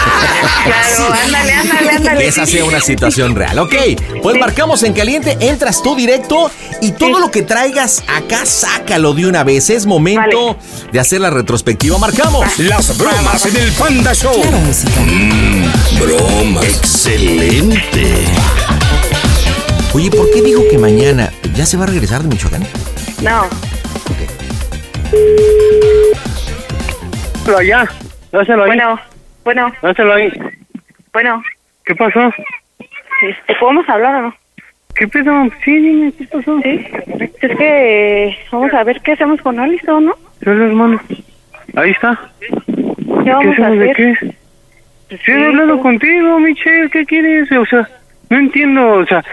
[0.64, 2.20] Claro, ándale, ándale, ándale.
[2.20, 3.58] Que esa sea una situación real.
[3.58, 3.74] Ok,
[4.22, 6.50] pues marcamos en caliente, entras tú directo
[6.80, 9.70] y todo lo que traigas acá, sácalo de una vez.
[9.70, 10.56] Es momento
[10.92, 11.98] de hacer la retrospectiva.
[11.98, 12.58] Marcamos.
[12.58, 14.42] Las bromas en el Panda Show.
[15.06, 16.60] Mmm, broma.
[16.62, 18.26] Excelente.
[19.98, 22.62] Oye, ¿por qué dijo que mañana ya se va a regresar de Michoacán?
[23.20, 23.42] No.
[27.44, 27.88] Dáselo allá.
[28.30, 28.68] Dáselo ahí.
[28.68, 29.00] Bueno,
[29.44, 30.32] bueno, Dáselo ahí.
[31.12, 31.42] bueno.
[31.84, 32.32] ¿Qué pasó?
[33.22, 34.34] Este, ¿Podemos hablar o no?
[34.94, 35.32] ¿Qué pedo?
[35.64, 36.60] Sí, dime, ¿qué pasó?
[36.62, 36.86] Sí.
[37.40, 40.14] Es que vamos a ver qué hacemos con Alison, ¿no?
[40.42, 41.00] Yo le hermano.
[41.74, 42.18] Ahí está.
[42.66, 43.96] ¿Qué vamos a hacemos de hacer?
[43.96, 44.34] qué?
[45.08, 46.90] Pues Sí, he sí, hablado pues- contigo, Michelle.
[46.90, 47.50] ¿Qué quieres?
[47.52, 47.88] O sea,
[48.30, 48.86] no entiendo.
[48.98, 49.24] O sea,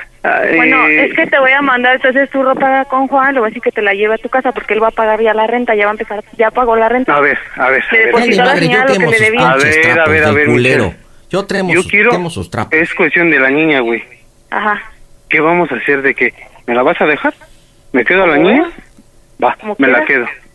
[0.55, 3.47] Bueno, eh, es que te voy a mandar entonces tu ropa con Juan, le voy
[3.47, 5.33] a decir que te la lleve a tu casa porque él va a pagar ya
[5.33, 7.15] la renta, ya va a empezar, ya pagó la renta.
[7.15, 7.83] A ver, a ver.
[7.89, 8.35] a Le ver.
[8.37, 9.49] la señora lo que le debía.
[9.51, 10.95] A ver, a ver, a ver, Michelle.
[11.29, 12.11] Yo tenemos, Yo quiero.
[12.11, 12.73] tenemos sus trapos.
[12.73, 14.03] Es cuestión de la niña, güey.
[14.51, 14.81] Ajá.
[15.29, 16.33] ¿Qué vamos a hacer de que
[16.67, 17.33] me la vas a dejar?
[17.91, 18.69] ¿Me quedo a la niña?
[19.43, 20.29] Va, me la quieras.
[20.29, 20.45] quedo.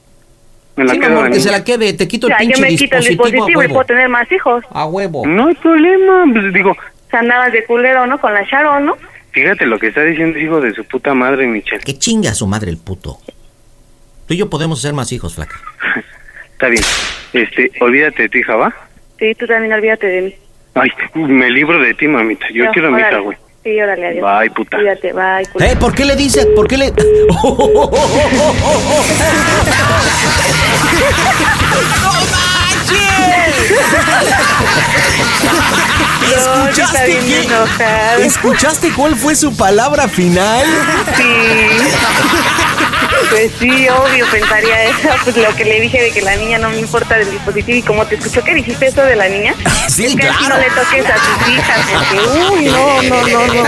[0.76, 2.38] Me la Sí, quedo a amor, la que se la quede, te quito el Ya,
[2.38, 3.74] yo pinche me quito el dispositivo, dispositivo a y huevo.
[3.74, 4.64] puedo tener más hijos.
[4.72, 5.26] A huevo.
[5.26, 8.18] No hay problema, pues digo, O sea, andabas de culero, ¿no?
[8.20, 8.96] Con la Sharon, ¿no?
[9.32, 11.82] Fíjate lo que está diciendo hijo de su puta madre, Michelle.
[11.82, 13.18] Que chinga a su madre el puto.
[14.26, 15.60] Tú y yo podemos hacer más hijos, flaca.
[16.52, 16.82] Está bien.
[17.32, 18.74] Este, olvídate de ti, hija, ¿va?
[19.18, 20.34] Sí, tú también olvídate de mí.
[20.74, 22.46] Ay, me libro de ti, mamita.
[22.52, 23.36] Yo No, quiero a mi hija, güey.
[23.62, 24.40] Sí, órale, adiós.
[24.40, 24.76] Bye, puta.
[24.78, 25.46] Cuídate, bye.
[25.52, 25.72] culero.
[25.72, 25.76] ¿Eh?
[25.76, 26.46] ¿Por qué le dices?
[26.56, 26.92] ¿Por qué le...?
[26.92, 27.90] No,
[32.26, 32.39] sí
[37.06, 38.24] bien qué?
[38.24, 40.64] ¿Escuchaste cuál fue su palabra final?
[41.16, 41.34] Sí.
[43.30, 45.08] Pues sí, obvio, pensaría eso.
[45.24, 47.78] Pues lo que le dije de que la niña no me importa del dispositivo.
[47.78, 49.54] Y como te escuchó que dijiste eso de la niña,
[49.88, 50.48] Sí, es que claro.
[50.48, 51.78] no le toques a tus hijas.
[51.92, 53.62] Porque, uy, no, no, no, no.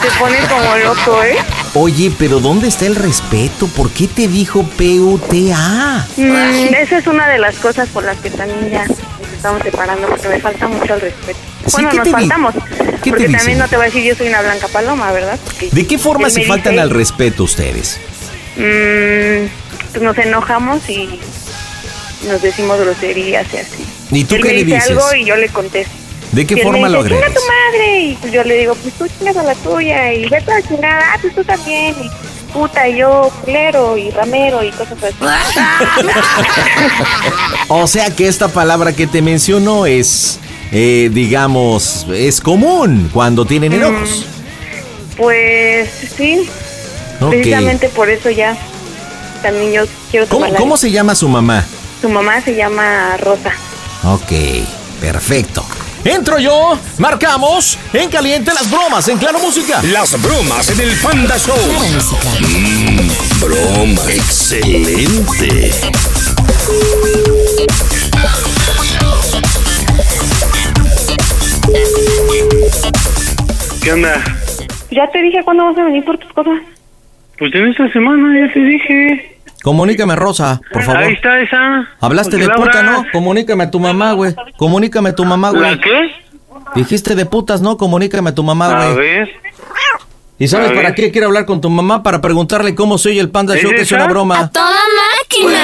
[0.00, 1.36] Te pones como loco, ¿eh?
[1.74, 3.66] Oye, pero ¿dónde está el respeto?
[3.68, 6.06] ¿Por qué te dijo PUTA?
[6.16, 8.98] Mm, esa es una de las cosas por las que también ya nos
[9.34, 11.38] estamos separando, porque me falta mucho el respeto.
[11.66, 12.54] Sí, bueno, ¿qué nos te faltamos.
[12.54, 13.32] qué te porque dicen?
[13.38, 15.38] también no te voy a decir yo soy una blanca paloma, ¿verdad?
[15.44, 17.98] Porque ¿De qué forma se faltan dice, al respeto ustedes?
[18.56, 19.46] mm,
[19.92, 21.18] pues nos enojamos y
[22.28, 23.84] nos decimos groserías y así.
[24.10, 24.90] ¿Y tú él qué me le dice dices?
[24.90, 25.90] algo y yo le contesto.
[26.32, 27.24] ¿De qué él forma lo agredes?
[27.24, 27.98] "Chinga tu madre!
[28.00, 31.02] Y yo le digo, pues tú chingas a la tuya y vete a la chingada,
[31.14, 31.94] ah, pues tú también.
[32.02, 32.10] Y
[32.52, 35.16] puta, y yo culero y ramero y cosas así.
[37.68, 40.38] O sea que esta palabra que te mencionó es,
[40.72, 44.26] eh, digamos, es común cuando tienen enojos.
[45.16, 46.48] Pues sí,
[47.20, 47.30] Ok.
[47.30, 48.56] precisamente por eso ya
[49.42, 51.64] también yo quiero ¿Cómo, tomar la- cómo se llama su mamá?
[52.00, 53.52] Su mamá se llama Rosa.
[54.04, 54.32] Ok,
[55.00, 55.64] perfecto.
[56.04, 59.80] Entro yo, marcamos en caliente las bromas en Claro Música.
[59.84, 61.56] Las bromas en el Panda Show.
[62.40, 64.02] Mm, broma.
[64.10, 65.70] Excelente.
[73.84, 74.24] ¿Qué onda?
[74.90, 76.58] Ya te dije cuándo vas a venir por tus cosas.
[77.38, 79.31] Pues en esta semana ya te dije.
[79.62, 81.02] Comunícame, Rosa, por favor.
[81.04, 81.88] Ahí está esa.
[82.00, 83.04] Hablaste de puta, ¿no?
[83.12, 84.34] Comunícame a tu mamá, güey.
[84.56, 85.62] Comunícame a tu mamá, güey.
[85.62, 86.10] ¿La qué?
[86.74, 87.76] Dijiste de putas, ¿no?
[87.76, 88.96] Comunícame a tu mamá, A güey.
[88.96, 89.30] ver.
[90.38, 90.94] ¿Y sabes a para ver.
[90.96, 92.02] qué quiero hablar con tu mamá?
[92.02, 94.50] Para preguntarle cómo soy el Panda ¿Es Show, que es una broma.
[94.50, 94.66] ¡Toda
[95.20, 95.60] máquina!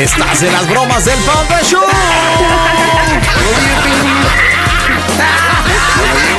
[0.00, 1.82] Estás en las bromas del Panda Show.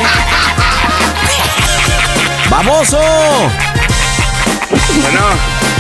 [2.54, 3.02] ¡Baboso!
[5.02, 5.22] Bueno.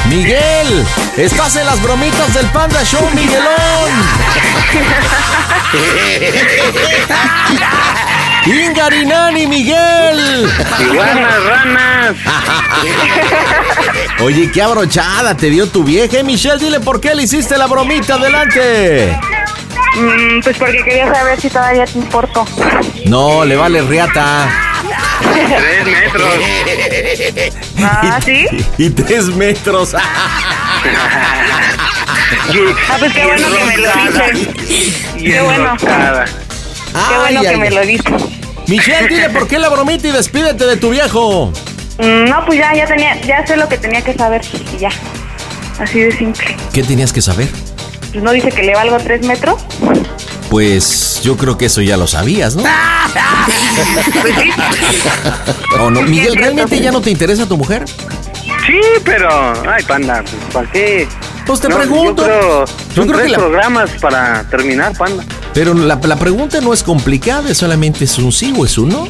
[0.09, 0.83] Miguel,
[1.17, 3.91] estás en las bromitas del Panda Show, Miguelón.
[8.47, 10.49] Ingarinani, Miguel.
[10.79, 12.15] Iguanas, ranas.
[14.23, 16.57] Oye, qué abrochada te dio tu vieja, Eh, Michelle.
[16.57, 18.15] Dile por qué le hiciste la bromita.
[18.15, 19.15] Adelante.
[19.95, 22.47] Mm, pues porque quería saber si todavía te importo.
[23.05, 24.72] No, le vale riata.
[25.21, 26.33] Tres metros.
[27.81, 28.45] Ah, ¿sí?
[28.77, 29.95] Y tres metros.
[32.89, 34.49] Ah, pues qué bueno que me lo dices.
[35.17, 35.77] Qué bueno.
[35.77, 38.13] Qué bueno que me lo dices.
[38.67, 41.51] Michelle, dile por qué la bromita y despídete de tu viejo.
[41.99, 44.41] Mm, No, pues ya, ya tenía, ya sé lo que tenía que saber
[44.75, 44.89] y ya.
[45.79, 46.55] Así de simple.
[46.73, 47.47] ¿Qué tenías que saber?
[48.11, 49.61] Pues no dice que le valgo tres metros.
[50.53, 52.61] Pues yo creo que eso ya lo sabías, ¿no?
[54.21, 54.51] Pues sí.
[55.79, 56.03] ¿O no?
[56.03, 57.85] Miguel, ¿realmente ya no te interesa tu mujer?
[58.67, 59.29] Sí, pero.
[59.67, 61.07] Ay, panda, pues, ¿para qué?
[61.47, 62.21] Pues te No, pregunto.
[62.21, 65.23] Yo creo, Yo son creo tres que la- programas para terminar, panda.
[65.55, 68.89] Pero la, la pregunta no es complicada, es solamente es un sí o es un
[68.89, 69.07] no.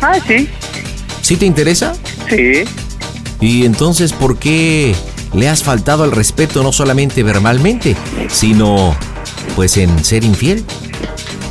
[0.00, 0.48] Ah, sí.
[1.20, 1.92] ¿Sí te interesa?
[2.30, 2.64] Sí.
[3.38, 4.96] Y entonces, ¿por qué
[5.34, 7.96] le has faltado al respeto no solamente verbalmente,
[8.30, 8.96] sino
[9.56, 10.64] pues en ser infiel?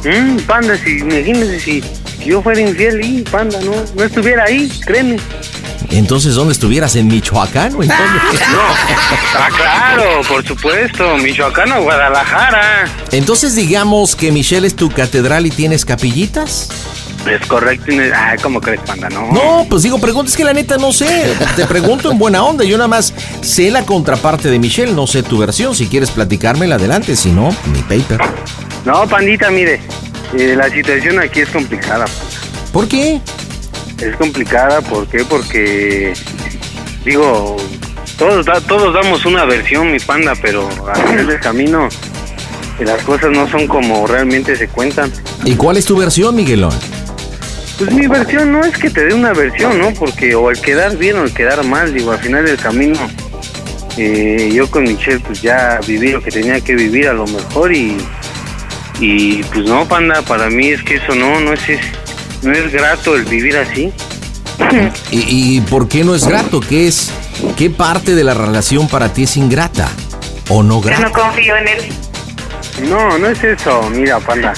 [0.03, 1.83] Mm, panda, si, imagínese si
[2.25, 5.17] yo fuera infiel y panda, no, no estuviera ahí, créeme.
[5.91, 6.95] Entonces, ¿dónde estuvieras?
[6.95, 8.19] ¿En Michoacán o en dónde?
[9.35, 12.85] Ah, claro, por supuesto, Michoacán o Guadalajara.
[13.11, 16.69] Entonces, digamos que Michelle es tu catedral y tienes capillitas.
[17.27, 17.91] Es correcto.
[17.91, 19.09] y no- Ay, ¿cómo crees, panda?
[19.09, 19.31] No.
[19.31, 21.35] No, pues digo, pregunta, es que la neta no sé.
[21.55, 22.63] Te pregunto en buena onda.
[22.63, 25.75] Yo nada más sé la contraparte de Michelle, no sé tu versión.
[25.75, 28.19] Si quieres platicármela adelante, si no, mi paper.
[28.85, 29.79] No, pandita, mire,
[30.37, 32.05] eh, la situación aquí es complicada.
[32.71, 33.19] ¿Por qué?
[33.99, 35.25] Es complicada, ¿por qué?
[35.25, 36.13] Porque,
[37.03, 37.57] digo,
[38.17, 41.89] todos, da- todos damos una versión, mi panda, pero al final del camino
[42.79, 45.11] las cosas no son como realmente se cuentan.
[45.43, 46.71] ¿Y cuál es tu versión, Miguelón?
[47.79, 49.91] Pues mi versión no es que te dé una versión, ¿no?
[49.93, 52.99] Porque o el quedar bien o el quedar mal, digo, al final del camino,
[53.97, 57.73] eh, yo con Michelle pues ya viví lo que tenía que vivir a lo mejor
[57.73, 57.97] y,
[58.99, 61.79] y pues no, panda, para mí es que eso no, no es, es-
[62.43, 63.91] no es grato el vivir así.
[65.11, 66.59] ¿Y, y por qué no es grato?
[66.59, 67.11] ¿Qué es,
[67.57, 69.89] qué parte de la relación para ti es ingrata
[70.49, 71.03] o no Yo grata?
[71.03, 71.79] no confío en él.
[72.89, 74.53] No, no es eso, mira, panda.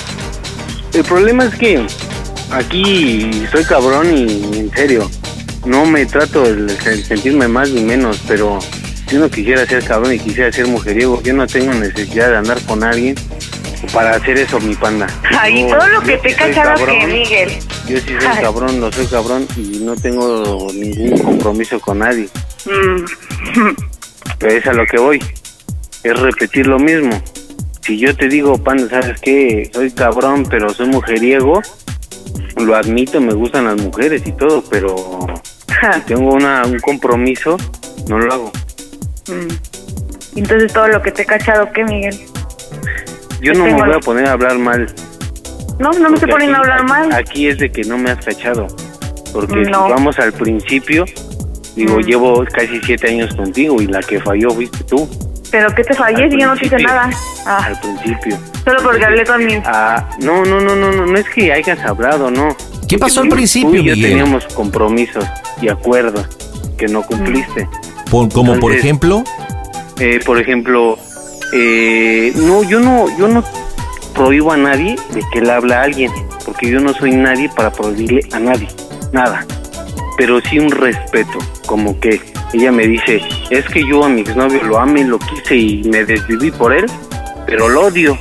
[0.93, 1.85] El problema es que
[2.51, 4.23] aquí soy cabrón y
[4.59, 5.09] en serio,
[5.65, 6.69] no me trato de
[7.03, 8.59] sentirme más ni menos, pero
[9.07, 12.61] si uno quisiera ser cabrón y quisiera ser mujeriego, yo no tengo necesidad de andar
[12.65, 13.15] con alguien
[13.93, 15.07] para hacer eso, mi panda.
[15.39, 17.49] Ay, Yo- todo lo que te cachado que Miguel.
[17.87, 18.41] Yo sí soy Ay.
[18.43, 22.29] cabrón, no soy cabrón y no tengo ningún compromiso con nadie.
[22.65, 23.65] Mm.
[24.39, 25.23] Pero es a lo que voy.
[26.03, 27.21] Es repetir lo mismo.
[27.83, 29.69] Si yo te digo, panda, ¿sabes qué?
[29.73, 31.61] Soy cabrón, pero soy mujeriego.
[32.57, 34.95] Lo admito, me gustan las mujeres y todo, pero
[35.93, 37.57] si tengo una, un compromiso,
[38.07, 38.51] no lo hago.
[39.27, 40.37] Mm.
[40.37, 42.17] Entonces todo lo que te he cachado, ¿qué, Miguel?
[43.41, 44.85] Yo no me voy a poner a hablar mal.
[45.79, 47.11] No, no me estoy poniendo a hablar mal.
[47.13, 48.67] Aquí es de que no me has cachado.
[49.33, 49.85] Porque No.
[49.87, 51.05] si vamos al principio,
[51.75, 52.01] digo, Mm.
[52.03, 55.09] llevo casi siete años contigo y la que falló fuiste tú,
[55.49, 57.09] Pero que te fallé Al si yo no te hice nada.
[57.45, 58.37] Ah, al principio.
[58.63, 59.55] Solo porque hablé con mi...
[59.65, 62.55] Ah, no, no, no, no, no, no es que hayas hablado, no.
[62.87, 64.09] ¿Qué pasó al principio, tú y yo Miguel?
[64.09, 65.25] teníamos compromisos
[65.61, 66.27] y acuerdos
[66.77, 67.67] que no cumpliste.
[68.09, 69.23] Por- como por ejemplo,
[69.99, 70.97] Eh, por ejemplo,
[71.53, 73.43] eh, no, yo no, yo no
[74.15, 76.11] prohíbo a nadie de que le hable a alguien,
[76.45, 78.67] porque yo no soy nadie para prohibirle a nadie,
[79.13, 79.45] nada.
[80.17, 82.19] Pero sí un respeto, como que
[82.53, 86.03] ella me dice, es que yo a mi exnovio lo amé, lo quise y me
[86.03, 86.85] desviví por él,
[87.45, 88.17] pero lo odio.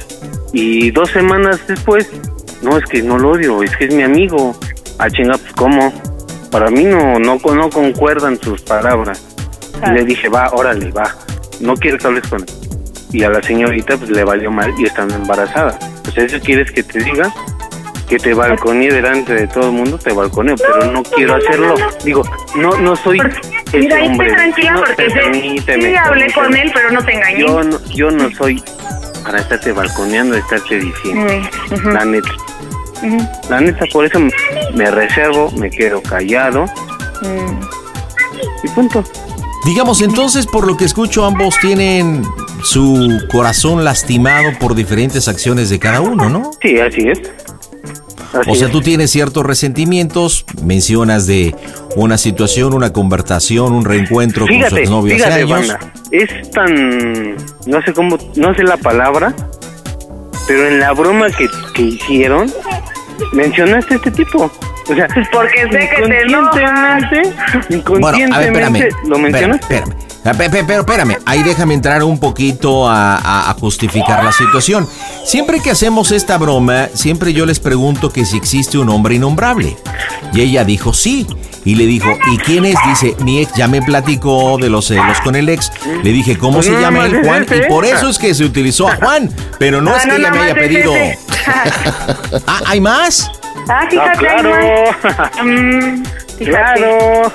[0.53, 2.11] Y dos semanas después,
[2.63, 4.55] no es que no lo odio, es que es mi amigo.
[4.99, 5.93] Ah, chinga, pues cómo.
[6.51, 9.25] Para mí no, no, no concuerdan sus palabras.
[9.87, 11.15] Y le dije, va, órale, va.
[11.61, 12.47] No quiero que hables con él.
[13.13, 15.79] Y a la señorita pues le valió mal y estando embarazada.
[16.05, 17.33] Pues eso quieres que te diga,
[18.09, 21.77] que te balconee delante de todo el mundo, te balconeo, pero no quiero hacerlo.
[22.05, 22.23] Digo,
[22.57, 23.21] no, no soy
[23.67, 24.33] ese Mira, hombre.
[24.33, 27.41] tranquila No, porque permíteme, sí hablé con él, pero no te engañé.
[27.41, 28.63] Yo no, yo no soy
[29.31, 31.33] para estarte balconeando, estarte diciendo.
[31.93, 32.31] La neta.
[33.49, 34.19] La neta, por eso
[34.75, 36.65] me- reservo, me quedo callado
[38.65, 39.05] y punto.
[39.65, 42.25] digamos entonces, por lo que escucho, ambos tienen
[42.65, 46.51] su corazón lastimado por diferentes acciones de cada uno, ¿no?
[46.61, 47.21] Sí, así es.
[48.47, 51.55] O sea, tú tienes ciertos resentimientos, mencionas de
[51.97, 55.69] una situación, una conversación, un reencuentro con su exnovio hace fíjate, años.
[55.69, 57.37] banda, es tan,
[57.67, 59.35] no sé cómo, no sé la palabra,
[60.47, 62.53] pero en la broma que, que hicieron,
[63.33, 64.51] mencionaste a este tipo.
[64.89, 68.77] O sea, porque sé que te inconscientemente, Bueno, a ver, espérame.
[68.77, 69.61] inconscientemente, ¿lo mencionas?
[69.61, 70.10] Espérame, espérame.
[70.25, 74.33] Ah, pe- pe- Pero espérame, ahí déjame entrar un poquito a, a- a justificar la
[74.33, 74.87] situación.
[75.25, 79.77] Siempre que hacemos esta broma, siempre yo les pregunto que si existe un hombre innombrable.
[80.35, 81.27] Y ella dijo sí.
[81.63, 82.77] Y le dijo, ¿y quién es?
[82.89, 85.71] Dice, mi ex ya me platicó de los celos con el ex.
[86.03, 87.47] Le dije, ¿cómo se llama es Juan?
[87.55, 89.31] Y por eso es que se utilizó a Juan.
[89.59, 90.93] Pero no Ah, es que no, ella me haya pedido.
[92.47, 93.31] Ah, ¿hay más?
[93.69, 94.51] Ah, fíjate, claro.
[96.41, 96.81] Fíjate.
[96.81, 97.33] Claro.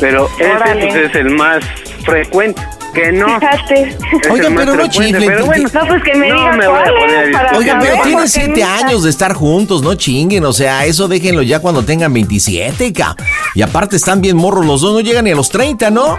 [0.00, 0.86] Pero ese Órale.
[0.88, 1.64] pues, es el más
[2.04, 2.62] frecuente.
[2.94, 3.26] Que no.
[3.38, 3.82] Fíjate.
[3.90, 5.68] Es el Oigan, más pero no frecuente, pero bueno.
[5.72, 7.58] No, pues que me No diga me voy a cuál poner a es para discutir.
[7.58, 11.06] Oigan, pero saber, tienen porque siete años de estar juntos, no chinguen, o sea, eso
[11.06, 13.14] déjenlo ya cuando tengan 27, ca.
[13.54, 16.18] Y aparte están bien morros los dos, no llegan ni a los 30, ¿no?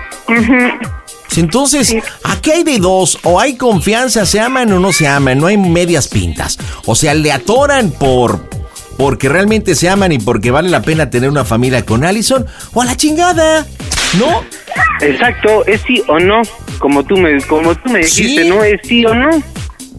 [1.36, 5.48] Entonces, aquí hay de dos, o hay confianza, se aman o no se aman, no
[5.48, 6.57] hay medias pintas.
[6.86, 8.49] O sea, le atoran por
[8.98, 12.82] porque realmente se aman y porque vale la pena tener una familia con Allison, o
[12.82, 13.65] a la chingada,
[14.18, 14.44] ¿no?
[15.02, 16.41] Exacto, es sí o no.
[16.80, 18.49] Como tú me, como tú me dijiste, Sí.
[18.49, 19.30] no es sí o no.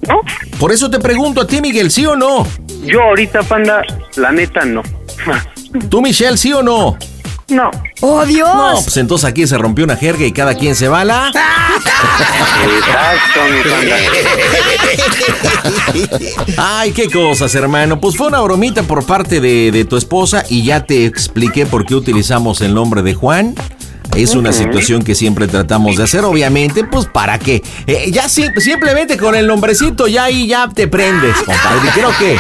[0.07, 0.21] ¿No?
[0.61, 2.47] Por eso te pregunto a ti, Miguel, ¿sí o no?
[2.85, 3.83] Yo ahorita, panda,
[4.17, 4.83] la neta no.
[5.91, 6.97] ¿Tú, Michelle, sí o no?
[7.49, 7.71] No.
[8.01, 8.49] ¡Oh, Dios!
[8.55, 11.33] No, pues entonces aquí se rompió una jerga y cada quien se va a la...
[12.65, 13.41] Exacto,
[15.95, 16.09] mi.
[16.59, 18.01] Ay, qué cosas, hermano.
[18.01, 21.87] Pues fue una bromita por parte de, de tu esposa y ya te expliqué por
[21.87, 23.55] qué utilizamos el nombre de Juan.
[24.17, 28.53] Es una situación que siempre tratamos de hacer, obviamente, pues para que eh, ya sim-
[28.59, 31.89] simplemente con el nombrecito ya ahí ya te prendes, compadre.
[31.89, 32.37] Y creo que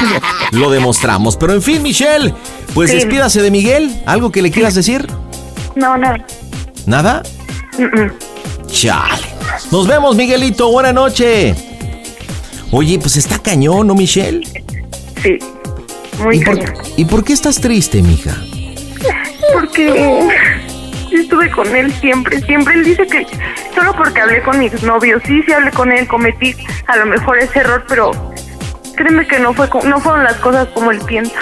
[0.57, 1.37] lo demostramos.
[1.37, 2.35] Pero en fin, Michelle,
[2.75, 2.97] pues Sí.
[2.97, 4.03] despídase de Miguel.
[4.07, 5.07] ¿Algo que le quieras decir?
[5.77, 6.25] No, nada.
[6.87, 7.23] ¿Nada?
[8.71, 9.23] Chale.
[9.71, 10.71] Nos vemos, Miguelito.
[10.73, 11.55] Buena noche.
[12.71, 14.43] Oye, pues está cañón, ¿no, Michelle?
[15.23, 15.39] Sí,
[16.23, 16.59] muy ¿Y por.
[16.97, 18.37] ¿Y por qué estás triste, mija?
[19.53, 20.29] Porque
[21.21, 22.75] estuve con él siempre, siempre.
[22.75, 23.27] Él dice que
[23.75, 26.55] solo porque hablé con mi exnovio, sí, sí hablé con él, cometí
[26.87, 28.11] a lo mejor ese error, pero
[28.97, 31.39] créeme que no, fue, no fueron las cosas como él piensa.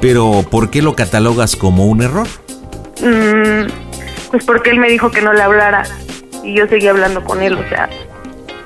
[0.00, 2.26] Pero, ¿por qué lo catalogas como un error?
[3.02, 3.66] Mm,
[4.30, 5.82] pues porque él me dijo que no le hablara
[6.42, 7.88] y yo seguía hablando con él, o sea,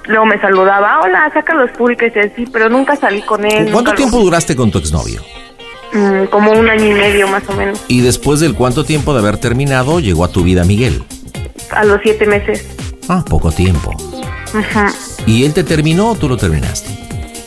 [0.07, 3.71] luego me saludaba, hola, saca los pulques y así, pero nunca salí con él.
[3.73, 5.23] ¿Cuánto lo- tiempo duraste con tu exnovio?
[5.93, 9.19] Mm, como un año y medio más o menos, Y después del cuánto tiempo de
[9.21, 11.03] haber terminado, llegó a tu vida Miguel.
[11.71, 12.67] a los siete meses.
[13.09, 13.93] Ah, poco tiempo.
[14.55, 14.93] Ajá.
[15.27, 16.91] ¿Y él te terminó o tú lo terminaste?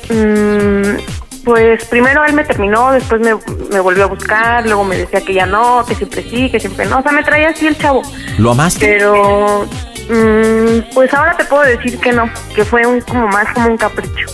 [0.09, 0.97] Mm,
[1.43, 3.33] pues primero él me terminó, después me,
[3.71, 6.85] me volvió a buscar, luego me decía que ya no, que siempre sí, que siempre
[6.85, 8.01] no, o sea, me traía así el chavo.
[8.37, 8.85] ¿Lo amaste?
[8.85, 9.65] Pero,
[10.09, 13.77] mm, pues ahora te puedo decir que no, que fue un como más como un
[13.77, 14.27] capricho.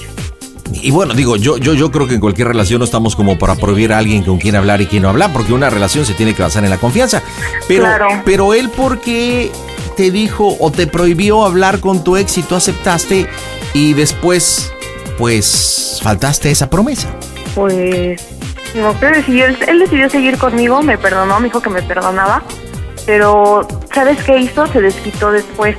[0.74, 3.56] Y bueno, digo, yo, yo, yo creo que en cualquier relación no estamos como para
[3.56, 6.34] prohibir a alguien con quien hablar y quien no hablar, porque una relación se tiene
[6.36, 7.22] que basar en la confianza.
[7.68, 8.08] Pero, Claro.
[8.26, 9.52] pero él, ¿por qué
[9.98, 13.28] te dijo o te prohibió hablar con tu ex y tú aceptaste
[13.74, 14.72] y después,
[15.18, 17.10] pues, faltaste esa promesa?
[17.56, 18.22] Pues,
[18.76, 22.44] no sé, decidió, él, él decidió seguir conmigo, me perdonó, me dijo que me perdonaba,
[23.06, 24.68] pero ¿sabes qué hizo?
[24.68, 25.76] Se desquitó después.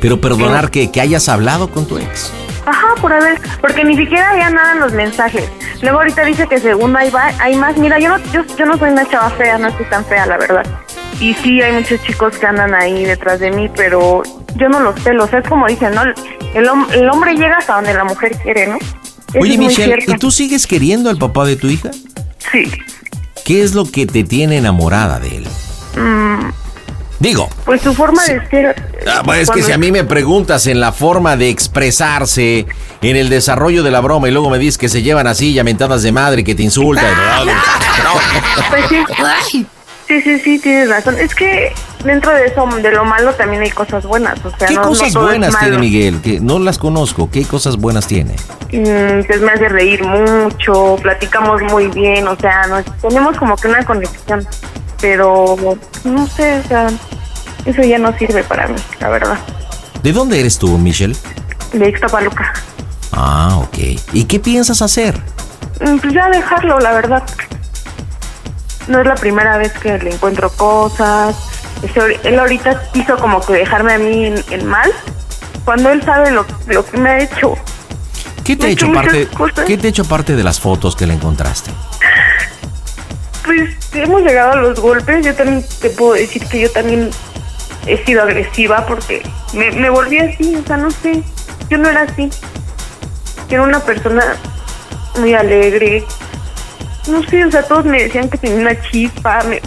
[0.00, 2.30] Pero perdonar que, que hayas hablado con tu ex.
[2.66, 5.44] Ajá, por haber, porque ni siquiera había nada en los mensajes.
[5.82, 7.76] Luego ahorita dice que según hay, va- hay más.
[7.78, 10.36] Mira, yo no, yo, yo no soy una chava fea, no estoy tan fea, la
[10.36, 10.64] verdad.
[11.20, 14.22] Y sí, hay muchos chicos que andan ahí detrás de mí, pero
[14.56, 16.02] yo no los sé, los sé, es como dicen, ¿no?
[16.54, 18.76] El, hom- el hombre llega hasta donde la mujer quiere, ¿no?
[18.76, 19.96] Eso Oye, Michelle.
[20.06, 21.90] ¿y tú sigues queriendo al papá de tu hija?
[22.52, 22.70] Sí.
[23.44, 25.46] ¿Qué es lo que te tiene enamorada de él?
[25.96, 26.50] Mm,
[27.20, 28.74] Digo, pues su forma de ser...
[29.06, 32.66] Ah, pues es que si a mí me preguntas en la forma de expresarse,
[33.02, 35.62] en el desarrollo de la broma y luego me dices que se llevan así, ya
[35.62, 37.04] mentadas de madre, que te insultan.
[38.70, 39.66] Pues sí.
[40.10, 41.14] Sí, sí, sí, tienes razón.
[41.20, 41.72] Es que
[42.02, 44.44] dentro de eso, de lo malo, también hay cosas buenas.
[44.44, 46.20] O sea, ¿Qué no, cosas buenas tiene Miguel?
[46.20, 47.30] Que no las conozco.
[47.30, 48.34] ¿Qué cosas buenas tiene?
[48.72, 53.68] Mm, pues me hace reír mucho, platicamos muy bien, o sea, nos, tenemos como que
[53.68, 54.44] una conexión,
[55.00, 55.56] pero
[56.02, 56.88] no sé, o sea,
[57.64, 59.38] eso ya no sirve para mí, la verdad.
[60.02, 61.14] ¿De dónde eres tú, Michelle?
[61.72, 62.52] De Ixtapaluca.
[63.12, 63.78] Ah, ok.
[64.12, 65.16] ¿Y qué piensas hacer?
[65.80, 67.22] Mm, Pues ya dejarlo, la verdad.
[68.88, 71.36] No es la primera vez que le encuentro cosas.
[71.82, 74.90] Ahori- Él ahorita quiso como que dejarme a mí en, en mal,
[75.64, 77.54] cuando él sabe lo, lo que me ha hecho.
[78.44, 79.26] ¿Qué te ha hecho parte?
[79.28, 79.64] cosas.
[79.64, 81.70] ¿Qué te ha hecho parte de las fotos que le encontraste?
[83.44, 85.24] Pues hemos llegado a los golpes.
[85.24, 87.10] Yo también te puedo decir que yo también
[87.86, 90.56] he sido agresiva porque me, me volví así.
[90.56, 91.22] O sea, no sé.
[91.68, 92.28] Yo no era así.
[93.48, 94.22] Yo era una persona
[95.18, 96.04] muy alegre.
[97.08, 99.42] No sé, o sea, todos me decían que tenía una chispa.
[99.44, 99.60] me-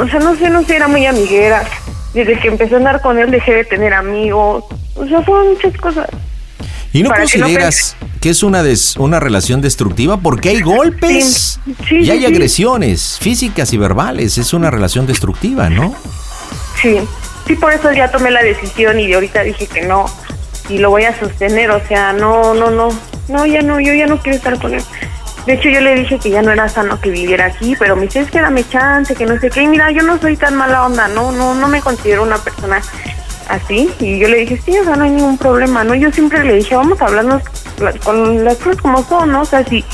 [0.00, 1.62] o sea, no sé, no sé, era muy amiguera.
[2.14, 4.64] Desde que empecé a andar con él dejé de tener amigos.
[4.94, 6.06] O sea, fueron muchas cosas.
[6.92, 10.16] ¿Y no Para que no consideras que es una, des- una relación destructiva?
[10.18, 12.26] Porque hay golpes Sí, sí, y hay sí.
[12.26, 14.38] agresiones físicas y verbales.
[14.38, 15.94] Es una relación destructiva, ¿no?
[16.80, 16.96] Sí,
[17.46, 20.06] sí, por eso ya tomé la decisión y ahorita dije que no
[20.70, 22.88] y lo voy a sostener, o sea, no, no, no,
[23.28, 24.82] no, ya no, yo ya no quiero estar con él.
[25.46, 28.02] De hecho, yo le dije que ya no era sano que viviera aquí, pero me
[28.02, 29.62] dice, es que dame chance, que no sé qué.
[29.62, 32.80] Y mira, yo no soy tan mala onda, no, no, no me considero una persona
[33.48, 33.88] así.
[34.00, 35.94] Y yo le dije, sí, o sea, no hay ningún problema, ¿no?
[35.94, 37.42] Yo siempre le dije, vamos a hablarnos
[37.78, 39.42] la- con las cosas como son, ¿no?
[39.42, 39.84] O sea, si,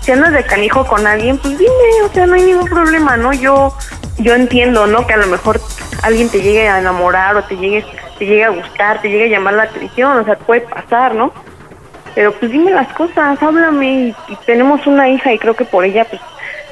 [0.00, 1.72] si andas de canijo con alguien, pues dime,
[2.08, 3.32] o sea, no hay ningún problema, ¿no?
[3.32, 3.74] Yo,
[4.18, 5.06] yo entiendo, ¿no?
[5.08, 5.60] Que a lo mejor
[6.02, 7.84] alguien te llegue a enamorar o te llegue,
[8.18, 11.32] te llegue a gustar, te llegue a llamar la atención, o sea, puede pasar, ¿no?
[12.20, 15.86] Pero pues dime las cosas, háblame y, y tenemos una hija y creo que por
[15.86, 16.20] ella pues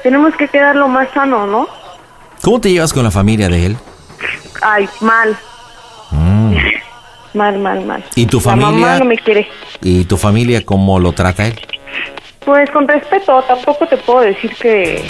[0.03, 1.67] tenemos que quedarlo más sano, ¿no?
[2.43, 3.77] ¿Cómo te llevas con la familia de él?
[4.61, 5.35] Ay, mal,
[6.11, 6.55] Mm.
[7.33, 8.03] mal, mal, mal.
[8.13, 8.71] ¿Y tu La familia?
[8.85, 9.47] mamá no me quiere.
[9.81, 11.59] ¿Y tu familia cómo lo trata él?
[12.45, 15.03] Pues con respeto, tampoco te puedo decir que,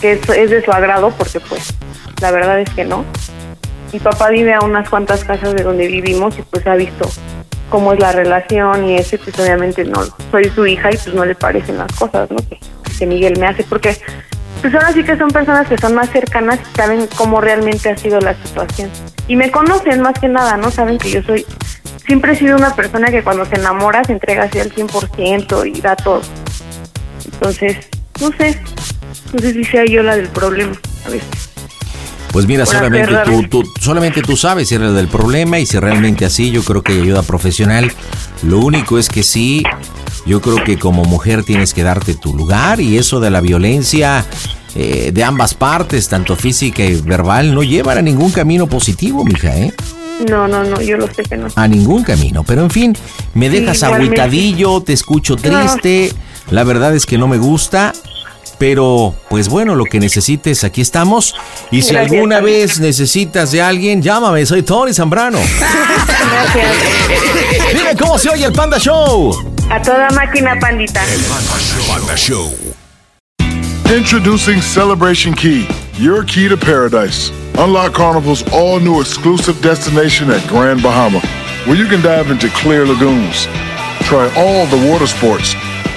[0.00, 1.74] que es, es de su agrado porque pues
[2.20, 3.04] la verdad es que no.
[3.92, 7.10] Mi papá vive a unas cuantas casas de donde vivimos y pues ha visto
[7.70, 11.24] cómo es la relación y ese pues obviamente no soy su hija y pues no
[11.24, 12.36] le parecen las cosas, ¿no?
[12.36, 12.58] Que,
[12.98, 13.98] que Miguel me hace porque
[14.62, 17.96] pues ahora sí que son personas que son más cercanas y saben cómo realmente ha
[17.96, 18.90] sido la situación.
[19.28, 20.70] Y me conocen más que nada, ¿no?
[20.70, 21.44] Saben que yo soy,
[22.06, 25.80] siempre he sido una persona que cuando se enamora se entrega así al 100% y
[25.80, 26.22] da todo.
[27.24, 27.88] Entonces,
[28.20, 28.60] no sé,
[29.32, 30.74] no sé si yo la del problema,
[31.04, 31.55] a veces.
[32.36, 36.26] Pues mira, solamente tú, tú- solamente tú sabes si eres del problema y si realmente
[36.26, 37.90] así, yo creo que hay ayuda profesional.
[38.42, 39.62] Lo único es que sí,
[40.26, 44.22] yo creo que como mujer tienes que darte tu lugar y eso de la violencia
[44.74, 49.56] eh, de ambas partes, tanto física y verbal, no llevan a ningún camino positivo, mija,
[49.56, 49.72] ¿eh?
[50.28, 51.46] No, no, no, yo lo sé que no.
[51.56, 52.44] A ningún camino.
[52.44, 52.94] Pero en fin,
[53.32, 54.20] me Sí, dejas igualmente.
[54.20, 56.12] agüitadillo, te escucho triste.
[56.50, 57.94] La verdad es que no me gusta.
[58.58, 61.34] Pero, pues bueno, lo que necesites, aquí estamos.
[61.70, 62.50] Y si Gracias, alguna Tony.
[62.52, 65.38] vez necesitas de alguien, llámame, soy Tony Zambrano.
[67.74, 69.52] Dime cómo se oye el Panda Show.
[69.70, 71.02] A toda máquina, pandita.
[71.86, 72.54] Panda Show.
[73.94, 75.66] Introducing Celebration Key,
[75.98, 77.30] your key to paradise.
[77.58, 81.20] Unlock Carnival's all new exclusive destination at Grand Bahama,
[81.66, 83.46] where you can dive into clear lagoons,
[84.02, 85.54] try all the water sports,